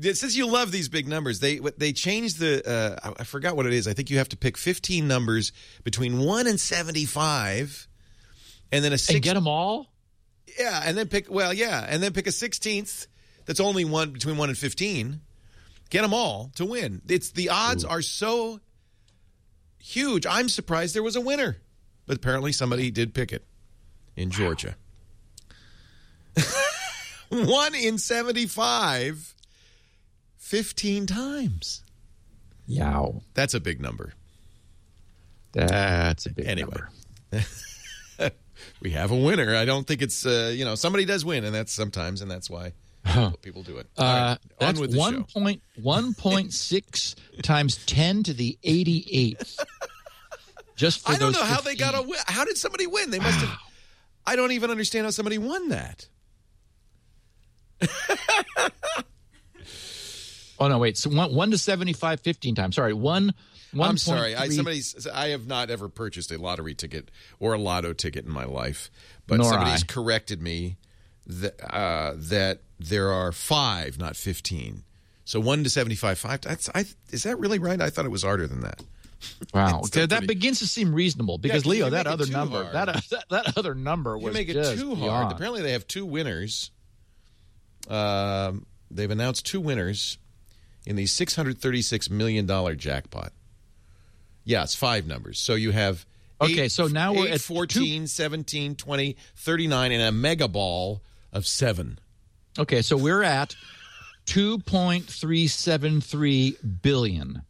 [0.00, 2.68] Since you love these big numbers, they they changed the.
[2.68, 3.86] Uh, I- I forgot what it is.
[3.86, 5.52] I think you have to pick 15 numbers
[5.84, 7.86] between one and 75,
[8.72, 9.92] and then a six, And get them all?
[10.58, 11.30] Yeah, and then pick.
[11.30, 13.06] Well, yeah, and then pick a 16th.
[13.46, 15.20] That's only one between one and 15.
[15.90, 17.02] Get them all to win.
[17.08, 18.58] It's the odds are so
[19.78, 20.26] huge.
[20.26, 21.58] I'm surprised there was a winner,
[22.06, 23.44] but apparently somebody did pick it
[24.16, 24.74] in Georgia.
[27.28, 29.34] one in 75,
[30.44, 31.82] 15 times.
[32.66, 33.22] Yow.
[33.34, 34.12] That's a big number.
[35.52, 36.76] That's a big Anyway.
[37.32, 37.46] number.
[38.80, 39.54] We have a winner.
[39.56, 42.48] I don't think it's uh, you know somebody does win, and that's sometimes, and that's
[42.48, 42.72] why
[43.42, 43.88] people do it.
[43.98, 45.40] Uh, right, on with the one show.
[45.40, 49.58] point one point six times ten to the eighty eighth.
[50.76, 52.18] Just for I don't know how they got a win.
[52.26, 53.10] How did somebody win?
[53.10, 53.58] They must have.
[54.26, 56.06] I don't even understand how somebody won that.
[60.58, 60.96] Oh no, wait.
[60.96, 62.76] So one, one to 75, 15 times.
[62.76, 63.34] Sorry, one.
[63.72, 64.34] one I'm sorry.
[64.36, 65.06] I, somebody's.
[65.06, 68.90] I have not ever purchased a lottery ticket or a lotto ticket in my life,
[69.26, 69.86] but Nor somebody's I.
[69.86, 70.76] corrected me
[71.26, 74.84] that uh, that there are five, not fifteen.
[75.24, 76.18] So one to seventy-five.
[76.18, 76.42] Five.
[76.42, 76.68] That's.
[76.74, 76.84] I.
[77.10, 77.80] Is that really right?
[77.80, 78.80] I thought it was harder than that.
[79.54, 83.24] Wow, that pretty- begins to seem reasonable because you Leo, that other number, that, that
[83.30, 85.00] that other number was You make it just too hard.
[85.00, 85.32] beyond.
[85.32, 86.70] Apparently, they have two winners.
[87.88, 90.18] Um, they've announced two winners
[90.86, 93.32] in the six hundred thirty-six million dollar jackpot.
[94.44, 95.38] Yeah, it's five numbers.
[95.38, 96.04] So you have
[96.40, 101.00] Okay, eight- so now we're at 14, 17, 20, 39, and a mega ball
[101.32, 101.98] of seven.
[102.58, 103.56] Okay, so we're at
[104.26, 107.42] two point three seven three billion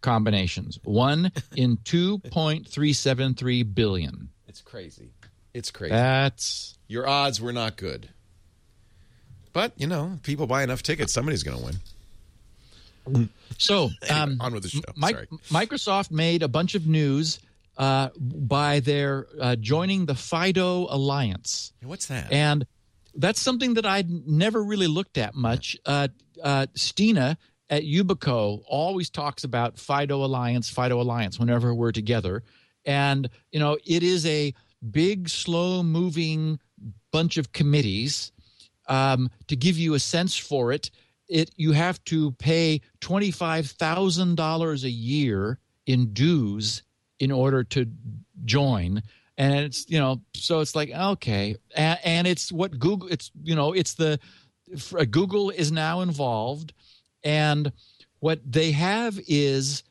[0.00, 0.78] combinations.
[0.84, 4.28] One in two point three seven three billion.
[4.48, 5.10] It's crazy.
[5.52, 5.92] It's crazy.
[5.92, 8.08] That's Your odds were not good.
[9.52, 11.76] But, you know, people buy enough tickets, somebody's going to win.
[13.58, 14.80] So, um, on with the show.
[14.96, 15.12] Mi-.
[15.50, 17.38] Microsoft made a bunch of news
[17.76, 22.30] uh, by their uh, joining the FIDO Alliance, What's that?
[22.32, 22.66] and
[23.16, 25.76] that's something that I'd never really looked at much.
[25.86, 26.08] Uh,
[26.42, 27.38] uh, Stina
[27.70, 32.42] at Yubico always talks about FIDO Alliance, FIDO Alliance whenever we're together,
[32.84, 34.54] and you know it is a
[34.90, 36.58] big, slow-moving
[37.10, 38.30] bunch of committees.
[38.86, 40.90] Um, to give you a sense for it,
[41.28, 46.82] it you have to pay twenty five thousand dollars a year in dues
[47.18, 47.86] in order to
[48.44, 49.02] join,
[49.36, 53.54] and it's you know so it's like okay, and, and it's what Google it's you
[53.54, 54.18] know it's the
[54.98, 56.72] uh, Google is now involved,
[57.22, 57.72] and
[58.20, 59.82] what they have is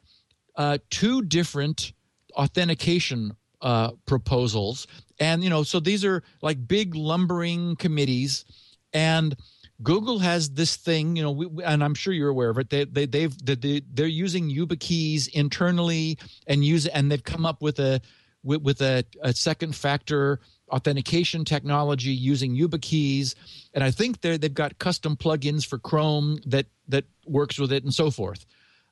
[0.55, 1.93] uh, two different
[2.35, 4.87] authentication uh, proposals,
[5.19, 8.45] and you know, so these are like big lumbering committees,
[8.91, 9.35] and
[9.81, 12.69] Google has this thing, you know, we, and I'm sure you're aware of it.
[12.69, 17.61] They, they they've they, they, they're using YubiKeys internally, and use and they've come up
[17.61, 18.01] with a
[18.43, 23.35] with, with a, a second factor authentication technology using YubiKeys,
[23.73, 27.83] and I think they they've got custom plugins for Chrome that that works with it,
[27.83, 28.45] and so forth.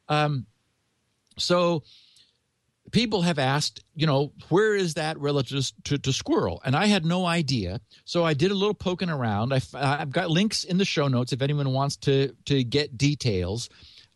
[0.09, 0.45] Um,
[1.37, 1.83] so
[2.91, 6.59] people have asked, you know, where is that relative to, to SQRL?
[6.63, 7.79] And I had no idea.
[8.05, 9.53] So I did a little poking around.
[9.53, 13.69] I, have got links in the show notes if anyone wants to to get details.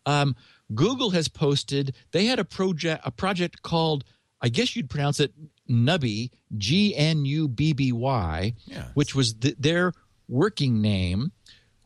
[0.05, 0.35] Um,
[0.73, 1.95] Google has posted.
[2.11, 4.03] They had a project a project called,
[4.41, 5.33] I guess you'd pronounce it
[5.69, 8.85] Nubby, G N U B B Y, Yeah.
[8.93, 9.93] which was th- their
[10.27, 11.31] working name,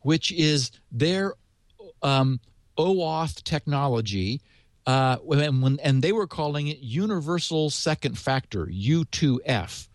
[0.00, 1.34] which is their
[2.02, 2.40] um,
[2.78, 4.40] OAuth technology,
[4.90, 9.86] uh, and, when, and they were calling it Universal Second Factor U2F,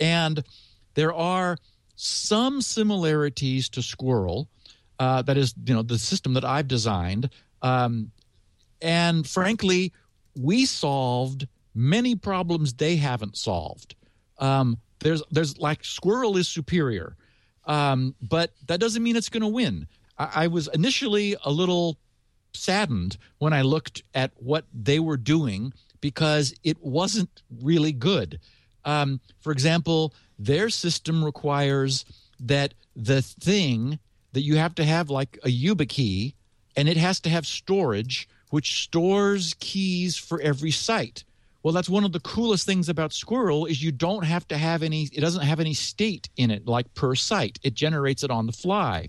[0.00, 0.42] and
[0.94, 1.58] there are
[1.96, 4.46] some similarities to SQRL.
[4.98, 7.28] Uh, that is, you know, the system that I've designed,
[7.60, 8.10] um,
[8.80, 9.92] and frankly,
[10.34, 13.96] we solved many problems they haven't solved.
[14.38, 17.16] Um, there's, there's like SQRL is superior,
[17.66, 19.88] um, but that doesn't mean it's going to win.
[20.16, 21.98] I, I was initially a little
[22.54, 28.40] saddened when I looked at what they were doing because it wasn't really good.
[28.84, 32.04] Um, for example, their system requires
[32.40, 33.98] that the thing
[34.32, 36.34] that you have to have like a YubiKey,
[36.76, 41.24] and it has to have storage, which stores keys for every site.
[41.62, 44.82] Well, that's one of the coolest things about SQRL is you don't have to have
[44.82, 45.08] any.
[45.12, 47.60] It doesn't have any state in it, like per site.
[47.62, 49.08] It generates it on the fly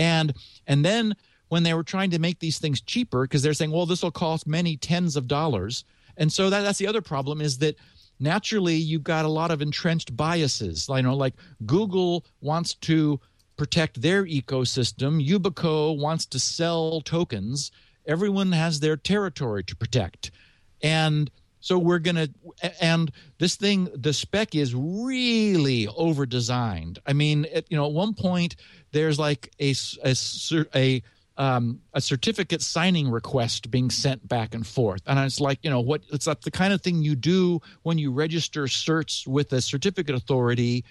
[0.00, 0.32] and
[0.66, 1.14] and then
[1.50, 4.10] when they were trying to make these things cheaper because they're saying well this will
[4.10, 5.84] cost many tens of dollars
[6.16, 7.76] and so that, that's the other problem is that
[8.20, 10.88] naturally you've got a lot of entrenched biases.
[10.88, 11.34] You know, like
[11.66, 13.18] Google wants to
[13.56, 17.72] protect their ecosystem, Yubico wants to sell tokens.
[18.06, 20.30] Everyone has their territory to protect.
[20.82, 21.30] And
[21.60, 22.30] so we're going to,
[22.80, 26.98] and this thing, the spec is really over designed.
[27.06, 28.56] I mean, it, you know, at one point
[28.92, 29.74] there's like a,
[30.04, 30.16] a,
[30.74, 31.02] a,
[31.40, 35.00] um, a certificate signing request being sent back and forth.
[35.06, 37.96] And it's like, you know, what it's like the kind of thing you do when
[37.96, 40.84] you register certs with a certificate authority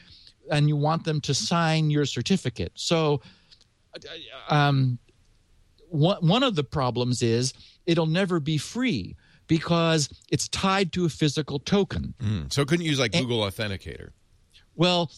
[0.51, 2.71] and you want them to sign your certificate.
[2.73, 3.21] So,
[4.49, 4.97] um,
[5.89, 7.53] one, one of the problems is
[7.85, 12.15] it'll never be free because it's tied to a physical token.
[12.19, 12.51] Mm.
[12.51, 14.09] So, couldn't use like and, Google Authenticator.
[14.75, 15.11] Well,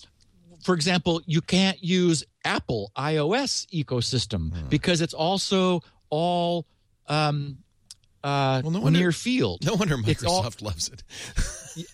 [0.63, 4.69] for example, you can't use Apple iOS ecosystem mm.
[4.69, 6.65] because it's also all
[7.07, 7.57] um,
[8.23, 9.65] uh, well, no wonder, near field.
[9.65, 11.03] No wonder Microsoft all, loves it.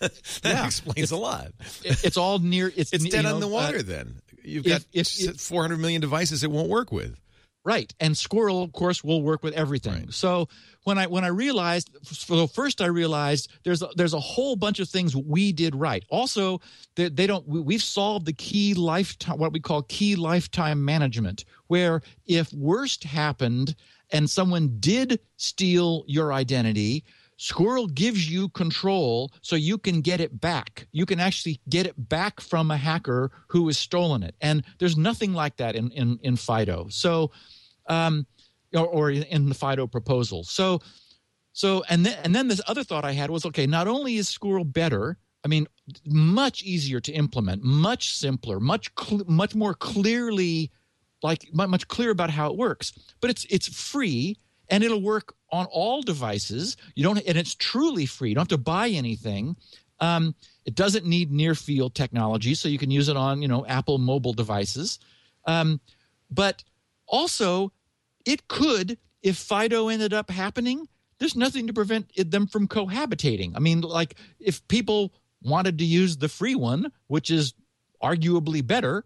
[0.00, 0.12] that
[0.44, 1.52] yeah, explains a lot.
[1.82, 2.70] it's all near.
[2.76, 3.78] It's, it's dead know, on the water.
[3.78, 4.14] Uh, then
[4.44, 7.18] you've got if, if, 400 million devices it won't work with.
[7.64, 9.92] Right, and Squirrel, of course, will work with everything.
[9.92, 10.14] Right.
[10.14, 10.48] So
[10.88, 14.80] when I when I realized, so first I realized there's a, there's a whole bunch
[14.80, 16.02] of things we did right.
[16.08, 16.62] Also,
[16.96, 17.46] they, they don't.
[17.46, 23.76] We've solved the key lifetime, what we call key lifetime management, where if worst happened
[24.12, 27.04] and someone did steal your identity,
[27.36, 30.88] Squirrel gives you control so you can get it back.
[30.92, 34.34] You can actually get it back from a hacker who has stolen it.
[34.40, 36.88] And there's nothing like that in, in, in FIDO.
[36.88, 37.30] So,
[37.88, 38.26] um,
[38.74, 40.44] or, or in the FIDO proposal.
[40.44, 40.80] So,
[41.52, 43.66] so and then and then this other thought I had was okay.
[43.66, 45.66] Not only is Squirrel better, I mean,
[46.06, 50.70] much easier to implement, much simpler, much cl- much more clearly,
[51.22, 52.92] like much clearer about how it works.
[53.20, 54.36] But it's it's free
[54.68, 56.76] and it'll work on all devices.
[56.94, 58.30] You don't, and it's truly free.
[58.30, 59.56] You don't have to buy anything.
[60.00, 63.66] Um, it doesn't need near field technology, so you can use it on you know
[63.66, 64.98] Apple mobile devices.
[65.46, 65.80] Um,
[66.30, 66.62] but
[67.06, 67.72] also,
[68.28, 70.86] it could if Fido ended up happening.
[71.18, 73.52] There's nothing to prevent them from cohabitating.
[73.56, 75.12] I mean, like if people
[75.42, 77.54] wanted to use the free one, which is
[78.02, 79.04] arguably better,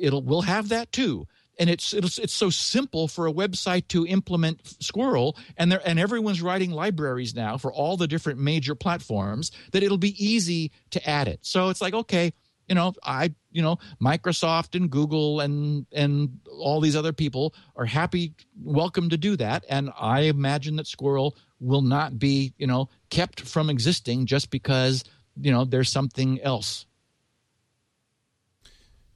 [0.00, 1.26] it'll we'll have that too
[1.58, 5.98] and it's, it's it's so simple for a website to implement Squirrel, and there and
[5.98, 11.08] everyone's writing libraries now for all the different major platforms that it'll be easy to
[11.08, 11.40] add it.
[11.42, 12.32] So it's like okay,
[12.68, 17.86] you know, I you know Microsoft and Google and and all these other people are
[17.86, 22.88] happy, welcome to do that, and I imagine that Squirrel will not be you know
[23.10, 25.04] kept from existing just because
[25.40, 26.86] you know there's something else.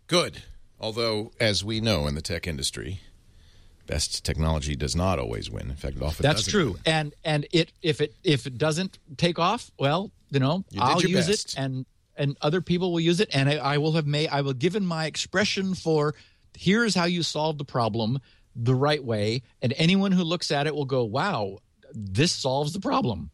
[0.07, 0.42] Good.
[0.80, 3.00] Although, as we know in the tech industry,
[3.86, 5.70] best technology does not always win.
[5.70, 6.72] In fact, often that's true.
[6.72, 6.82] Win.
[6.86, 11.00] And and it if it if it doesn't take off, well, you know, you I'll
[11.00, 11.55] use best.
[11.55, 11.86] it, and
[12.16, 14.84] and other people will use it, and I, I will have made I will given
[14.84, 16.14] my expression for
[16.56, 18.18] here's how you solve the problem
[18.54, 21.58] the right way, and anyone who looks at it will go, wow,
[21.94, 23.30] this solves the problem,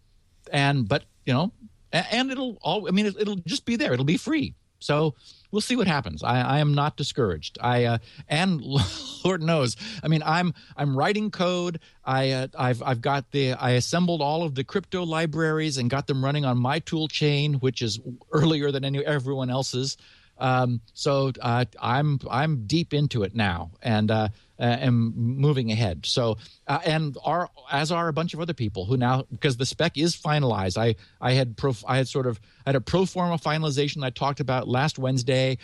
[0.52, 1.52] and but you know,
[1.92, 3.92] and it'll all I mean, it'll just be there.
[3.92, 4.54] It'll be free.
[4.78, 5.14] So
[5.50, 6.22] we'll see what happens.
[6.22, 7.58] I, I am not discouraged.
[7.60, 8.60] I uh, and
[9.24, 11.80] Lord knows, I mean, I'm I'm writing code.
[12.04, 16.06] I uh, I've I've got the I assembled all of the crypto libraries and got
[16.06, 18.00] them running on my tool chain, which is
[18.32, 19.96] earlier than any everyone else's.
[20.38, 24.28] Um, so uh, I'm I'm deep into it now, and uh,
[24.58, 26.06] uh, am moving ahead.
[26.06, 29.66] So, uh, and are as are a bunch of other people who now because the
[29.66, 30.78] spec is finalized.
[30.78, 34.10] I I had pro I had sort of I had a pro forma finalization I
[34.10, 35.58] talked about last Wednesday.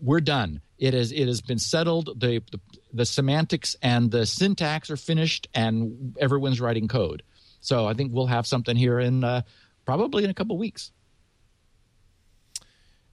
[0.00, 0.60] We're done.
[0.78, 2.20] It is it has been settled.
[2.20, 2.60] The, the
[2.92, 7.22] the semantics and the syntax are finished, and everyone's writing code.
[7.60, 9.42] So I think we'll have something here in uh,
[9.84, 10.90] probably in a couple weeks.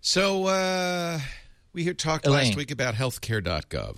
[0.03, 1.19] So uh,
[1.73, 2.47] we here talked Elaine.
[2.47, 3.97] last week about healthcare.gov.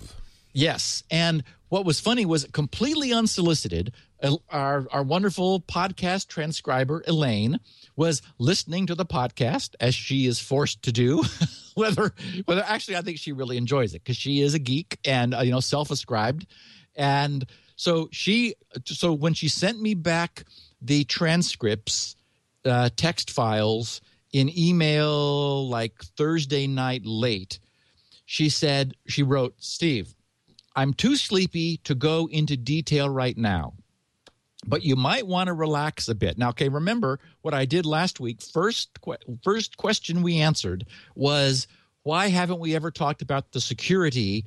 [0.52, 3.94] Yes, and what was funny was completely unsolicited.
[4.50, 7.60] Our our wonderful podcast transcriber Elaine
[7.96, 11.24] was listening to the podcast as she is forced to do.
[11.76, 12.14] whether
[12.46, 15.40] whether actually I think she really enjoys it because she is a geek and uh,
[15.40, 16.46] you know self-ascribed,
[16.98, 17.46] and
[17.78, 20.44] so she so when she sent me back
[20.82, 22.18] the transcripts,
[22.66, 24.02] uh, text files
[24.34, 27.60] in email like Thursday night late,
[28.26, 30.14] she said she wrote Steve
[30.76, 33.74] I'm too sleepy to go into detail right now.
[34.66, 36.38] But you might want to relax a bit.
[36.38, 38.42] Now, okay, remember what I did last week.
[38.42, 38.98] First,
[39.44, 41.68] first question we answered was
[42.04, 44.46] why haven't we ever talked about the security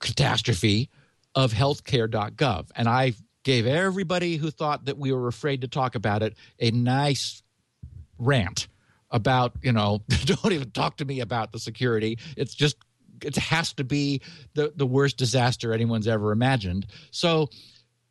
[0.00, 0.90] catastrophe
[1.34, 2.70] of healthcare.gov?
[2.74, 3.12] And I
[3.44, 7.42] gave everybody who thought that we were afraid to talk about it a nice
[8.18, 8.66] rant
[9.10, 12.18] about you know don't even talk to me about the security.
[12.36, 12.76] It's just
[13.22, 14.22] it has to be
[14.54, 16.86] the the worst disaster anyone's ever imagined.
[17.10, 17.48] So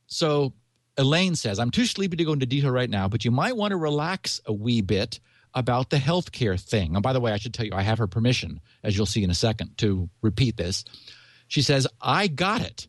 [0.07, 0.53] so
[0.97, 3.71] elaine says i'm too sleepy to go into detail right now but you might want
[3.71, 5.19] to relax a wee bit
[5.53, 6.95] about the healthcare thing.
[6.95, 9.23] And by the way i should tell you i have her permission as you'll see
[9.23, 10.83] in a second to repeat this.
[11.47, 12.87] She says i got it.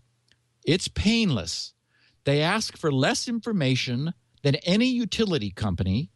[0.65, 1.73] It's painless.
[2.25, 6.11] They ask for less information than any utility company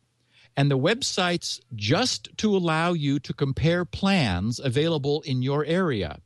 [0.56, 6.18] and the website's just to allow you to compare plans available in your area.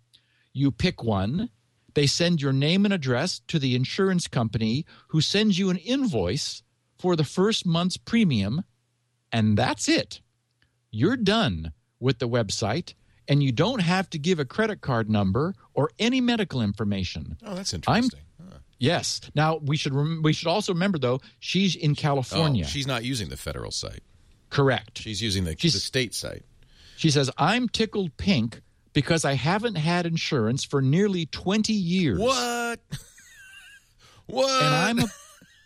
[0.52, 1.50] You pick one,
[1.94, 6.62] they send your name and address to the insurance company who sends you an invoice
[6.98, 8.64] for the first month's premium,
[9.32, 10.20] and that's it.
[10.90, 12.94] You're done with the website,
[13.28, 17.36] and you don't have to give a credit card number or any medical information.
[17.44, 18.20] Oh, that's interesting.
[18.40, 18.58] Huh.
[18.78, 19.20] yes.
[19.34, 22.64] Now we should rem- we should also remember though she's in oh, California.
[22.64, 24.02] Oh, she's not using the federal site.
[24.50, 24.98] Correct.
[24.98, 26.42] She's using the, She's- the state site.
[26.96, 28.62] She says, I'm tickled pink
[28.94, 32.18] because I haven't had insurance for nearly 20 years.
[32.18, 32.80] What?
[34.26, 34.62] what?
[34.62, 35.06] And I'm a,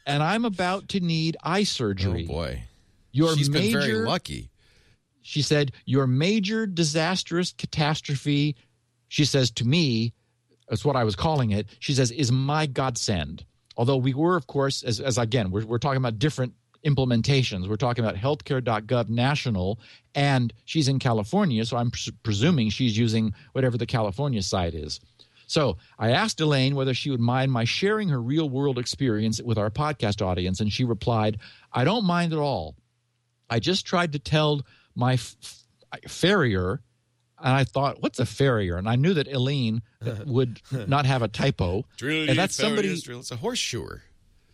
[0.07, 2.26] and I'm about to need eye surgery.
[2.28, 2.62] oh boy.
[3.12, 4.51] Your She's major been very lucky.
[5.22, 8.57] she said, your major disastrous catastrophe,
[9.09, 10.12] she says to me,
[10.68, 11.66] that's what I was calling it.
[11.81, 13.45] She says, is my godsend.
[13.76, 16.55] Although we were, of course, as, as again, we're, we're talking about different
[16.85, 17.68] implementations.
[17.68, 19.81] We're talking about healthcare.gov national,
[20.14, 25.01] and she's in California, so I'm pres- presuming she's using whatever the California site is.
[25.47, 29.59] So I asked Elaine whether she would mind my sharing her real world experience with
[29.59, 31.39] our podcast audience, and she replied,
[31.72, 32.76] I don't mind at all.
[33.49, 34.62] I just tried to tell
[34.95, 35.37] my f-
[36.09, 36.81] farrier,
[37.43, 38.76] and I thought, what's a farrier?
[38.76, 39.83] And I knew that Elaine
[40.26, 41.85] would not have a typo.
[42.28, 43.01] and that's somebody.
[43.01, 43.18] Drill.
[43.20, 44.03] It's a horseshoer.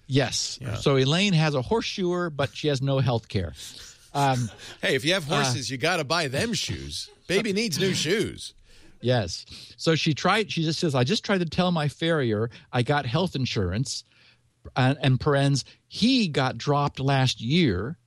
[0.06, 0.58] Yes.
[0.80, 3.54] So Elaine has a horseshoer, but she has no health care.
[4.14, 4.50] Um,
[4.82, 5.42] Hey, if you have Uh.
[5.42, 7.10] horses, you got to buy them shoes.
[7.26, 8.54] Baby needs new shoes.
[9.00, 9.44] Yes.
[9.76, 13.04] So she tried, she just says, I just tried to tell my farrier I got
[13.06, 14.04] health insurance.
[14.74, 17.98] And, and parens, he got dropped last year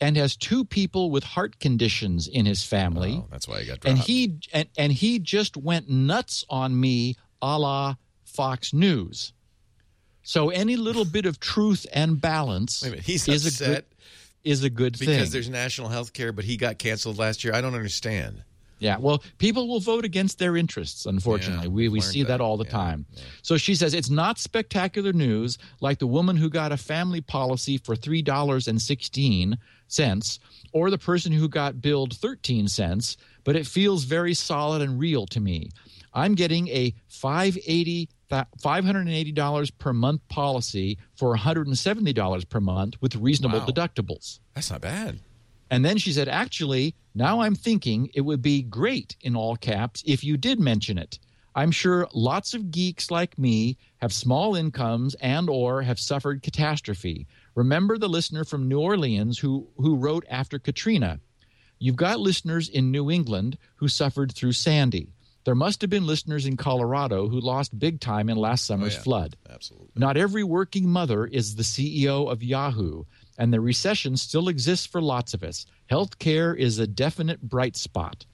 [0.00, 3.20] and has two people with heart conditions in his family.
[3.22, 3.86] Oh, that's why I got dropped.
[3.86, 7.94] and he and, and he just went nuts on me a la
[8.24, 9.32] Fox News.
[10.22, 13.84] So any little bit of truth and balance Wait a minute, he's is a good
[14.44, 15.16] is a good because thing.
[15.16, 17.54] Because there's national health care, but he got canceled last year.
[17.54, 18.42] I don't understand.
[18.80, 21.66] Yeah, well, people will vote against their interests, unfortunately.
[21.66, 22.40] Yeah, we we see that that.
[22.40, 23.06] all the Yeah, time.
[23.42, 27.78] So she says it's not spectacular news like the woman who got a family policy
[27.78, 30.38] for $3.16
[30.72, 35.26] or the person who got billed 13 cents, but it feels very solid and real
[35.26, 35.70] to me.
[36.14, 43.66] I'm getting a 580 $580 per month policy for $170 per month with reasonable Wow.
[43.66, 44.40] deductibles.
[44.54, 45.20] That's not bad.
[45.70, 50.02] And then she said, actually, now I'm thinking it would be great in all caps
[50.06, 51.18] if you did mention it.
[51.54, 57.26] I'm sure lots of geeks like me have small incomes and or have suffered catastrophe.
[57.54, 61.18] Remember the listener from New Orleans who who wrote after Katrina.
[61.80, 65.12] You've got listeners in New England who suffered through Sandy.
[65.48, 68.98] There must have been listeners in Colorado who lost big time in last summer's oh,
[68.98, 69.02] yeah.
[69.02, 69.36] flood.
[69.48, 69.88] Absolutely.
[69.96, 73.04] Not every working mother is the CEO of Yahoo,
[73.38, 75.64] and the recession still exists for lots of us.
[75.90, 78.26] Healthcare is a definite bright spot.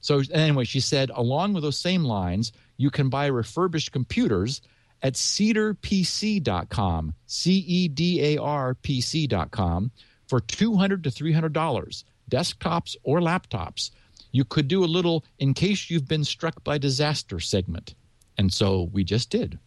[0.00, 4.62] So, anyway, she said, along with those same lines, you can buy refurbished computers
[5.02, 9.90] at cedarpc.com, C E D A R P C.com,
[10.28, 13.90] for 200 to $300, desktops or laptops.
[14.34, 17.94] You could do a little in case you've been struck by disaster segment.
[18.36, 19.60] And so we just did.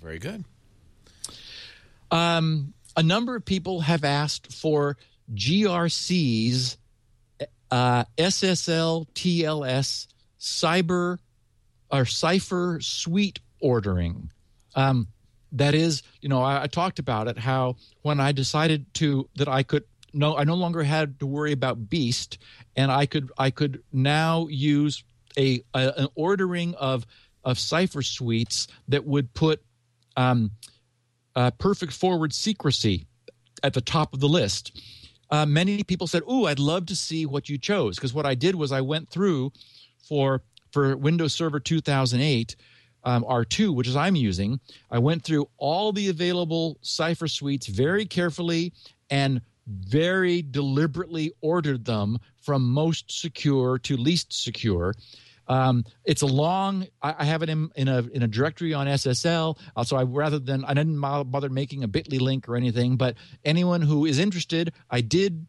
[0.00, 0.44] Very good.
[2.12, 4.96] Um, a number of people have asked for
[5.34, 6.78] GRC's
[7.72, 10.06] uh, SSL TLS
[10.38, 11.18] cyber
[11.90, 14.30] or cipher suite ordering.
[14.76, 15.08] Um,
[15.50, 17.36] that is, you know, I, I talked about it.
[17.36, 19.82] How when I decided to that I could
[20.16, 22.38] no, I no longer had to worry about Beast,
[22.74, 25.04] and I could I could now use
[25.38, 27.06] a, a an ordering of
[27.44, 29.62] of cipher suites that would put
[30.16, 30.50] um,
[31.36, 33.06] uh, perfect forward secrecy
[33.62, 34.80] at the top of the list.
[35.30, 38.34] Uh, many people said, "Ooh, I'd love to see what you chose." Because what I
[38.34, 39.52] did was I went through
[40.08, 42.56] for for Windows Server 2008
[43.04, 44.60] um, R2, which is I'm using.
[44.90, 48.72] I went through all the available cipher suites very carefully
[49.10, 54.94] and very deliberately ordered them from most secure to least secure.
[55.48, 56.86] Um, it's a long.
[57.02, 59.58] I, I have it in, in a in a directory on SSL.
[59.76, 62.96] Uh, so I rather than I didn't bother making a Bitly link or anything.
[62.96, 65.46] But anyone who is interested, I did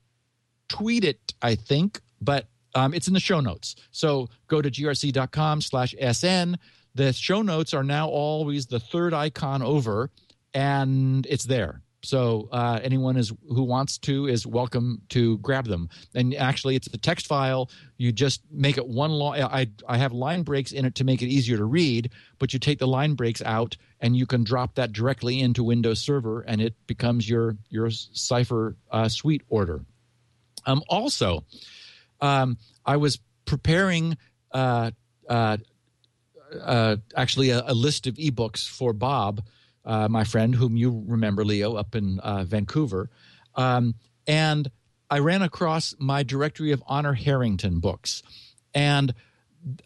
[0.69, 3.75] tweet it, I think, but um, it's in the show notes.
[3.91, 6.57] So go to grc.com slash SN.
[6.93, 10.09] The show notes are now always the third icon over,
[10.53, 11.81] and it's there.
[12.03, 15.89] So uh, anyone is who wants to is welcome to grab them.
[16.13, 17.69] And actually, it's a text file.
[17.97, 19.41] You just make it one long.
[19.41, 22.59] I I have line breaks in it to make it easier to read, but you
[22.59, 26.61] take the line breaks out and you can drop that directly into Windows Server, and
[26.61, 29.83] it becomes your your Cipher uh, suite order.
[30.65, 31.45] Um, also,
[32.21, 34.17] um, I was preparing.
[34.51, 34.91] Uh,
[35.27, 35.57] uh,
[36.63, 39.41] uh, actually, a, a list of ebooks for Bob
[39.87, 43.09] uh, my friend, whom you remember, Leo, up in uh, Vancouver.
[43.55, 43.95] Um,
[44.27, 44.69] and
[45.09, 48.21] I ran across my directory of Honor Harrington books.
[48.73, 49.13] And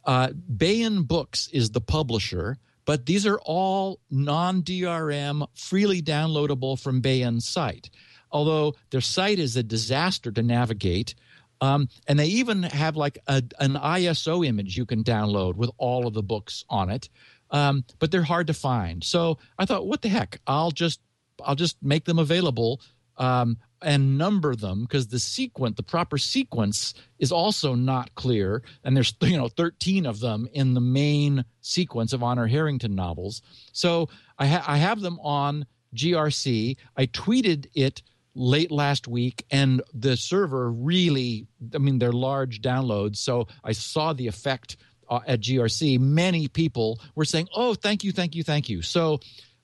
[0.04, 7.02] uh, Baen Books is the publisher, but these are all non DRM, freely downloadable from
[7.02, 7.92] Baen's site.
[8.32, 11.14] Although their site is a disaster to navigate.
[11.60, 16.08] Um, and they even have like a, an ISO image you can download with all
[16.08, 17.08] of the books on it
[17.52, 19.04] um, but they're hard to find.
[19.04, 20.40] So I thought, what the heck?
[20.48, 21.00] I'll just
[21.44, 22.82] I'll just make them available
[23.18, 28.64] um, and number them because the sequence, the proper sequence, is also not clear.
[28.84, 33.42] And there's you know 13 of them in the main sequence of Honor Harrington novels.
[33.74, 35.66] So I, ha- I have them on
[35.96, 36.78] GRC.
[36.98, 38.02] I tweeted it
[38.34, 41.46] late last week and the server really
[41.76, 44.78] i mean they're large downloads so i saw the effect
[45.28, 49.20] at GRC, many people were saying, "Oh, thank you, thank you, thank you." So,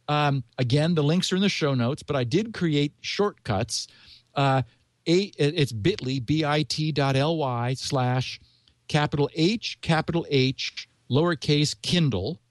[0.08, 3.88] um, again, the links are in the show notes, but I did create shortcuts.
[4.36, 4.64] Uh,
[5.08, 8.40] a, it's bit.ly, bit.ly slash
[8.88, 12.42] capital H, capital H, lowercase Kindle,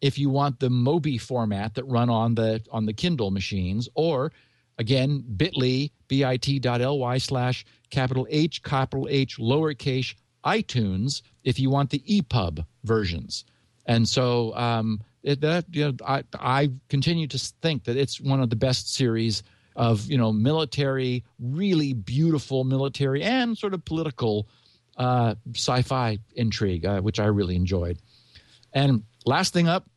[0.00, 4.32] if you want the Mobi format that run on the on the Kindle machines, or
[4.78, 10.14] again, bit.ly, bit.ly slash capital H, capital H, lowercase
[10.44, 13.44] iTunes if you want the EPUB versions.
[13.86, 18.40] And so um, it, that you know, I I continue to think that it's one
[18.40, 19.42] of the best series
[19.74, 24.48] of you know military, really beautiful military and sort of political
[24.96, 27.98] uh, sci-fi intrigue, uh, which I really enjoyed.
[28.72, 29.88] And last thing up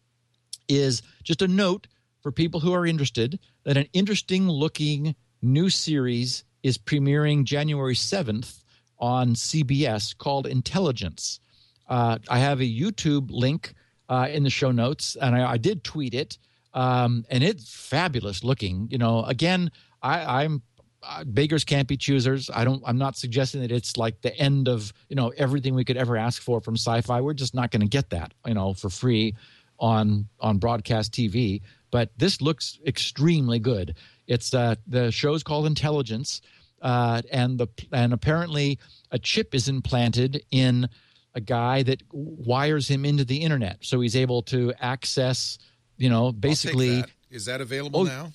[0.68, 1.88] is just a note
[2.22, 8.64] for people who are interested that an interesting looking new series is premiering January 7th
[9.06, 11.40] on CBS called Intelligence.
[11.88, 13.76] Uh, I have a YouTube link
[14.10, 16.40] uh, in the show notes, and I, I did tweet it,
[16.74, 18.88] um, and it's fabulous looking.
[18.90, 19.70] You know, again,
[20.02, 20.64] I, I'm
[21.04, 22.50] uh, beggars can't be choosers.
[22.52, 22.82] I don't.
[22.84, 26.18] I'm not suggesting that it's like the end of you know everything we could ever
[26.18, 27.22] ask for from sci-fi.
[27.22, 29.36] We're just not going to get that you know for free
[29.78, 31.62] on on broadcast TV.
[31.92, 33.96] But this looks extremely good.
[34.26, 36.42] It's uh, the show's called Intelligence
[36.86, 38.78] uh, and the and apparently
[39.10, 40.88] a chip is implanted in
[41.34, 45.58] a guy that wires him into the internet, so he's able to access,
[45.98, 47.02] you know, basically.
[47.02, 47.10] That.
[47.32, 48.32] Is that available oh, now?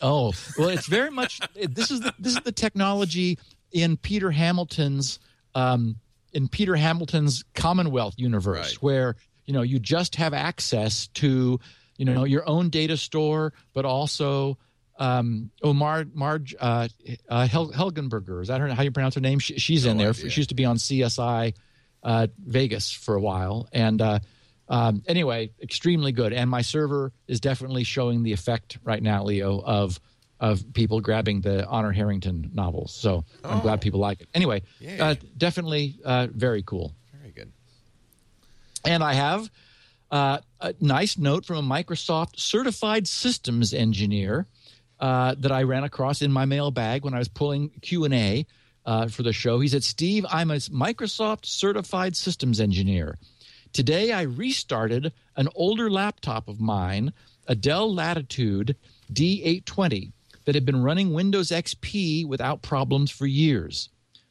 [0.00, 1.40] Oh well, it's very much.
[1.54, 3.38] this is the, this is the technology
[3.70, 5.20] in Peter Hamilton's
[5.54, 5.94] um,
[6.32, 8.82] in Peter Hamilton's Commonwealth universe, right.
[8.82, 9.14] where
[9.46, 11.60] you know you just have access to
[11.98, 14.58] you know your own data store, but also
[14.98, 16.88] um, oh, Mar, Marg uh,
[17.28, 18.42] uh, Hel- Helgenberger.
[18.42, 19.38] Is that her, how you pronounce her name?
[19.38, 20.10] She, she's no in there.
[20.10, 20.30] Idea.
[20.30, 21.54] She used to be on CSI
[22.02, 23.68] uh, Vegas for a while.
[23.72, 24.18] And uh,
[24.68, 26.32] um, anyway, extremely good.
[26.32, 29.98] And my server is definitely showing the effect right now, Leo, of
[30.40, 32.92] of people grabbing the Honor Harrington novels.
[32.92, 33.80] So I'm glad Oh.
[33.80, 34.28] people like it.
[34.34, 34.62] Anyway,
[34.98, 36.92] uh, definitely uh, very cool.
[37.20, 37.52] Very good.
[38.84, 39.48] And I have
[40.10, 44.46] uh, a nice note from a Microsoft certified systems engineer
[45.02, 48.46] uh, that I ran across in my mailbag when I was pulling Q and A
[48.86, 49.58] uh, for the show.
[49.58, 53.18] He said, "Steve, I'm a Microsoft certified systems engineer.
[53.72, 57.12] Today, I restarted an older laptop of mine,
[57.48, 58.76] a Dell Latitude
[59.12, 60.12] D820,
[60.44, 63.88] that had been running Windows XP without problems for years.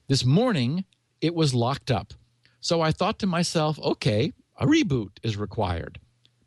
[0.08, 0.86] This morning,
[1.20, 2.14] it was locked up.
[2.62, 6.00] So I thought to myself, okay, a reboot is required.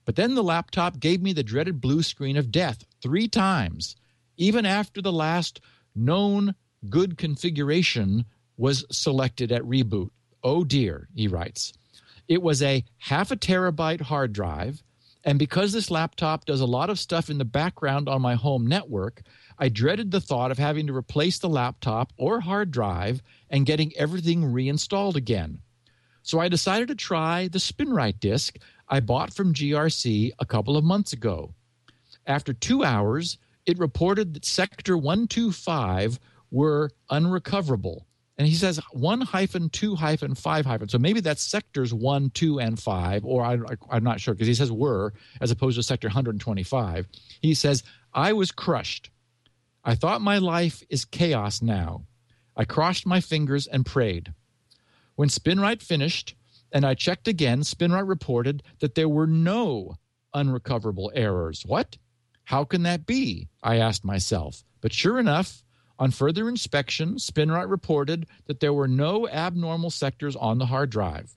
[0.04, 3.96] But then the laptop gave me the dreaded blue screen of death three times,
[4.36, 5.60] even after the last
[5.94, 6.54] known
[6.88, 8.24] good configuration
[8.56, 10.10] was selected at reboot.
[10.42, 11.72] Oh dear, he writes.
[12.28, 14.82] It was a half a terabyte hard drive,
[15.24, 18.66] and because this laptop does a lot of stuff in the background on my home
[18.66, 19.22] network,
[19.58, 23.92] I dreaded the thought of having to replace the laptop or hard drive and getting
[23.96, 25.60] everything reinstalled again.
[26.22, 28.56] So I decided to try the SpinRite disk
[28.88, 31.54] I bought from GRC a couple of months ago.
[32.26, 36.18] After two hours, it reported that Sector 125
[36.50, 38.06] were unrecoverable.
[38.36, 40.88] and he says one hyphen two hyphen five hyphen.
[40.88, 43.58] So maybe that's sectors one, two, and five, or I,
[43.90, 47.06] I'm not sure because he says were as opposed to sector 125.
[47.40, 47.82] He says,
[48.12, 49.10] I was crushed.
[49.84, 52.04] I thought my life is chaos now.
[52.56, 54.32] I crossed my fingers and prayed.
[55.16, 56.34] When Spinrite finished
[56.72, 59.94] and I checked again, Spinrite reported that there were no
[60.32, 61.62] unrecoverable errors.
[61.66, 61.98] What?
[62.44, 63.48] How can that be?
[63.62, 64.64] I asked myself.
[64.80, 65.62] But sure enough,
[65.98, 71.34] on further inspection, Spinrite reported that there were no abnormal sectors on the hard drive.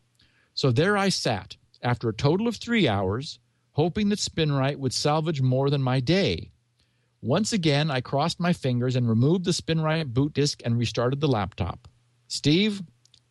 [0.53, 3.39] So there I sat, after a total of three hours,
[3.73, 6.51] hoping that Spinrite would salvage more than my day.
[7.21, 11.27] Once again, I crossed my fingers and removed the Spinrite boot disk and restarted the
[11.27, 11.87] laptop.
[12.27, 12.81] Steve,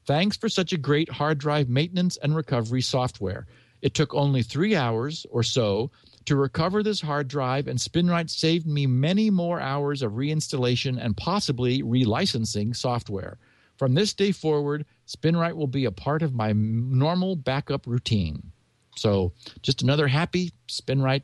[0.06, 3.46] thanks for such a great hard drive maintenance and recovery software.
[3.82, 5.90] It took only three hours or so
[6.26, 11.16] to recover this hard drive, and Spinrite saved me many more hours of reinstallation and
[11.16, 13.38] possibly relicensing software.
[13.76, 18.52] From this day forward, Spinrite will be a part of my normal backup routine.
[18.96, 19.32] So,
[19.62, 21.22] just another happy Spinrite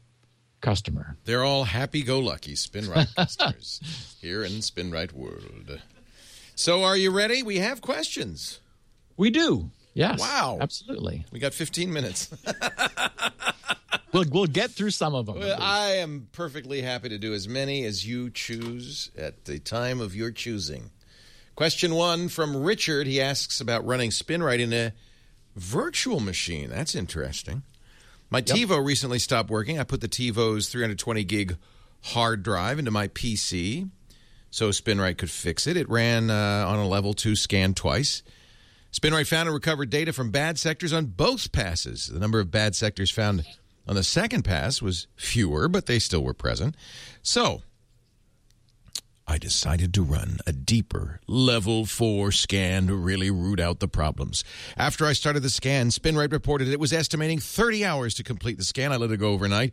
[0.61, 1.17] customer.
[1.25, 5.81] They're all happy-go-lucky Spinrite customers here in Spinrite world.
[6.55, 7.43] So, are you ready?
[7.43, 8.61] We have questions.
[9.17, 9.71] We do.
[9.95, 10.21] Yes.
[10.21, 10.59] Wow.
[10.61, 11.27] Absolutely.
[11.33, 12.31] We got 15 minutes.
[14.13, 15.39] We'll, we'll get through some of them.
[15.39, 20.01] Well, I am perfectly happy to do as many as you choose at the time
[20.03, 20.91] of your choosing.
[21.55, 23.07] Question one from Richard.
[23.07, 24.93] He asks about running SpinRite in a
[25.57, 26.69] virtual machine.
[26.69, 27.63] That's interesting.
[28.29, 29.79] My TiVo recently stopped working.
[29.79, 31.57] I put the TiVo's 320 gig
[32.03, 33.89] hard drive into my PC
[34.51, 35.77] so SpinRite could fix it.
[35.79, 38.23] It ran uh, on a level two scan twice.
[38.93, 42.09] SpinRite found and recovered data from bad sectors on both passes.
[42.09, 43.45] The number of bad sectors found
[43.89, 46.77] on the second pass was fewer, but they still were present.
[47.23, 47.63] So
[49.27, 54.45] I decided to run a deeper level 4 scan to really root out the problems.
[54.77, 58.65] After I started the scan, SpinRite reported it was estimating 30 hours to complete the
[58.65, 58.93] scan.
[58.93, 59.73] I let it go overnight,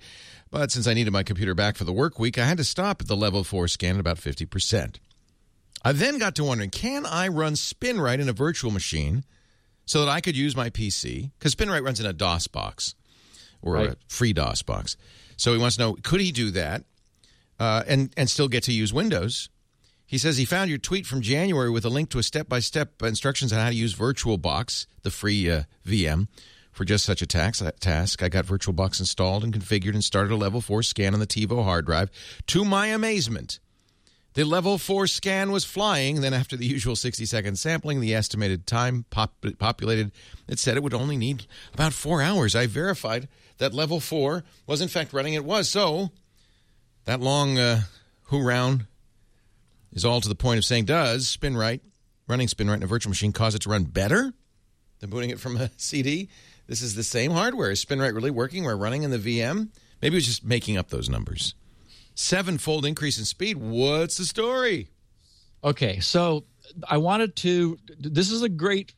[0.49, 3.01] but since I needed my computer back for the work week, I had to stop
[3.01, 4.95] at the level 4 scan at about 50%.
[5.83, 9.23] I then got to wondering, can I run SpinRite in a virtual machine
[9.85, 11.31] so that I could use my PC?
[11.39, 12.95] Because SpinRite runs in a DOS box
[13.61, 13.89] or Right.
[13.91, 14.97] a free DOS box.
[15.37, 16.83] So he wants to know could he do that
[17.59, 19.49] uh, and and still get to use Windows?
[20.05, 22.59] He says he found your tweet from January with a link to a step by
[22.59, 26.27] step instructions on how to use VirtualBox, the free uh, VM,
[26.71, 28.23] for just such a tax, task.
[28.23, 31.63] I got VirtualBox installed and configured and started a level 4 scan on the TiVo
[31.63, 32.09] hard drive.
[32.47, 33.59] To my amazement,
[34.33, 36.21] the level 4 scan was flying.
[36.21, 40.11] Then, after the usual 60 second sampling, the estimated time pop- populated,
[40.47, 42.55] it said it would only need about four hours.
[42.55, 43.27] I verified
[43.57, 45.33] that level 4 was, in fact, running.
[45.33, 45.69] It was.
[45.69, 46.11] So,
[47.05, 47.81] that long uh,
[48.25, 48.85] who round
[49.91, 51.81] is all to the point of saying, does SpinRite,
[52.27, 54.33] running SpinRite in a virtual machine, cause it to run better
[54.99, 56.29] than booting it from a CD?
[56.67, 57.71] This is the same hardware.
[57.71, 58.63] Is SpinRite really working?
[58.63, 59.69] We're running in the VM?
[60.01, 61.55] Maybe it was just making up those numbers.
[62.15, 63.57] Sevenfold increase in speed.
[63.57, 64.89] What's the story?
[65.63, 66.45] Okay, so
[66.87, 67.77] I wanted to.
[67.97, 68.93] This is a great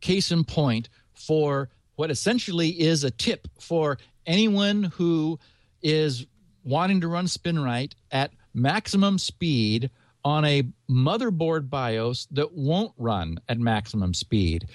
[0.00, 5.38] case in point for what essentially is a tip for anyone who
[5.82, 6.26] is
[6.64, 9.90] wanting to run SpinRite at maximum speed
[10.24, 14.68] on a motherboard BIOS that won't run at maximum speed.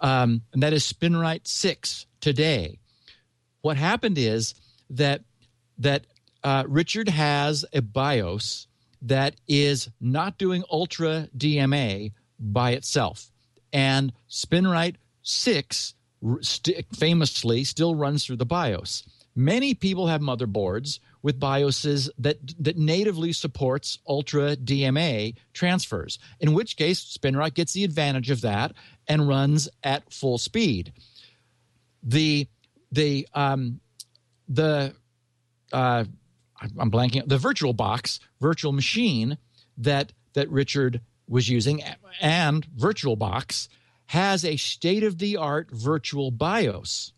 [0.00, 2.78] Um, and that is SpinRite 6 today.
[3.62, 4.54] What happened is
[4.90, 5.22] that
[5.78, 6.06] that
[6.46, 8.68] uh, Richard has a BIOS
[9.02, 13.32] that is not doing Ultra DMA by itself,
[13.72, 15.94] and SpinRite 6
[16.42, 19.02] st- famously still runs through the BIOS.
[19.34, 26.20] Many people have motherboards with BIOSes that that natively supports Ultra DMA transfers.
[26.38, 28.72] In which case, SpinRite gets the advantage of that
[29.08, 30.92] and runs at full speed.
[32.04, 32.46] The
[32.92, 33.80] the um,
[34.48, 34.94] the
[35.72, 36.04] uh,
[36.60, 39.38] I'm blanking the virtual box virtual machine
[39.78, 41.82] that that Richard was using
[42.20, 43.68] and VirtualBox
[44.06, 47.12] has a state of the art virtual BIOS.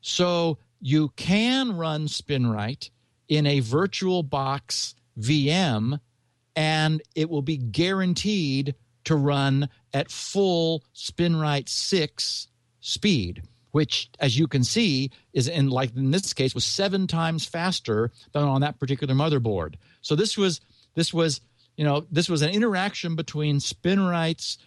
[0.00, 2.90] So you can run SpinRite
[3.28, 6.00] in a virtual box VM
[6.56, 8.74] and it will be guaranteed
[9.04, 12.48] to run at full SpinRite 6
[12.80, 13.42] speed
[13.72, 18.10] which as you can see is in like in this case was seven times faster
[18.32, 20.60] than on that particular motherboard so this was
[20.94, 21.40] this was
[21.76, 24.58] you know this was an interaction between spinrite's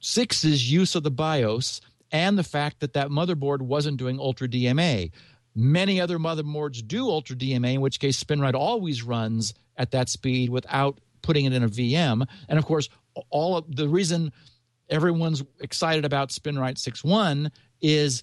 [0.00, 1.80] six's use of the bios
[2.12, 5.10] and the fact that that motherboard wasn't doing ultra dma
[5.54, 10.50] many other motherboards do ultra dma in which case spinrite always runs at that speed
[10.50, 12.26] without putting it in a VM.
[12.48, 12.88] And of course,
[13.30, 14.32] all of the reason
[14.88, 18.22] everyone's excited about SpinRite 6.1 is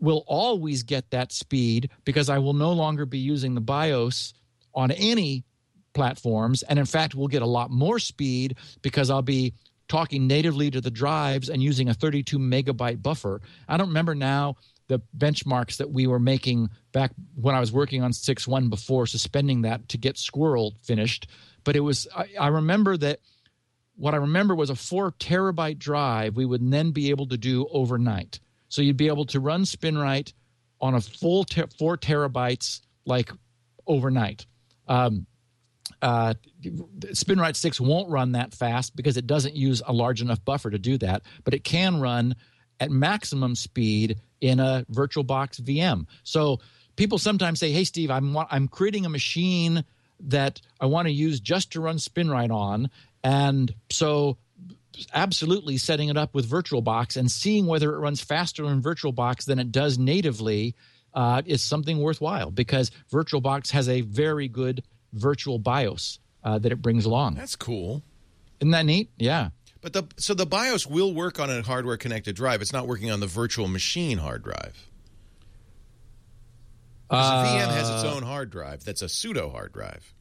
[0.00, 4.34] we'll always get that speed because I will no longer be using the BIOS
[4.74, 5.44] on any
[5.94, 6.62] platforms.
[6.62, 9.54] And in fact, we'll get a lot more speed because I'll be
[9.88, 13.40] talking natively to the drives and using a 32 megabyte buffer.
[13.66, 14.56] I don't remember now
[14.86, 19.62] the benchmarks that we were making back when I was working on 6.1 before suspending
[19.62, 21.26] that to get Squirrel finished.
[21.64, 23.20] But it was, I, I remember that
[23.96, 27.66] what I remember was a four terabyte drive we would then be able to do
[27.70, 28.40] overnight.
[28.68, 30.32] So you'd be able to run SpinRite
[30.80, 33.30] on a full ter- four terabytes like
[33.86, 34.46] overnight.
[34.86, 35.26] Um,
[36.02, 40.70] uh, SpinRite 6 won't run that fast because it doesn't use a large enough buffer
[40.70, 42.36] to do that, but it can run
[42.80, 46.06] at maximum speed in a VirtualBox VM.
[46.22, 46.60] So
[46.96, 49.84] people sometimes say, "Hey, Steve, I'm I'm creating a machine
[50.20, 52.90] that I want to use just to run SpinRite on,"
[53.24, 54.38] and so
[55.12, 59.58] absolutely setting it up with VirtualBox and seeing whether it runs faster in VirtualBox than
[59.58, 60.74] it does natively
[61.14, 66.82] uh, is something worthwhile because VirtualBox has a very good virtual BIOS uh, that it
[66.82, 67.34] brings along.
[67.34, 68.02] That's cool.
[68.60, 69.10] Isn't that neat?
[69.16, 69.50] Yeah.
[69.80, 72.60] But the so the BIOS will work on a hardware connected drive.
[72.62, 74.74] It's not working on the virtual machine hard drive.
[77.08, 78.84] 'Cause the VM has its Uh, own hard drive.
[78.84, 80.12] That's a pseudo hard drive.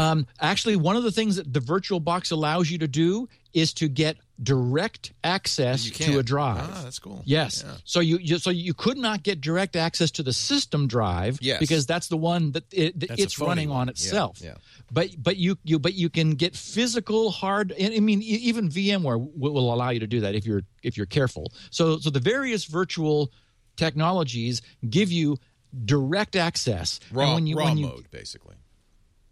[0.00, 3.72] Um, actually, one of the things that the virtual box allows you to do is
[3.74, 6.68] to get direct access to a drive.
[6.72, 7.22] Ah, that's cool.
[7.26, 7.62] Yes.
[7.66, 7.74] Yeah.
[7.84, 11.60] So you, you so you could not get direct access to the system drive Yes.
[11.60, 13.82] because that's the one that, it, that it's running one.
[13.82, 14.38] on itself.
[14.40, 14.54] yeah.
[14.90, 17.74] But but you you but you can get physical hard.
[17.78, 21.06] I mean, even VMware will, will allow you to do that if you're if you're
[21.06, 21.52] careful.
[21.70, 23.30] So so the various virtual
[23.76, 25.36] technologies give you
[25.84, 27.00] direct access.
[27.12, 28.56] Raw, when you, raw when you, mode, basically.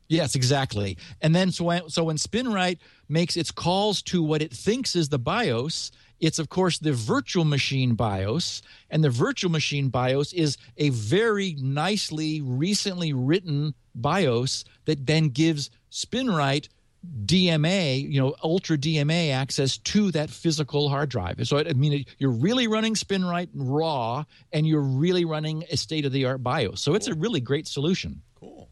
[0.08, 0.96] Yes, exactly.
[1.20, 2.78] And then so when, so when SpinRite
[3.08, 7.44] makes its calls to what it thinks is the BIOS, it's of course the virtual
[7.44, 15.06] machine BIOS, and the virtual machine BIOS is a very nicely recently written BIOS that
[15.06, 16.68] then gives SpinRite
[17.24, 21.46] DMA, you know, ultra DMA access to that physical hard drive.
[21.46, 26.12] So I mean, you're really running SpinRite raw, and you're really running a state of
[26.12, 26.80] the art BIOS.
[26.80, 28.22] So it's a really great solution.
[28.34, 28.68] Cool.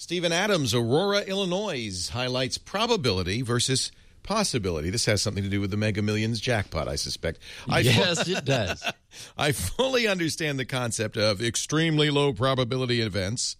[0.00, 4.88] Stephen Adams, Aurora, Illinois, highlights probability versus possibility.
[4.88, 7.38] This has something to do with the Mega Millions jackpot, I suspect.
[7.68, 8.82] I yes, it does.
[9.36, 13.58] I fully understand the concept of extremely low probability events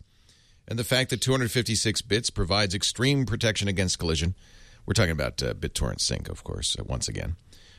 [0.67, 4.35] and the fact that 256 bits provides extreme protection against collision.
[4.87, 7.37] We're talking about uh, BitTorrent Sync, of course, uh, once again.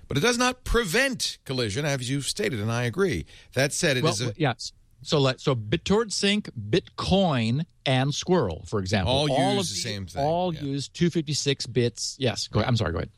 [0.07, 3.25] But it does not prevent collision, as you've stated, and I agree.
[3.55, 4.71] That said, it well, is a, yes.
[5.03, 10.05] So let so BitTorrent Sync, Bitcoin, and Squirrel, for example, All use the these same
[10.05, 10.61] thing, All yeah.
[10.61, 12.15] use 256 bits.
[12.19, 12.47] Yes.
[12.47, 12.67] Go ahead.
[12.69, 12.91] I'm sorry.
[12.91, 13.09] Go ahead.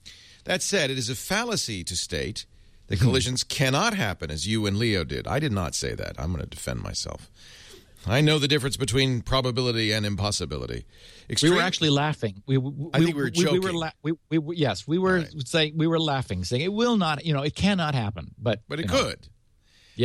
[0.45, 2.45] That said, it is a fallacy to state
[2.87, 3.05] that Hmm.
[3.05, 5.27] collisions cannot happen as you and Leo did.
[5.27, 6.15] I did not say that.
[6.19, 7.29] I'm going to defend myself.
[8.05, 10.85] I know the difference between probability and impossibility.
[11.41, 12.43] We were actually laughing.
[12.45, 15.47] We, we, I think we were We, were la- we, we, yes, we were Right.
[15.47, 17.25] saying we were laughing, saying it will not.
[17.25, 18.35] You know, it cannot happen.
[18.37, 19.21] But but it could.
[19.21, 19.27] know,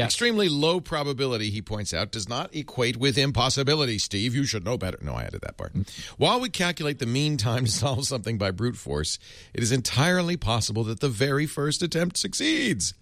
[0.04, 4.34] Extremely low probability, he points out, does not equate with impossibility, Steve.
[4.34, 4.98] You should know better.
[5.00, 5.72] No, I added that part.
[6.16, 9.18] While we calculate the mean time to solve something by brute force,
[9.54, 12.94] it is entirely possible that the very first attempt succeeds.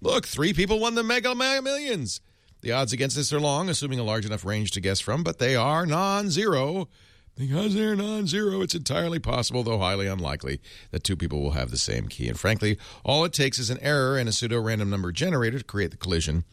[0.00, 2.20] Look, three people won the Mega Mega Millions.
[2.62, 5.38] The odds against this are long, assuming a large enough range to guess from, but
[5.38, 6.88] they are non zero.
[7.36, 10.60] Because they're non zero, it's entirely possible, though highly unlikely,
[10.90, 12.28] that two people will have the same key.
[12.28, 15.64] And frankly, all it takes is an error in a pseudo random number generator to
[15.64, 16.44] create the collision.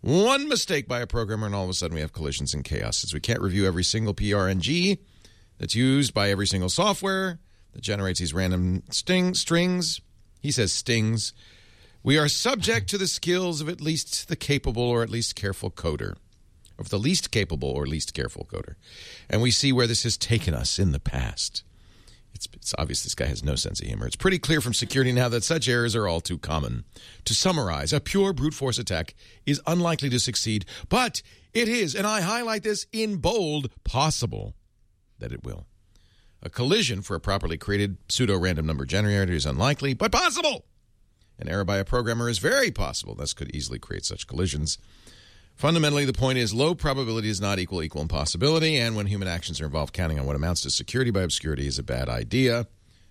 [0.00, 2.98] One mistake by a programmer, and all of a sudden we have collisions and chaos.
[2.98, 4.98] Since we can't review every single PRNG
[5.58, 7.38] that's used by every single software
[7.72, 10.00] that generates these random sting strings,
[10.40, 11.32] he says stings,
[12.02, 15.70] we are subject to the skills of at least the capable or at least careful
[15.70, 16.16] coder.
[16.78, 18.74] Of the least capable or least careful coder.
[19.30, 21.62] And we see where this has taken us in the past.
[22.34, 24.06] It's, it's obvious this guy has no sense of humor.
[24.06, 26.84] It's pretty clear from security now that such errors are all too common.
[27.26, 29.14] To summarize, a pure brute force attack
[29.46, 31.22] is unlikely to succeed, but
[31.52, 34.54] it is, and I highlight this in bold, possible
[35.20, 35.66] that it will.
[36.42, 40.66] A collision for a properly created pseudo random number generator is unlikely, but possible.
[41.38, 43.14] An error by a programmer is very possible.
[43.14, 44.78] This could easily create such collisions.
[45.54, 49.60] Fundamentally, the point is low probability is not equal equal impossibility, and when human actions
[49.60, 52.66] are involved, counting on what amounts to security by obscurity is a bad idea.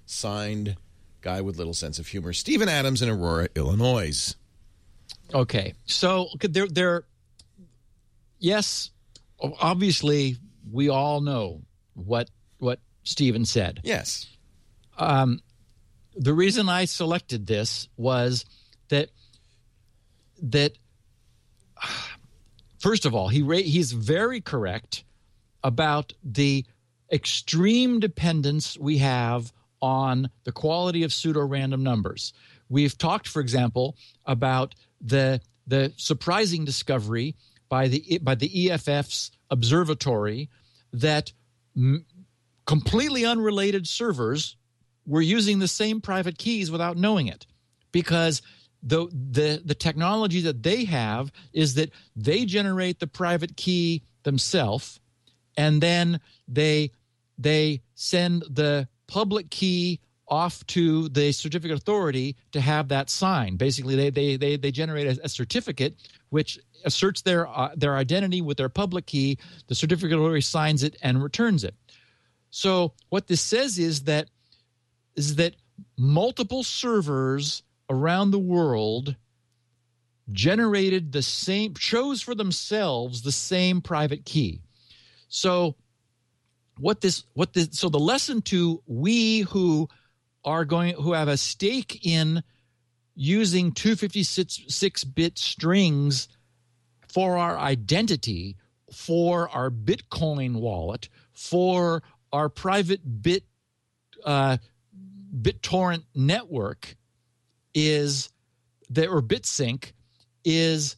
[0.06, 0.76] Signed,
[1.22, 4.36] guy with little sense of humor, Stephen Adams in Aurora, Illinois.
[5.34, 7.04] Okay, so there, there.
[8.40, 8.92] Yes,
[9.40, 10.36] obviously,
[10.70, 11.62] we all know
[11.94, 12.30] what
[12.60, 13.80] what Stephen said.
[13.84, 14.28] Yes.
[14.98, 15.40] Um,
[16.16, 18.46] the reason I selected this was
[18.90, 19.10] that
[20.42, 20.78] that
[22.84, 25.06] first of all, he he's very correct
[25.64, 26.66] about the
[27.12, 32.34] extreme dependence we have on the quality of pseudo random numbers.
[32.68, 33.96] We've talked, for example,
[34.26, 37.36] about the the surprising discovery
[37.70, 40.50] by the by the EFF's observatory
[40.92, 41.32] that
[41.76, 42.06] m-
[42.66, 44.58] completely unrelated servers
[45.06, 47.46] were using the same private keys without knowing it
[47.94, 48.42] because
[48.84, 55.00] the the the technology that they have is that they generate the private key themselves
[55.58, 56.92] and then they
[57.38, 63.58] they send the public key off to the certificate authority to have that signed.
[63.58, 65.96] Basically they they they, they generate a, a certificate
[66.30, 69.38] which asserts their uh, their identity with their public key.
[69.68, 71.76] The certificate authority signs it and returns it.
[72.50, 74.30] So what this says is that
[75.16, 75.56] is that
[75.98, 79.16] multiple servers around the world
[80.32, 84.62] generated the same chose for themselves the same private key.
[85.28, 85.76] So
[86.80, 89.88] what this what this so the lesson to we who
[90.46, 92.44] are going who have a stake in
[93.16, 96.28] using 256 bit strings
[97.08, 98.58] for our identity
[98.92, 102.02] for our bitcoin wallet for
[102.32, 103.44] our private bit
[104.26, 104.58] uh,
[105.42, 106.96] BitTorrent network
[107.74, 108.30] is
[108.90, 109.92] that or BitSync
[110.46, 110.98] is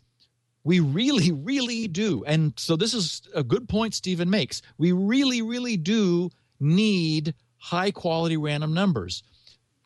[0.63, 2.23] we really, really do.
[2.25, 4.61] And so this is a good point Stephen makes.
[4.77, 9.23] We really, really do need high quality random numbers.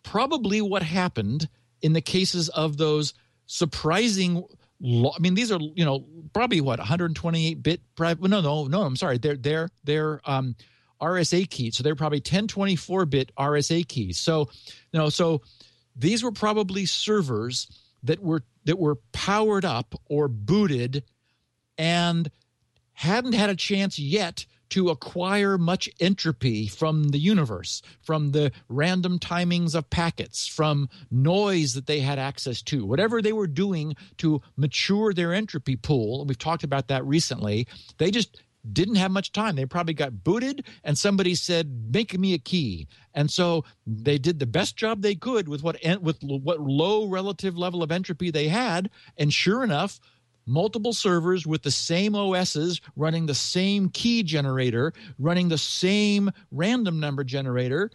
[0.03, 1.49] Probably what happened
[1.81, 3.13] in the cases of those
[3.45, 4.43] surprising
[4.81, 8.29] I mean, these are you know probably what 128 bit private.
[8.29, 8.83] No, no, no.
[8.83, 9.17] I'm sorry.
[9.17, 10.55] They're they're they're um,
[11.01, 11.75] RSA keys.
[11.75, 14.17] So they're probably 1024 bit RSA keys.
[14.17, 14.49] So,
[14.91, 15.41] you know, so
[15.99, 17.67] these were probably servers
[18.03, 21.03] that were that were powered up or booted
[21.77, 22.31] and
[22.93, 29.17] hadn't had a chance yet to acquire much entropy from the universe, from the random
[29.17, 34.41] timings of packets, from noise that they had access to, whatever they were doing to
[34.55, 36.21] mature their entropy pool.
[36.21, 37.67] And we've talked about that recently.
[37.97, 38.41] They just
[38.71, 39.55] didn't have much time.
[39.55, 44.39] They probably got booted, and somebody said, "Make me a key." And so they did
[44.39, 48.47] the best job they could with what with what low relative level of entropy they
[48.47, 49.99] had, and sure enough,
[50.49, 56.99] multiple servers with the same OSs running the same key generator, running the same random
[56.99, 57.91] number generator,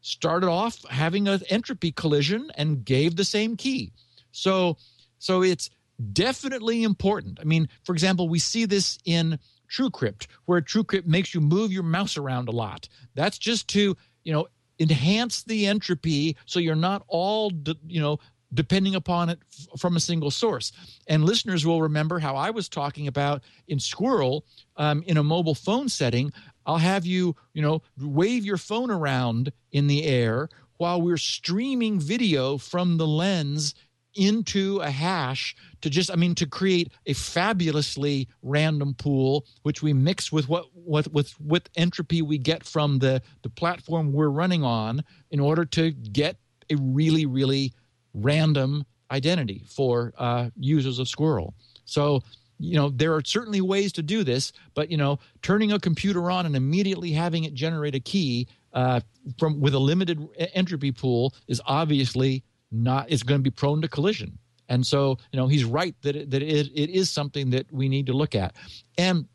[0.00, 3.92] started off having an entropy collision and gave the same key.
[4.30, 4.76] So,
[5.18, 5.70] so it's
[6.12, 7.38] definitely important.
[7.40, 9.38] I mean, for example, we see this in
[9.72, 12.88] TrueCrypt, where TrueCrypt makes you move your mouse around a lot.
[13.14, 14.46] That's just to, you know,
[14.78, 18.18] enhance the entropy so you're not all, de- you know,
[18.54, 20.72] depending upon it f- from a single source.
[21.06, 24.44] And listeners will remember how I was talking about in Squirrel
[24.76, 26.32] um, in a mobile phone setting.
[26.66, 32.00] I'll have you, you know, wave your phone around in the air while we're streaming
[32.00, 33.74] video from the lens
[34.14, 39.92] into a hash to just i mean to create a fabulously random pool which we
[39.92, 44.62] mix with what what with with entropy we get from the the platform we're running
[44.62, 46.36] on in order to get
[46.70, 47.72] a really really
[48.14, 51.54] random identity for uh, users of squirrel.
[51.84, 52.22] So
[52.58, 56.30] you know there are certainly ways to do this but you know turning a computer
[56.30, 59.00] on and immediately having it generate a key uh,
[59.36, 60.24] from with a limited
[60.54, 64.38] entropy pool is obviously not is going to be prone to collision.
[64.68, 67.88] And so, you know, he's right that it, that it, it is something that we
[67.88, 68.54] need to look at.
[68.96, 69.28] And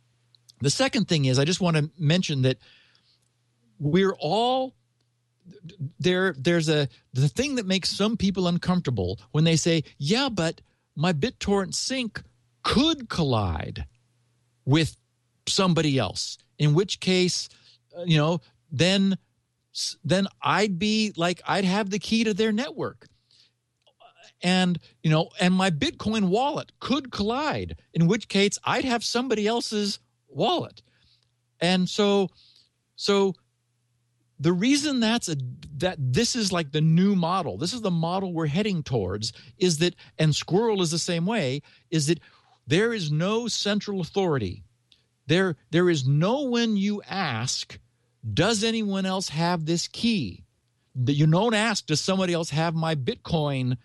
[0.61, 2.57] the second thing is, I just want to mention that
[3.79, 4.73] we're all
[5.99, 6.33] there.
[6.37, 10.61] There's a the thing that makes some people uncomfortable when they say, "Yeah, but
[10.95, 12.23] my BitTorrent sync
[12.63, 13.85] could collide
[14.65, 14.97] with
[15.47, 17.49] somebody else." In which case,
[17.95, 18.41] uh, you know,
[18.71, 19.17] then
[20.03, 23.07] then I'd be like I'd have the key to their network
[24.41, 29.47] and you know and my bitcoin wallet could collide in which case i'd have somebody
[29.47, 29.99] else's
[30.29, 30.81] wallet.
[31.59, 32.29] And so
[32.95, 33.33] so
[34.39, 35.35] the reason that's a
[35.77, 39.79] that this is like the new model this is the model we're heading towards is
[39.79, 42.19] that and squirrel is the same way is that
[42.67, 44.63] there is no central authority.
[45.25, 47.79] There there is no when you ask
[48.33, 50.43] does anyone else have this key?
[50.95, 53.77] That you don't ask does somebody else have my bitcoin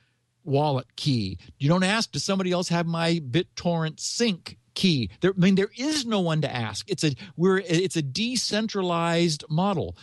[0.44, 1.38] wallet key.
[1.58, 5.10] You don't ask, does somebody else have my BitTorrent sync key?
[5.20, 6.90] There, I mean, there is no one to ask.
[6.90, 9.96] It's a we're it's a decentralized model.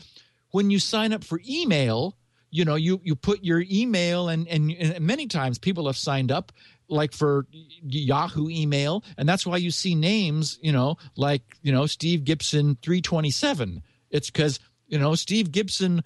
[0.51, 2.17] when you sign up for email,
[2.49, 6.31] you know, you you put your email and and, and many times people have signed
[6.31, 6.51] up
[6.87, 7.45] like for
[7.83, 12.77] Yahoo email, and that's why you see names, you know, like you know Steve Gibson
[12.81, 13.83] three twenty seven.
[14.09, 16.03] It's because you know Steve Gibson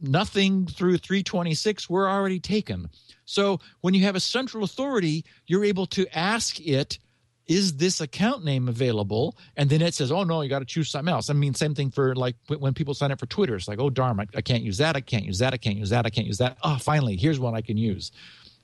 [0.00, 2.90] nothing through 326 were already taken.
[3.26, 6.98] So when you have a central authority, you're able to ask it,
[7.46, 9.36] is this account name available?
[9.56, 11.30] And then it says, oh no, you got to choose something else.
[11.30, 13.54] I mean, same thing for like when people sign up for Twitter.
[13.54, 14.96] It's like, oh darn, I, I can't use that.
[14.96, 15.54] I can't use that.
[15.54, 16.06] I can't use that.
[16.06, 16.56] I can't use that.
[16.62, 18.10] Oh, finally, here's one I can use.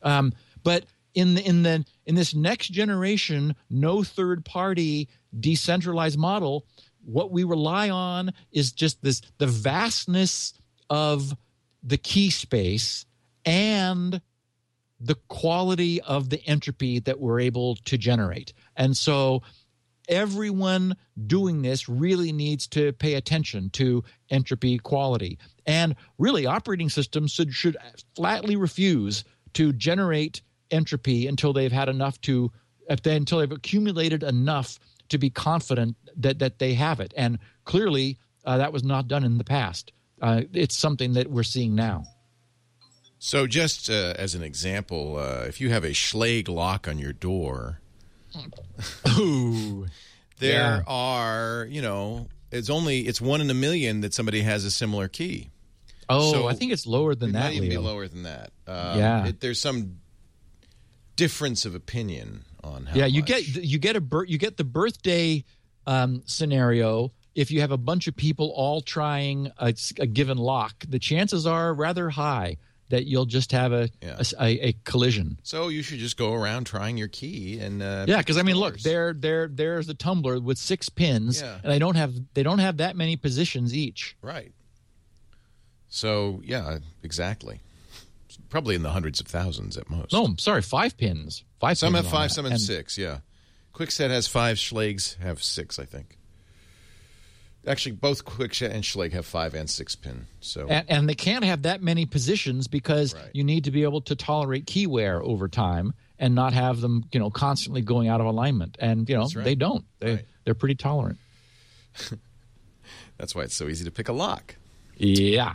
[0.02, 0.32] Um,
[0.64, 0.84] but
[1.14, 5.08] in the in the in this next generation, no third party
[5.38, 6.66] decentralized model,
[7.04, 10.54] what we rely on is just this the vastness
[10.90, 11.36] of
[11.82, 13.06] the key space
[13.44, 14.20] and
[15.02, 18.52] the quality of the entropy that we're able to generate.
[18.76, 19.42] And so
[20.08, 20.96] everyone
[21.26, 25.38] doing this really needs to pay attention to entropy quality.
[25.66, 27.76] And really, operating systems should, should
[28.16, 29.24] flatly refuse
[29.54, 32.50] to generate entropy until they've had enough to,
[32.88, 37.12] until they've accumulated enough to be confident that, that they have it.
[37.16, 39.92] And clearly, uh, that was not done in the past
[40.22, 42.04] uh, it's something that we're seeing now.
[43.24, 47.12] So, just uh, as an example, uh, if you have a Schlage lock on your
[47.12, 47.78] door,
[49.16, 49.86] Ooh,
[50.40, 50.82] there Yeah.
[50.88, 55.06] are, you know, it's only it's one in a million that somebody has a similar
[55.06, 55.50] key.
[56.08, 57.44] oh, So- I think it's lower than it that.
[57.44, 58.50] might even be lower than that.
[58.66, 59.26] Um, Yeah.
[59.28, 59.98] it, there's some
[61.14, 62.96] difference of opinion on how.
[62.96, 63.28] yeah, you much.
[63.28, 65.44] get you get a bir- you get the birthday
[65.86, 67.12] um, scenario.
[67.36, 71.46] If you have a bunch of people all trying a, a given lock, the chances
[71.46, 72.56] are rather high
[72.88, 74.20] that you'll just have a Yeah.
[74.38, 75.38] a a, collision.
[75.42, 78.56] So you should just go around trying your key and uh, Yeah, because I mean,
[78.56, 81.58] look, there there there's a tumbler with six pins, Yeah.
[81.62, 84.16] and they don't have they don't have that many positions each.
[84.22, 84.52] right.
[85.88, 87.60] So yeah, exactly.
[88.48, 90.12] Probably in the hundreds of thousands at most.
[90.12, 91.44] No, I'm sorry, five pins.
[91.60, 91.76] Five.
[91.78, 92.96] some pins have five, some have six.
[92.96, 93.18] Yeah,
[93.74, 94.56] Kwikset has five.
[94.56, 96.16] Schlages have six, I think.
[97.66, 100.26] Actually, both Kwikset and Schlage have five and six pin.
[100.40, 103.30] So and, and they can't have that many positions because Right.
[103.32, 107.04] you need to be able to tolerate key wear over time and not have them,
[107.12, 108.76] you know, constantly going out of alignment.
[108.80, 109.44] And you know, right.
[109.44, 109.84] they don't.
[110.00, 110.24] They Right.
[110.44, 111.18] they're pretty tolerant.
[113.16, 114.56] that's why it's so easy to pick a lock.
[114.96, 115.54] Yeah.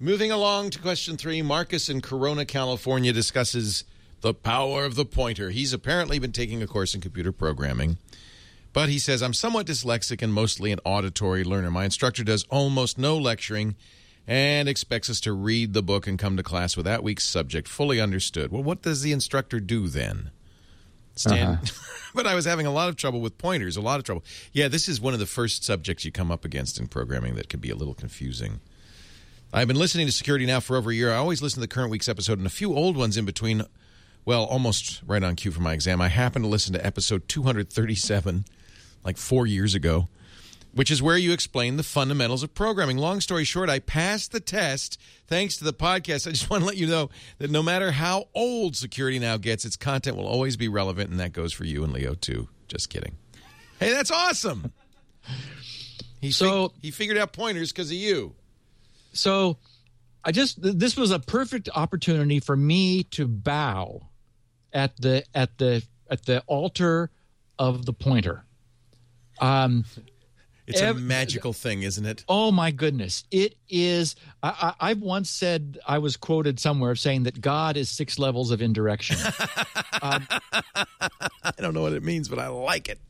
[0.00, 3.84] Moving along to question three, Marcus in Corona, California discusses
[4.20, 5.50] the power of the pointer.
[5.50, 7.98] He's apparently been taking a course in computer programming,
[8.72, 11.70] but he says, I'm somewhat dyslexic and mostly an auditory learner.
[11.70, 13.76] My instructor does almost no lecturing
[14.26, 17.68] and expects us to read the book and come to class with that week's subject
[17.68, 18.52] fully understood.
[18.52, 20.30] Well, what does the instructor do then?
[21.14, 21.58] Stand.
[21.62, 22.10] Uh-huh.
[22.14, 24.24] but I was having a lot of trouble with pointers, a lot of trouble.
[24.52, 27.48] Yeah, this is one of the first subjects you come up against in programming that
[27.48, 28.60] can be a little confusing.
[29.52, 31.12] I've been listening to Security Now for over a year.
[31.12, 33.62] I always listen to the current week's episode and a few old ones in between.
[34.24, 36.00] Well, almost right on cue for my exam.
[36.00, 38.44] I happened to listen to episode 237,
[39.04, 40.08] like four years ago,
[40.72, 42.96] which is where you explain the fundamentals of programming.
[42.96, 46.26] Long story short, I passed the test thanks to the podcast.
[46.26, 49.64] I just want to let you know that no matter how old Security Now gets,
[49.64, 52.48] its content will always be relevant, and that goes for you and Leo too.
[52.68, 53.16] Just kidding.
[53.78, 54.72] Hey, that's awesome.
[56.20, 58.34] He So- fig- he figured out pointers because of you.
[59.12, 59.58] So
[60.24, 64.08] I just th- this was a perfect opportunity for me to bow
[64.72, 67.10] at the at the at the altar
[67.58, 68.44] of the pointer.
[69.42, 69.84] Um
[70.66, 72.24] It's a Ev- magical thing, isn't it?
[72.28, 73.24] Oh my goodness!
[73.32, 74.14] It is.
[74.42, 74.48] I,
[74.80, 78.62] I, I've once said I was quoted somewhere saying that God is six levels of
[78.62, 79.16] indirection.
[80.02, 83.00] I don't know what it means, but I like it.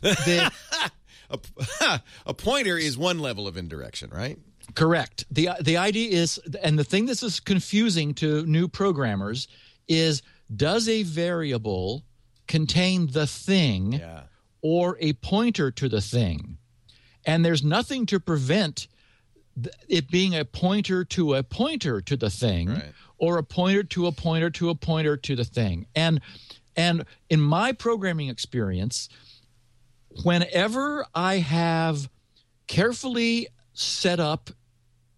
[0.00, 0.50] The-
[1.80, 4.38] A, a pointer is one level of indirection, right?
[4.74, 5.24] correct.
[5.30, 9.48] the The idea is, and the thing this is confusing to new programmers
[9.88, 10.20] is:
[10.54, 12.04] does a variable
[12.48, 14.24] contain the thing Yeah.
[14.62, 16.56] Or a pointer to the thing?
[17.26, 18.88] And there's nothing to prevent
[19.88, 22.92] it being a pointer to a pointer to the thing Right.
[23.18, 25.86] or a pointer to a pointer to a pointer to the thing.
[25.94, 26.20] And
[26.74, 29.10] and in my programming experience,
[30.24, 32.08] whenever I have
[32.66, 34.50] carefully set up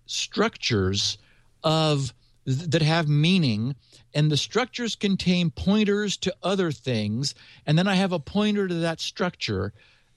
[0.06, 1.16] structures
[1.62, 2.12] of
[2.46, 3.74] th- that have meaning
[4.14, 7.34] and the structures contain pointers to other things
[7.66, 9.72] and then I have a pointer to that structure.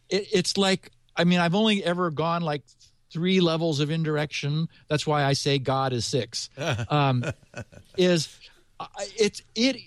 [0.09, 2.63] It, it's like I mean I've only ever gone like
[3.11, 4.67] three levels of indirection.
[4.87, 6.49] That's why I say God is six.
[6.89, 7.23] Um,
[7.97, 8.29] is
[9.15, 9.77] it's it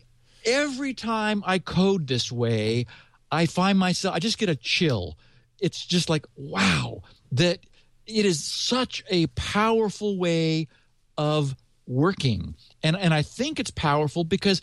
[0.44, 2.86] every time I code this way
[3.30, 5.16] I find myself I just get a chill.
[5.60, 7.02] It's just like wow
[7.32, 7.60] that
[8.06, 10.68] it is such a powerful way
[11.16, 11.54] of
[11.90, 12.54] working.
[12.82, 14.62] And and I think it's powerful because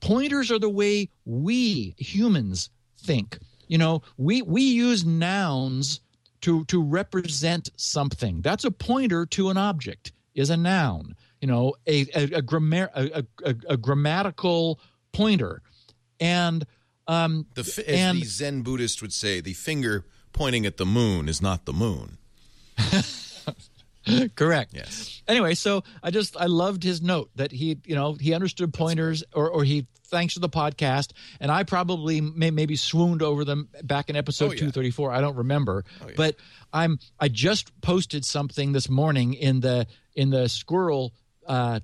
[0.00, 2.68] pointers are the way we humans
[2.98, 3.38] think.
[3.68, 6.00] You know, we we use nouns
[6.42, 8.42] to to represent something.
[8.42, 11.14] That's a pointer to an object is a noun.
[11.40, 14.80] You know, a a, a grammar a, a, a grammatical
[15.12, 15.62] pointer.
[16.20, 16.66] And
[17.06, 21.28] um The, as and the Zen Buddhist would say, the finger pointing at the moon
[21.28, 22.18] is not the moon.
[24.36, 24.72] correct.
[24.74, 25.22] Yes.
[25.28, 29.24] anyway, so I just I loved his note that he you know he understood pointers
[29.34, 33.68] or or he thanks to the podcast and I probably may, maybe swooned over them
[33.82, 34.58] back in episode Oh, yeah.
[34.58, 36.12] 234 I don't remember yeah.
[36.16, 36.36] but
[36.72, 41.10] I'm I just posted something this morning in the in the SQRL
[41.46, 41.80] uh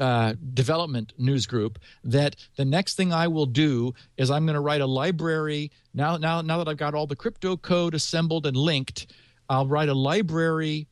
[0.00, 4.60] uh, development news group that the next thing I will do is I'm going to
[4.60, 8.56] write a library now now now that I've got all the crypto code assembled and
[8.56, 9.12] linked
[9.48, 10.88] I'll write a library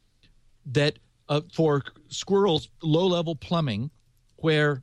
[0.72, 3.90] that uh, for SQRL's low level plumbing
[4.36, 4.82] where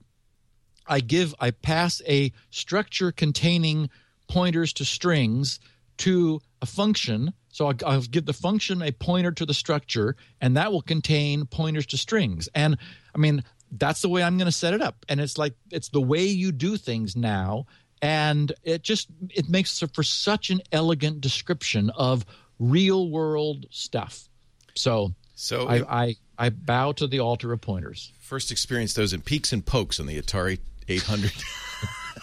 [0.88, 3.90] I give I pass a structure containing
[4.28, 5.60] pointers to strings
[5.98, 7.34] to a function.
[7.50, 11.46] So I'll, I'll give the function a pointer to the structure and that will contain
[11.46, 12.50] pointers to strings.
[12.54, 12.78] And
[13.14, 15.06] I mean that's the way I'm going to set it up.
[15.10, 17.66] And it's like it's the way you do things now.
[18.02, 22.26] And it just it makes for such an elegant description of
[22.60, 24.30] real world stuff.
[24.76, 28.12] So So I, I I bow to the altar of pointers.
[28.20, 31.32] first experienced those in peeks and pokes on the Atari 800.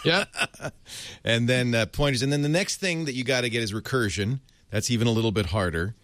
[0.05, 0.25] Yeah.
[1.25, 2.23] and then uh, pointers.
[2.23, 4.41] And then the next thing that you got to get is recursion.
[4.71, 5.95] That's even a little bit harder.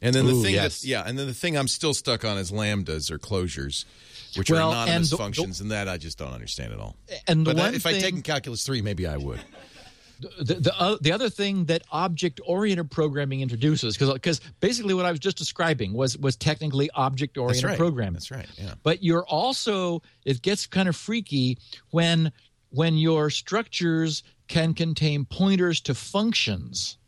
[0.00, 0.82] And then the Ooh, thing, yes.
[0.82, 3.84] that, yeah, and then the thing I'm still stuck on is lambdas or closures,
[4.36, 6.94] which Well, are anonymous and the- functions, and that I just don't understand at all.
[7.26, 9.40] And the but uh, one if I thing, take in calculus three, maybe I would.
[10.40, 15.10] The the, uh, the other thing that object oriented programming introduces, because basically what I
[15.10, 17.78] was just describing was was technically object That's oriented right.
[17.78, 18.14] programming.
[18.14, 18.48] That's right.
[18.56, 18.74] Yeah.
[18.82, 21.58] But you're also it gets kind of freaky
[21.90, 22.32] when
[22.70, 26.98] when your structures can contain pointers to functions,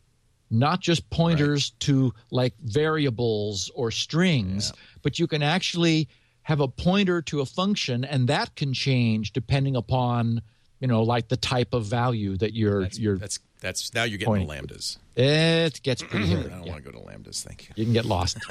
[0.50, 4.72] not just pointers to like variables or strings,
[5.02, 6.08] but you can actually
[6.42, 10.42] have a pointer to a function and that can change depending upon
[10.82, 14.18] you know like the type of value that you're That's, you're that's that's now you're
[14.18, 14.98] getting lambdas.
[15.16, 16.72] it gets pretty I don't Yeah.
[16.72, 17.42] want to go to lambdas.
[17.42, 17.74] Thank you.
[17.76, 18.36] You can get lost.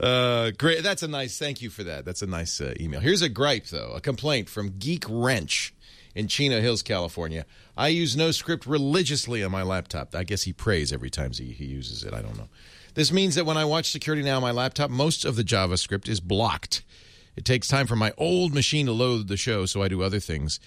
[0.00, 0.82] Uh, great.
[0.82, 1.38] That's a nice.
[1.38, 2.04] Thank you for that.
[2.04, 3.00] That's a nice uh, email.
[3.00, 3.92] Here's a gripe, though.
[3.94, 5.74] A complaint from Geek Wrench
[6.14, 7.44] in Chino Hills, California.
[7.76, 10.14] I use NoScript religiously on my laptop.
[10.14, 12.14] I guess he prays every time he, he uses it.
[12.14, 12.48] I don't know.
[12.94, 16.08] This means that when I watch Security Now on my laptop, most of the JavaScript
[16.08, 16.82] is blocked.
[17.36, 20.20] It takes time for my old machine to load the show, so I do other
[20.20, 20.60] things.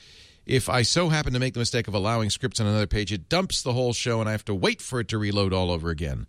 [0.46, 3.30] If I so happen to make the mistake of allowing scripts on another page, it
[3.30, 5.90] dumps the whole show and I have to wait for it to reload all over
[5.90, 6.28] again.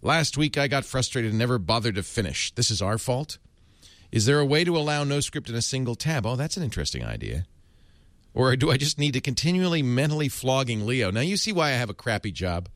[0.00, 2.52] Last week, I got frustrated and never bothered to finish.
[2.54, 3.38] This is our fault?
[4.10, 6.26] Is there a way to allow NoScript in a single tab?
[6.26, 7.46] Oh, that's an interesting idea.
[8.34, 11.10] Or do I just need to continually mentally flogging Leo?
[11.10, 12.68] Now, you see why I have a crappy job.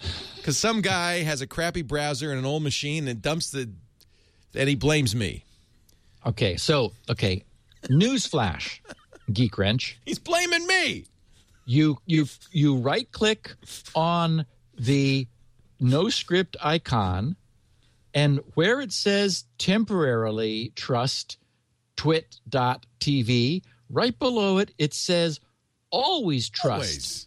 [0.36, 3.70] Because some guy has a crappy browser and an old machine and dumps the.
[4.54, 5.44] and he blames me.
[6.28, 7.42] Okay, so okay,
[7.84, 8.80] newsflash,
[9.32, 9.98] Geek Wrench.
[10.04, 11.06] He's blaming me.
[11.64, 13.54] You you you right click
[13.94, 14.44] on
[14.78, 15.26] the
[15.80, 17.36] NoScript icon,
[18.12, 21.38] and where it says temporarily trust
[21.96, 25.40] twit.tv, right below it it says
[25.90, 27.26] always trust Always.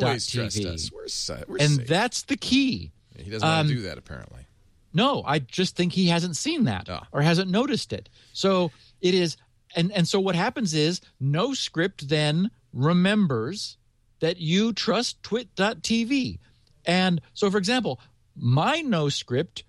[0.00, 0.32] Always twit.tv.
[0.34, 0.92] trust us.
[0.92, 1.86] We're, we're and safe.
[1.86, 2.92] that's the key.
[3.16, 4.46] he doesn't want um, to do that, apparently.
[4.92, 7.00] No, I just think he hasn't seen that Oh.
[7.12, 8.08] or hasn't noticed it.
[8.32, 8.70] So
[9.00, 9.36] it is,
[9.76, 13.76] and and so what happens is NoScript then remembers
[14.20, 16.38] that you trust twit.tv.
[16.86, 18.00] And so, for example,
[18.36, 19.62] my NoScript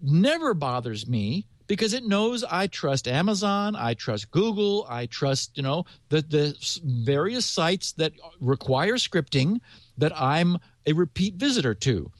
[0.00, 5.62] never bothers me because it knows I trust Amazon, I trust Google, I trust you
[5.62, 9.60] know the the various sites that require scripting
[9.98, 12.10] that I'm a repeat visitor to.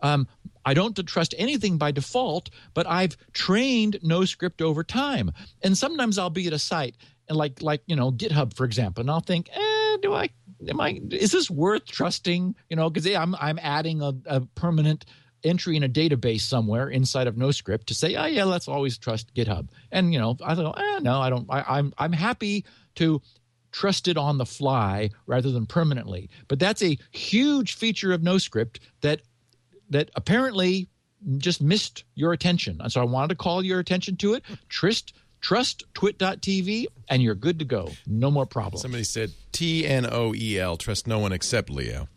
[0.00, 0.28] Um,
[0.64, 5.32] I don't trust anything by default, but I've trained NoScript over time.
[5.62, 6.96] And sometimes I'll be at a site
[7.28, 10.28] and like like you know GitHub for example, and I'll think, eh, do I
[10.68, 12.54] am I is this worth trusting?
[12.68, 15.04] You know, because I'm I'm adding a, a permanent
[15.44, 19.34] entry in a database somewhere inside of NoScript to say, oh yeah, let's always trust
[19.34, 19.68] GitHub.
[19.90, 21.46] And you know, I thought, eh, no, I don't.
[21.48, 22.64] I, I'm I'm happy
[22.96, 23.20] to
[23.72, 26.28] trust it on the fly rather than permanently.
[26.46, 29.22] But that's a huge feature of NoScript that
[29.92, 30.88] that apparently
[31.38, 32.80] just missed your attention.
[32.80, 34.44] And so I wanted to call your attention to it.
[34.68, 37.90] Trust trust twit.tv and you're good to go.
[38.06, 38.82] No more problems.
[38.82, 42.08] Somebody said T N O E L, trust no one except Leo.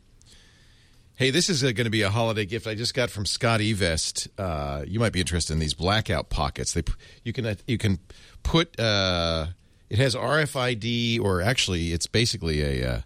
[1.18, 4.28] Hey, this is going to be a holiday gift I just got from SCOTTeVEST.
[4.38, 6.74] Uh, you might be interested in these blackout pockets.
[6.74, 6.84] They
[7.24, 8.00] you can uh, you can
[8.44, 9.48] put uh,
[9.90, 13.02] it has RFID or actually it's basically a, uh,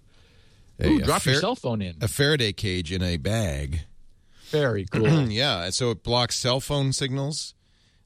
[0.79, 1.97] a, Ooh, a drop your cell phone in.
[2.01, 3.81] a Faraday cage in a bag.
[4.49, 5.29] Very cool.
[5.29, 7.53] yeah, so it blocks cell phone signals.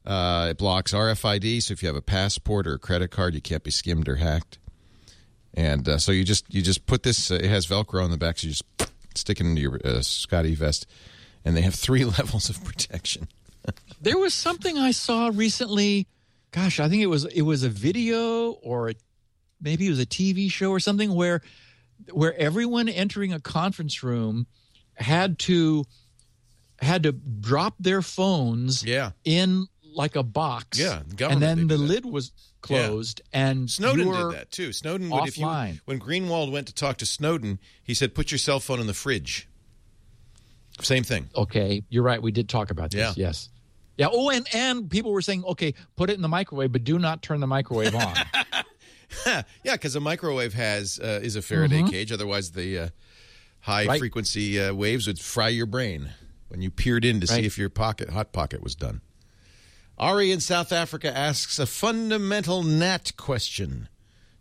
[0.04, 3.40] Uh, it blocks RFID, so if you have a passport or a credit card, you
[3.40, 4.58] can't be skimmed or hacked.
[5.54, 7.30] And uh, so you just you just put this.
[7.30, 8.64] Uh, it has Velcro on the back, so you just
[9.14, 10.86] stick it into your uh, SCOTTeVEST,
[11.44, 13.28] and they have three levels of protection.
[14.00, 16.06] there was something I saw recently.
[16.50, 18.94] Gosh, I think it was it was a video or a,
[19.60, 21.40] maybe it was a TV show or something where
[22.12, 24.46] where everyone entering a conference room
[24.96, 25.84] had to
[26.84, 29.10] had to drop their phones Yeah.
[29.24, 30.78] in like a box.
[30.78, 34.72] Yeah, the government, and then the lid was closed and Snowden did that too.
[34.72, 35.80] Snowden would if you offline.
[35.84, 38.94] when Greenwald went to talk to Snowden, he said, "Put your cell phone in the
[38.94, 39.48] fridge."
[40.80, 41.28] Same thing.
[41.36, 42.20] Okay, you're right.
[42.20, 43.16] We did talk about this.
[43.16, 43.26] Yeah.
[43.28, 43.48] Yes.
[43.96, 44.08] Yeah.
[44.10, 47.22] Oh, and and people were saying, okay, put it in the microwave, but do not
[47.22, 48.14] turn the microwave on.
[49.26, 52.10] yeah, because a microwave has uh, is a Faraday cage.
[52.10, 52.88] Otherwise, the uh,
[53.60, 53.90] high Mm-hmm.
[53.90, 53.98] Right.
[54.00, 56.10] frequency uh, waves would fry your brain
[56.54, 59.00] when you peered in to see if your pocket hot pocket was done.
[59.98, 63.88] Ari in South Africa asks a fundamental NAT question.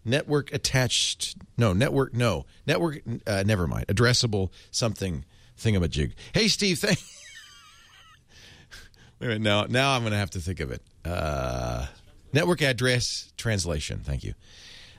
[0.06, 1.36] Network attached?
[1.58, 2.14] No, network.
[2.14, 3.02] No, network.
[3.26, 3.88] Uh, never mind.
[3.88, 5.26] Addressable something
[5.58, 6.12] thingamajig.
[6.34, 6.78] Hey, Steve.
[6.78, 7.00] Thank.
[9.20, 9.42] Wait a minute.
[9.42, 10.84] Now, now I'm going to have to think of it.
[11.04, 11.88] Uh,
[12.32, 14.02] network address translation.
[14.04, 14.36] Thank you.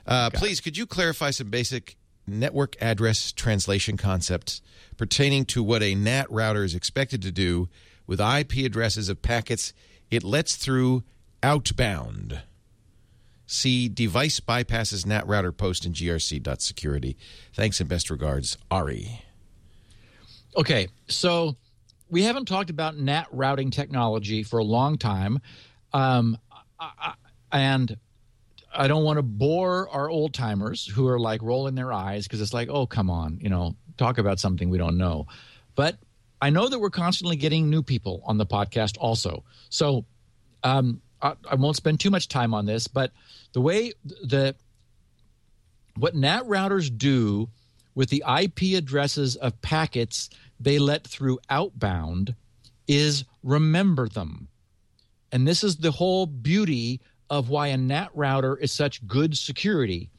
[0.05, 1.95] Uh, please, could you clarify some basic
[2.27, 4.61] network address translation concepts
[4.97, 7.69] pertaining to what a NAT router is expected to do
[8.07, 9.73] with IP addresses of packets
[10.11, 11.03] it lets through
[11.43, 12.41] outbound?
[13.47, 17.17] See device bypasses NAT router post in grc.security.
[17.53, 19.21] Thanks and best regards, Ari.
[20.57, 21.55] Okay, so
[22.09, 25.39] we haven't talked about NAT routing technology for a long time,
[25.93, 26.37] um,
[26.79, 27.13] I, I,
[27.51, 27.97] and
[28.73, 32.41] I don't want to bore our old timers who are like rolling their eyes because
[32.41, 35.27] it's like, oh, come on, you know, talk about something we don't know.
[35.75, 35.97] But
[36.41, 39.43] I know that we're constantly getting new people on the podcast also.
[39.69, 40.05] So
[40.63, 43.11] um, I, I won't spend too much time on this, but
[43.53, 43.93] the way
[44.23, 44.55] the
[45.97, 47.49] what NAT routers do
[47.93, 52.35] with the IP addresses of packets they let through outbound
[52.87, 54.47] is remember them.
[55.31, 60.09] And this is the whole beauty of why a NAT router is such good security.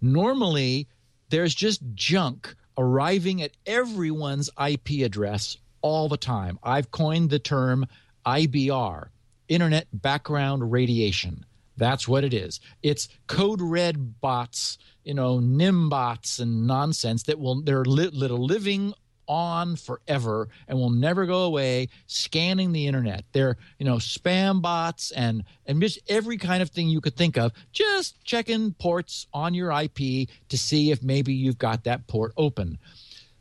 [0.00, 0.86] Normally,
[1.30, 6.58] there's just junk arriving at everyone's IP address all the time.
[6.62, 7.86] I've coined the term
[8.26, 9.08] IBR,
[9.48, 11.44] Internet Background Radiation.
[11.76, 12.60] That's what it is.
[12.82, 18.94] It's code red bots, you know, nimbots and nonsense that will they're li- living
[19.28, 23.24] on forever and will never go away scanning the internet.
[23.32, 27.36] They're you know spam bots and and just every kind of thing you could think
[27.36, 32.32] of just checking ports on your ip to see if maybe you've got that port
[32.36, 32.78] open.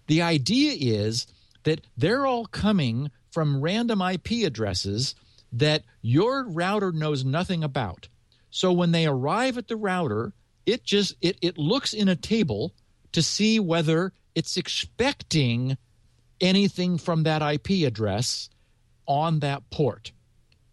[0.08, 1.28] The idea is
[1.64, 5.16] that they're all coming from random ip addresses
[5.52, 8.08] that your router knows nothing about.
[8.50, 10.34] So when they arrive at the router
[10.66, 12.74] it just it, it looks in a table
[13.12, 15.78] to see whether it's expecting
[16.42, 18.50] anything from that IP address
[19.08, 20.12] on that port.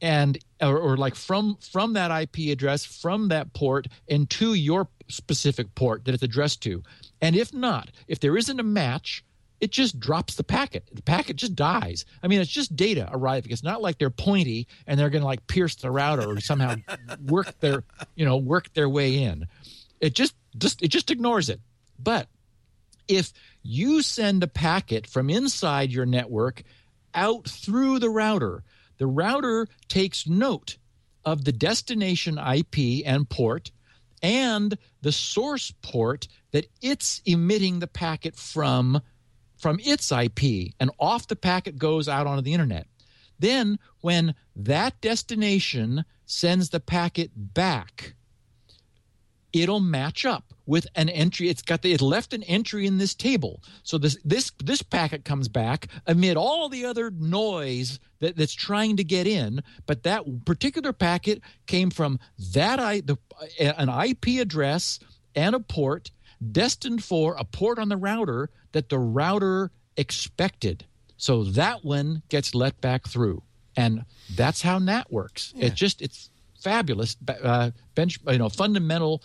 [0.01, 4.89] And or, or like from from that IP address from that port and to your
[5.09, 6.82] specific port that it's addressed to.
[7.20, 9.24] And if not if there isn't a match
[9.60, 10.89] it just drops the packet.
[10.93, 12.05] The packet just dies.
[12.20, 13.52] I mean it's just data arriving.
[13.52, 16.74] It's not like they're pointy and they're going to like pierce the router or somehow
[17.26, 17.84] work their
[18.16, 19.47] you know work their way in.
[20.01, 21.60] It just just it just ignores it.
[21.97, 22.26] But
[23.08, 26.62] if you send a packet from inside your network
[27.14, 28.64] out through the router,
[28.98, 30.76] the router takes note
[31.24, 33.70] of the destination IP and port
[34.22, 39.00] and the source port that it's emitting the packet from
[39.56, 42.86] from its IP and off the packet goes out onto the internet.
[43.38, 48.14] Then when that destination sends the packet back,
[49.52, 51.48] it'll match up with an entry.
[51.48, 53.62] It's got the it left an entry in this table.
[53.82, 58.96] So this this this packet comes back amid all the other noise that, that's trying
[58.96, 59.62] to get in.
[59.86, 62.18] But that particular packet came from
[62.52, 63.16] that i the
[63.58, 64.98] an ip address
[65.34, 66.10] and a port
[66.50, 70.86] destined for a port on the router that the router expected.
[71.16, 73.42] So that one gets let back through.
[73.76, 74.04] And
[74.34, 75.54] that's how nat works.
[75.56, 76.30] It just it's
[76.62, 79.22] fabulous uh, bench you know fundamental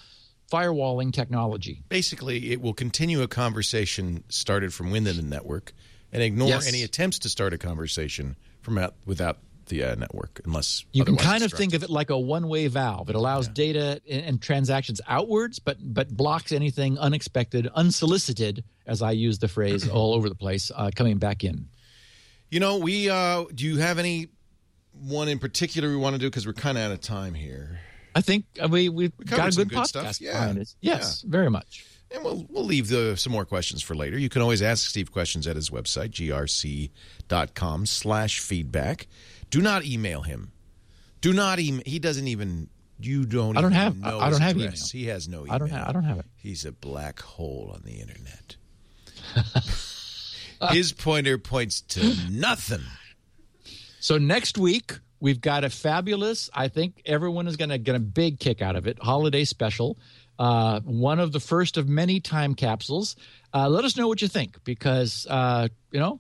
[0.52, 5.74] firewalling technology Basically, it will continue a conversation started from within the network
[6.12, 6.68] and ignore Yes.
[6.68, 11.18] any attempts to start a conversation from out without the uh, network, unless You can
[11.18, 13.10] kind of think of it like a one-way valve.
[13.10, 19.12] It allows data and, and transactions outwards, but but blocks anything unexpected, unsolicited, as I
[19.12, 21.68] use the phrase all over the place, uh, coming back in.
[22.50, 24.30] You know, we uh, do you have any
[24.94, 27.80] one in particular we want to do because we're kind of out of time here,
[28.18, 30.22] I think uh, we we've got a some good, good podcast stuff.
[30.22, 30.32] Yeah.
[30.34, 30.76] behind us.
[30.82, 31.86] Yes, very much.
[32.12, 34.18] and we'll we'll leave the, some more questions for later.
[34.18, 36.12] You can always ask Steve questions at his website
[37.30, 39.08] grc.com/slash feedback.
[39.50, 40.52] Do not email him.
[41.22, 41.84] Do not email.
[41.86, 42.70] He doesn't even.
[43.00, 43.56] You don't.
[43.58, 44.72] I don't even have- Know I don't have email.
[44.92, 45.54] He has no email.
[45.54, 46.26] I don't have I don't have it.
[46.36, 48.56] He's a black hole on the internet.
[50.72, 52.82] His pointer points to nothing.
[54.00, 56.50] So next week we've got a fabulous.
[56.54, 59.00] I think everyone is going to get a big kick out of it.
[59.02, 59.98] Holiday special,
[60.40, 63.16] uh, one of the first of many time capsules.
[63.54, 66.20] Uh, let us know what you think because uh, you know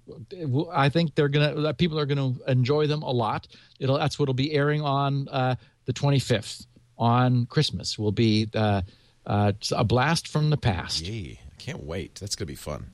[0.71, 3.47] I think they're gonna people are going to enjoy them a lot.
[3.79, 5.55] It'll that's what'll be airing on uh,
[5.85, 6.65] the 25th
[6.97, 7.99] on Christmas.
[7.99, 8.81] Will be uh,
[9.25, 11.05] uh, a blast from the past.
[11.05, 11.39] Yay!
[11.51, 12.15] I can't wait.
[12.15, 12.93] That's gonna be fun.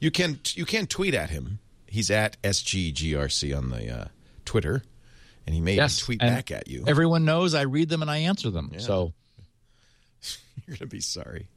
[0.00, 1.58] You can you can tweet at him.
[1.86, 4.04] He's at sggrc on the uh,
[4.46, 4.82] Twitter,
[5.46, 6.84] and he may Yes, tweet back at you.
[6.86, 8.72] Everyone knows I read them and I answer them.
[8.78, 9.12] So
[10.66, 11.48] You're gonna be sorry.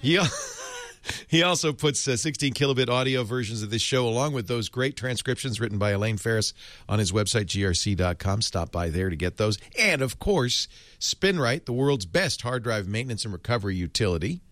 [0.00, 0.28] He al-
[1.26, 4.96] he also puts uh, 16 kilobit audio versions of this show along with those great
[4.96, 6.54] transcriptions written by Elaine Farris
[6.88, 8.42] on his website grc.com.
[8.42, 10.68] Stop by there to get those, and of course,
[11.00, 14.42] SpinRite, the world's best hard drive maintenance and recovery utility.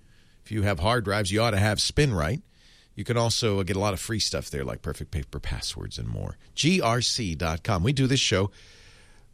[0.45, 2.43] If you have hard drives, you ought to have SpinRite.
[2.97, 6.09] You can also get a lot of free stuff there, like perfect paper passwords and
[6.09, 6.37] more.
[6.57, 7.83] grc.com.
[7.85, 8.51] We do this show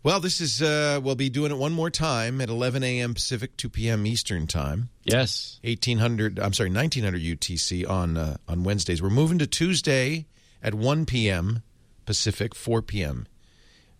[0.07, 3.13] well, this is uh, we'll be doing it one more time at 11 a.m.
[3.13, 4.07] Pacific, 2 p.m.
[4.07, 6.39] Eastern time, yes, 1800.
[6.39, 9.03] I'm sorry, 1900 UTC on uh, on Wednesdays.
[9.03, 10.27] We're moving to Tuesday
[10.63, 11.63] at 1 p.m.
[12.05, 13.27] Pacific, 4 p.m.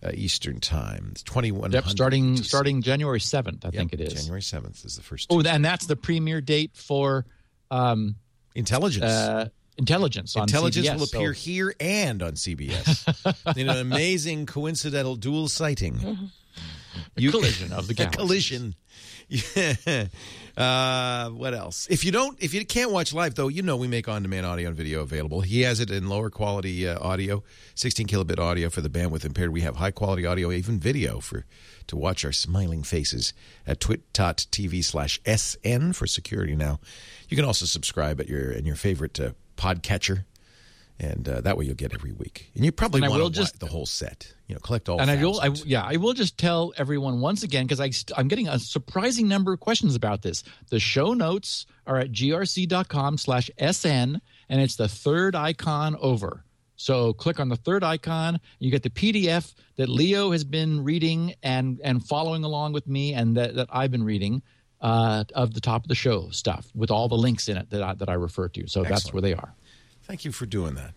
[0.01, 1.09] Uh, Eastern time.
[1.11, 1.73] It's 2100.
[1.73, 1.85] yep.
[1.89, 2.45] Starting UTC.
[2.45, 4.13] starting January 7th, I Yep, think it is.
[4.13, 5.27] January 7th is the first.
[5.29, 7.25] Oh, and that's the premiere date for
[7.69, 8.15] um,
[8.55, 9.49] Intelligence.
[9.77, 10.95] Intelligence on Intelligence CBS.
[10.97, 16.29] will appear So- here and on CBS in an amazing coincidental dual sighting.
[17.15, 18.17] You, collision of the galaxies.
[18.17, 18.75] collision.
[19.29, 20.07] Yeah.
[20.57, 21.85] Uh, what else?
[21.91, 24.69] If you don't, if you can't watch live, though, you know we make on-demand audio
[24.69, 25.41] and video available.
[25.41, 27.43] He has it in lower quality uh, audio,
[27.75, 29.51] 16 kilobit audio for the bandwidth impaired.
[29.51, 31.45] We have high quality audio, even video for
[31.87, 33.33] to watch our smiling faces
[33.67, 36.55] at twit.tv slash sn for security.
[36.55, 36.79] Now,
[37.29, 40.23] you can also subscribe at your in your favorite uh, podcatcher.
[40.99, 42.49] And uh, that way you'll get every week.
[42.55, 44.33] And you probably And want will just- the whole set.
[44.47, 44.99] You know, collect all.
[45.01, 48.17] And I will, I, yeah, I will just tell everyone once again because I st-
[48.17, 50.43] I'm getting a surprising number of questions about this.
[50.69, 52.11] The show notes are at
[53.07, 56.43] grc.com/sn, and it's the third icon over.
[56.77, 58.39] So click on the third icon.
[58.59, 63.13] You get the PDF that Leo has been reading and and following along with me,
[63.13, 64.43] and that, that I've been reading
[64.81, 67.81] uh, of the top of the show stuff with all the links in it that
[67.83, 68.67] I, that I refer to.
[68.67, 69.53] So that's where they are.
[70.03, 70.91] Thank you for doing that.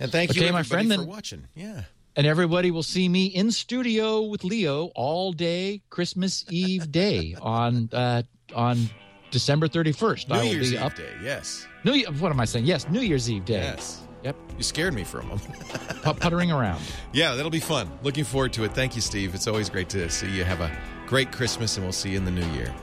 [0.00, 1.44] And thank Okay, you, my friend, for then- watching.
[1.54, 1.82] Yeah.
[2.16, 7.88] And everybody will see me in studio with Leo all day Christmas Eve day on
[7.92, 8.22] uh,
[8.54, 8.88] on
[9.32, 10.28] December 31st.
[10.28, 10.94] New I will Year's be Eve up.
[10.94, 11.10] Day.
[11.22, 11.66] Yes.
[11.82, 12.66] New Year, what am I saying?
[12.66, 13.54] Yes, New Year's Eve day.
[13.62, 14.00] Yes.
[14.22, 14.36] Yep.
[14.56, 15.58] You scared me for a moment.
[16.02, 16.80] Put- puttering around.
[17.12, 17.90] yeah, that'll be fun.
[18.04, 18.72] Looking forward to it.
[18.72, 19.34] Thank you, Steve.
[19.34, 20.44] It's always great to see you.
[20.44, 20.70] Have a
[21.06, 22.74] great Christmas, and we'll see you in the new year.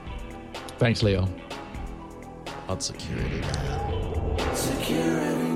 [0.77, 1.27] Thanks, Leo.
[2.67, 4.53] On security now.
[4.53, 5.51] Security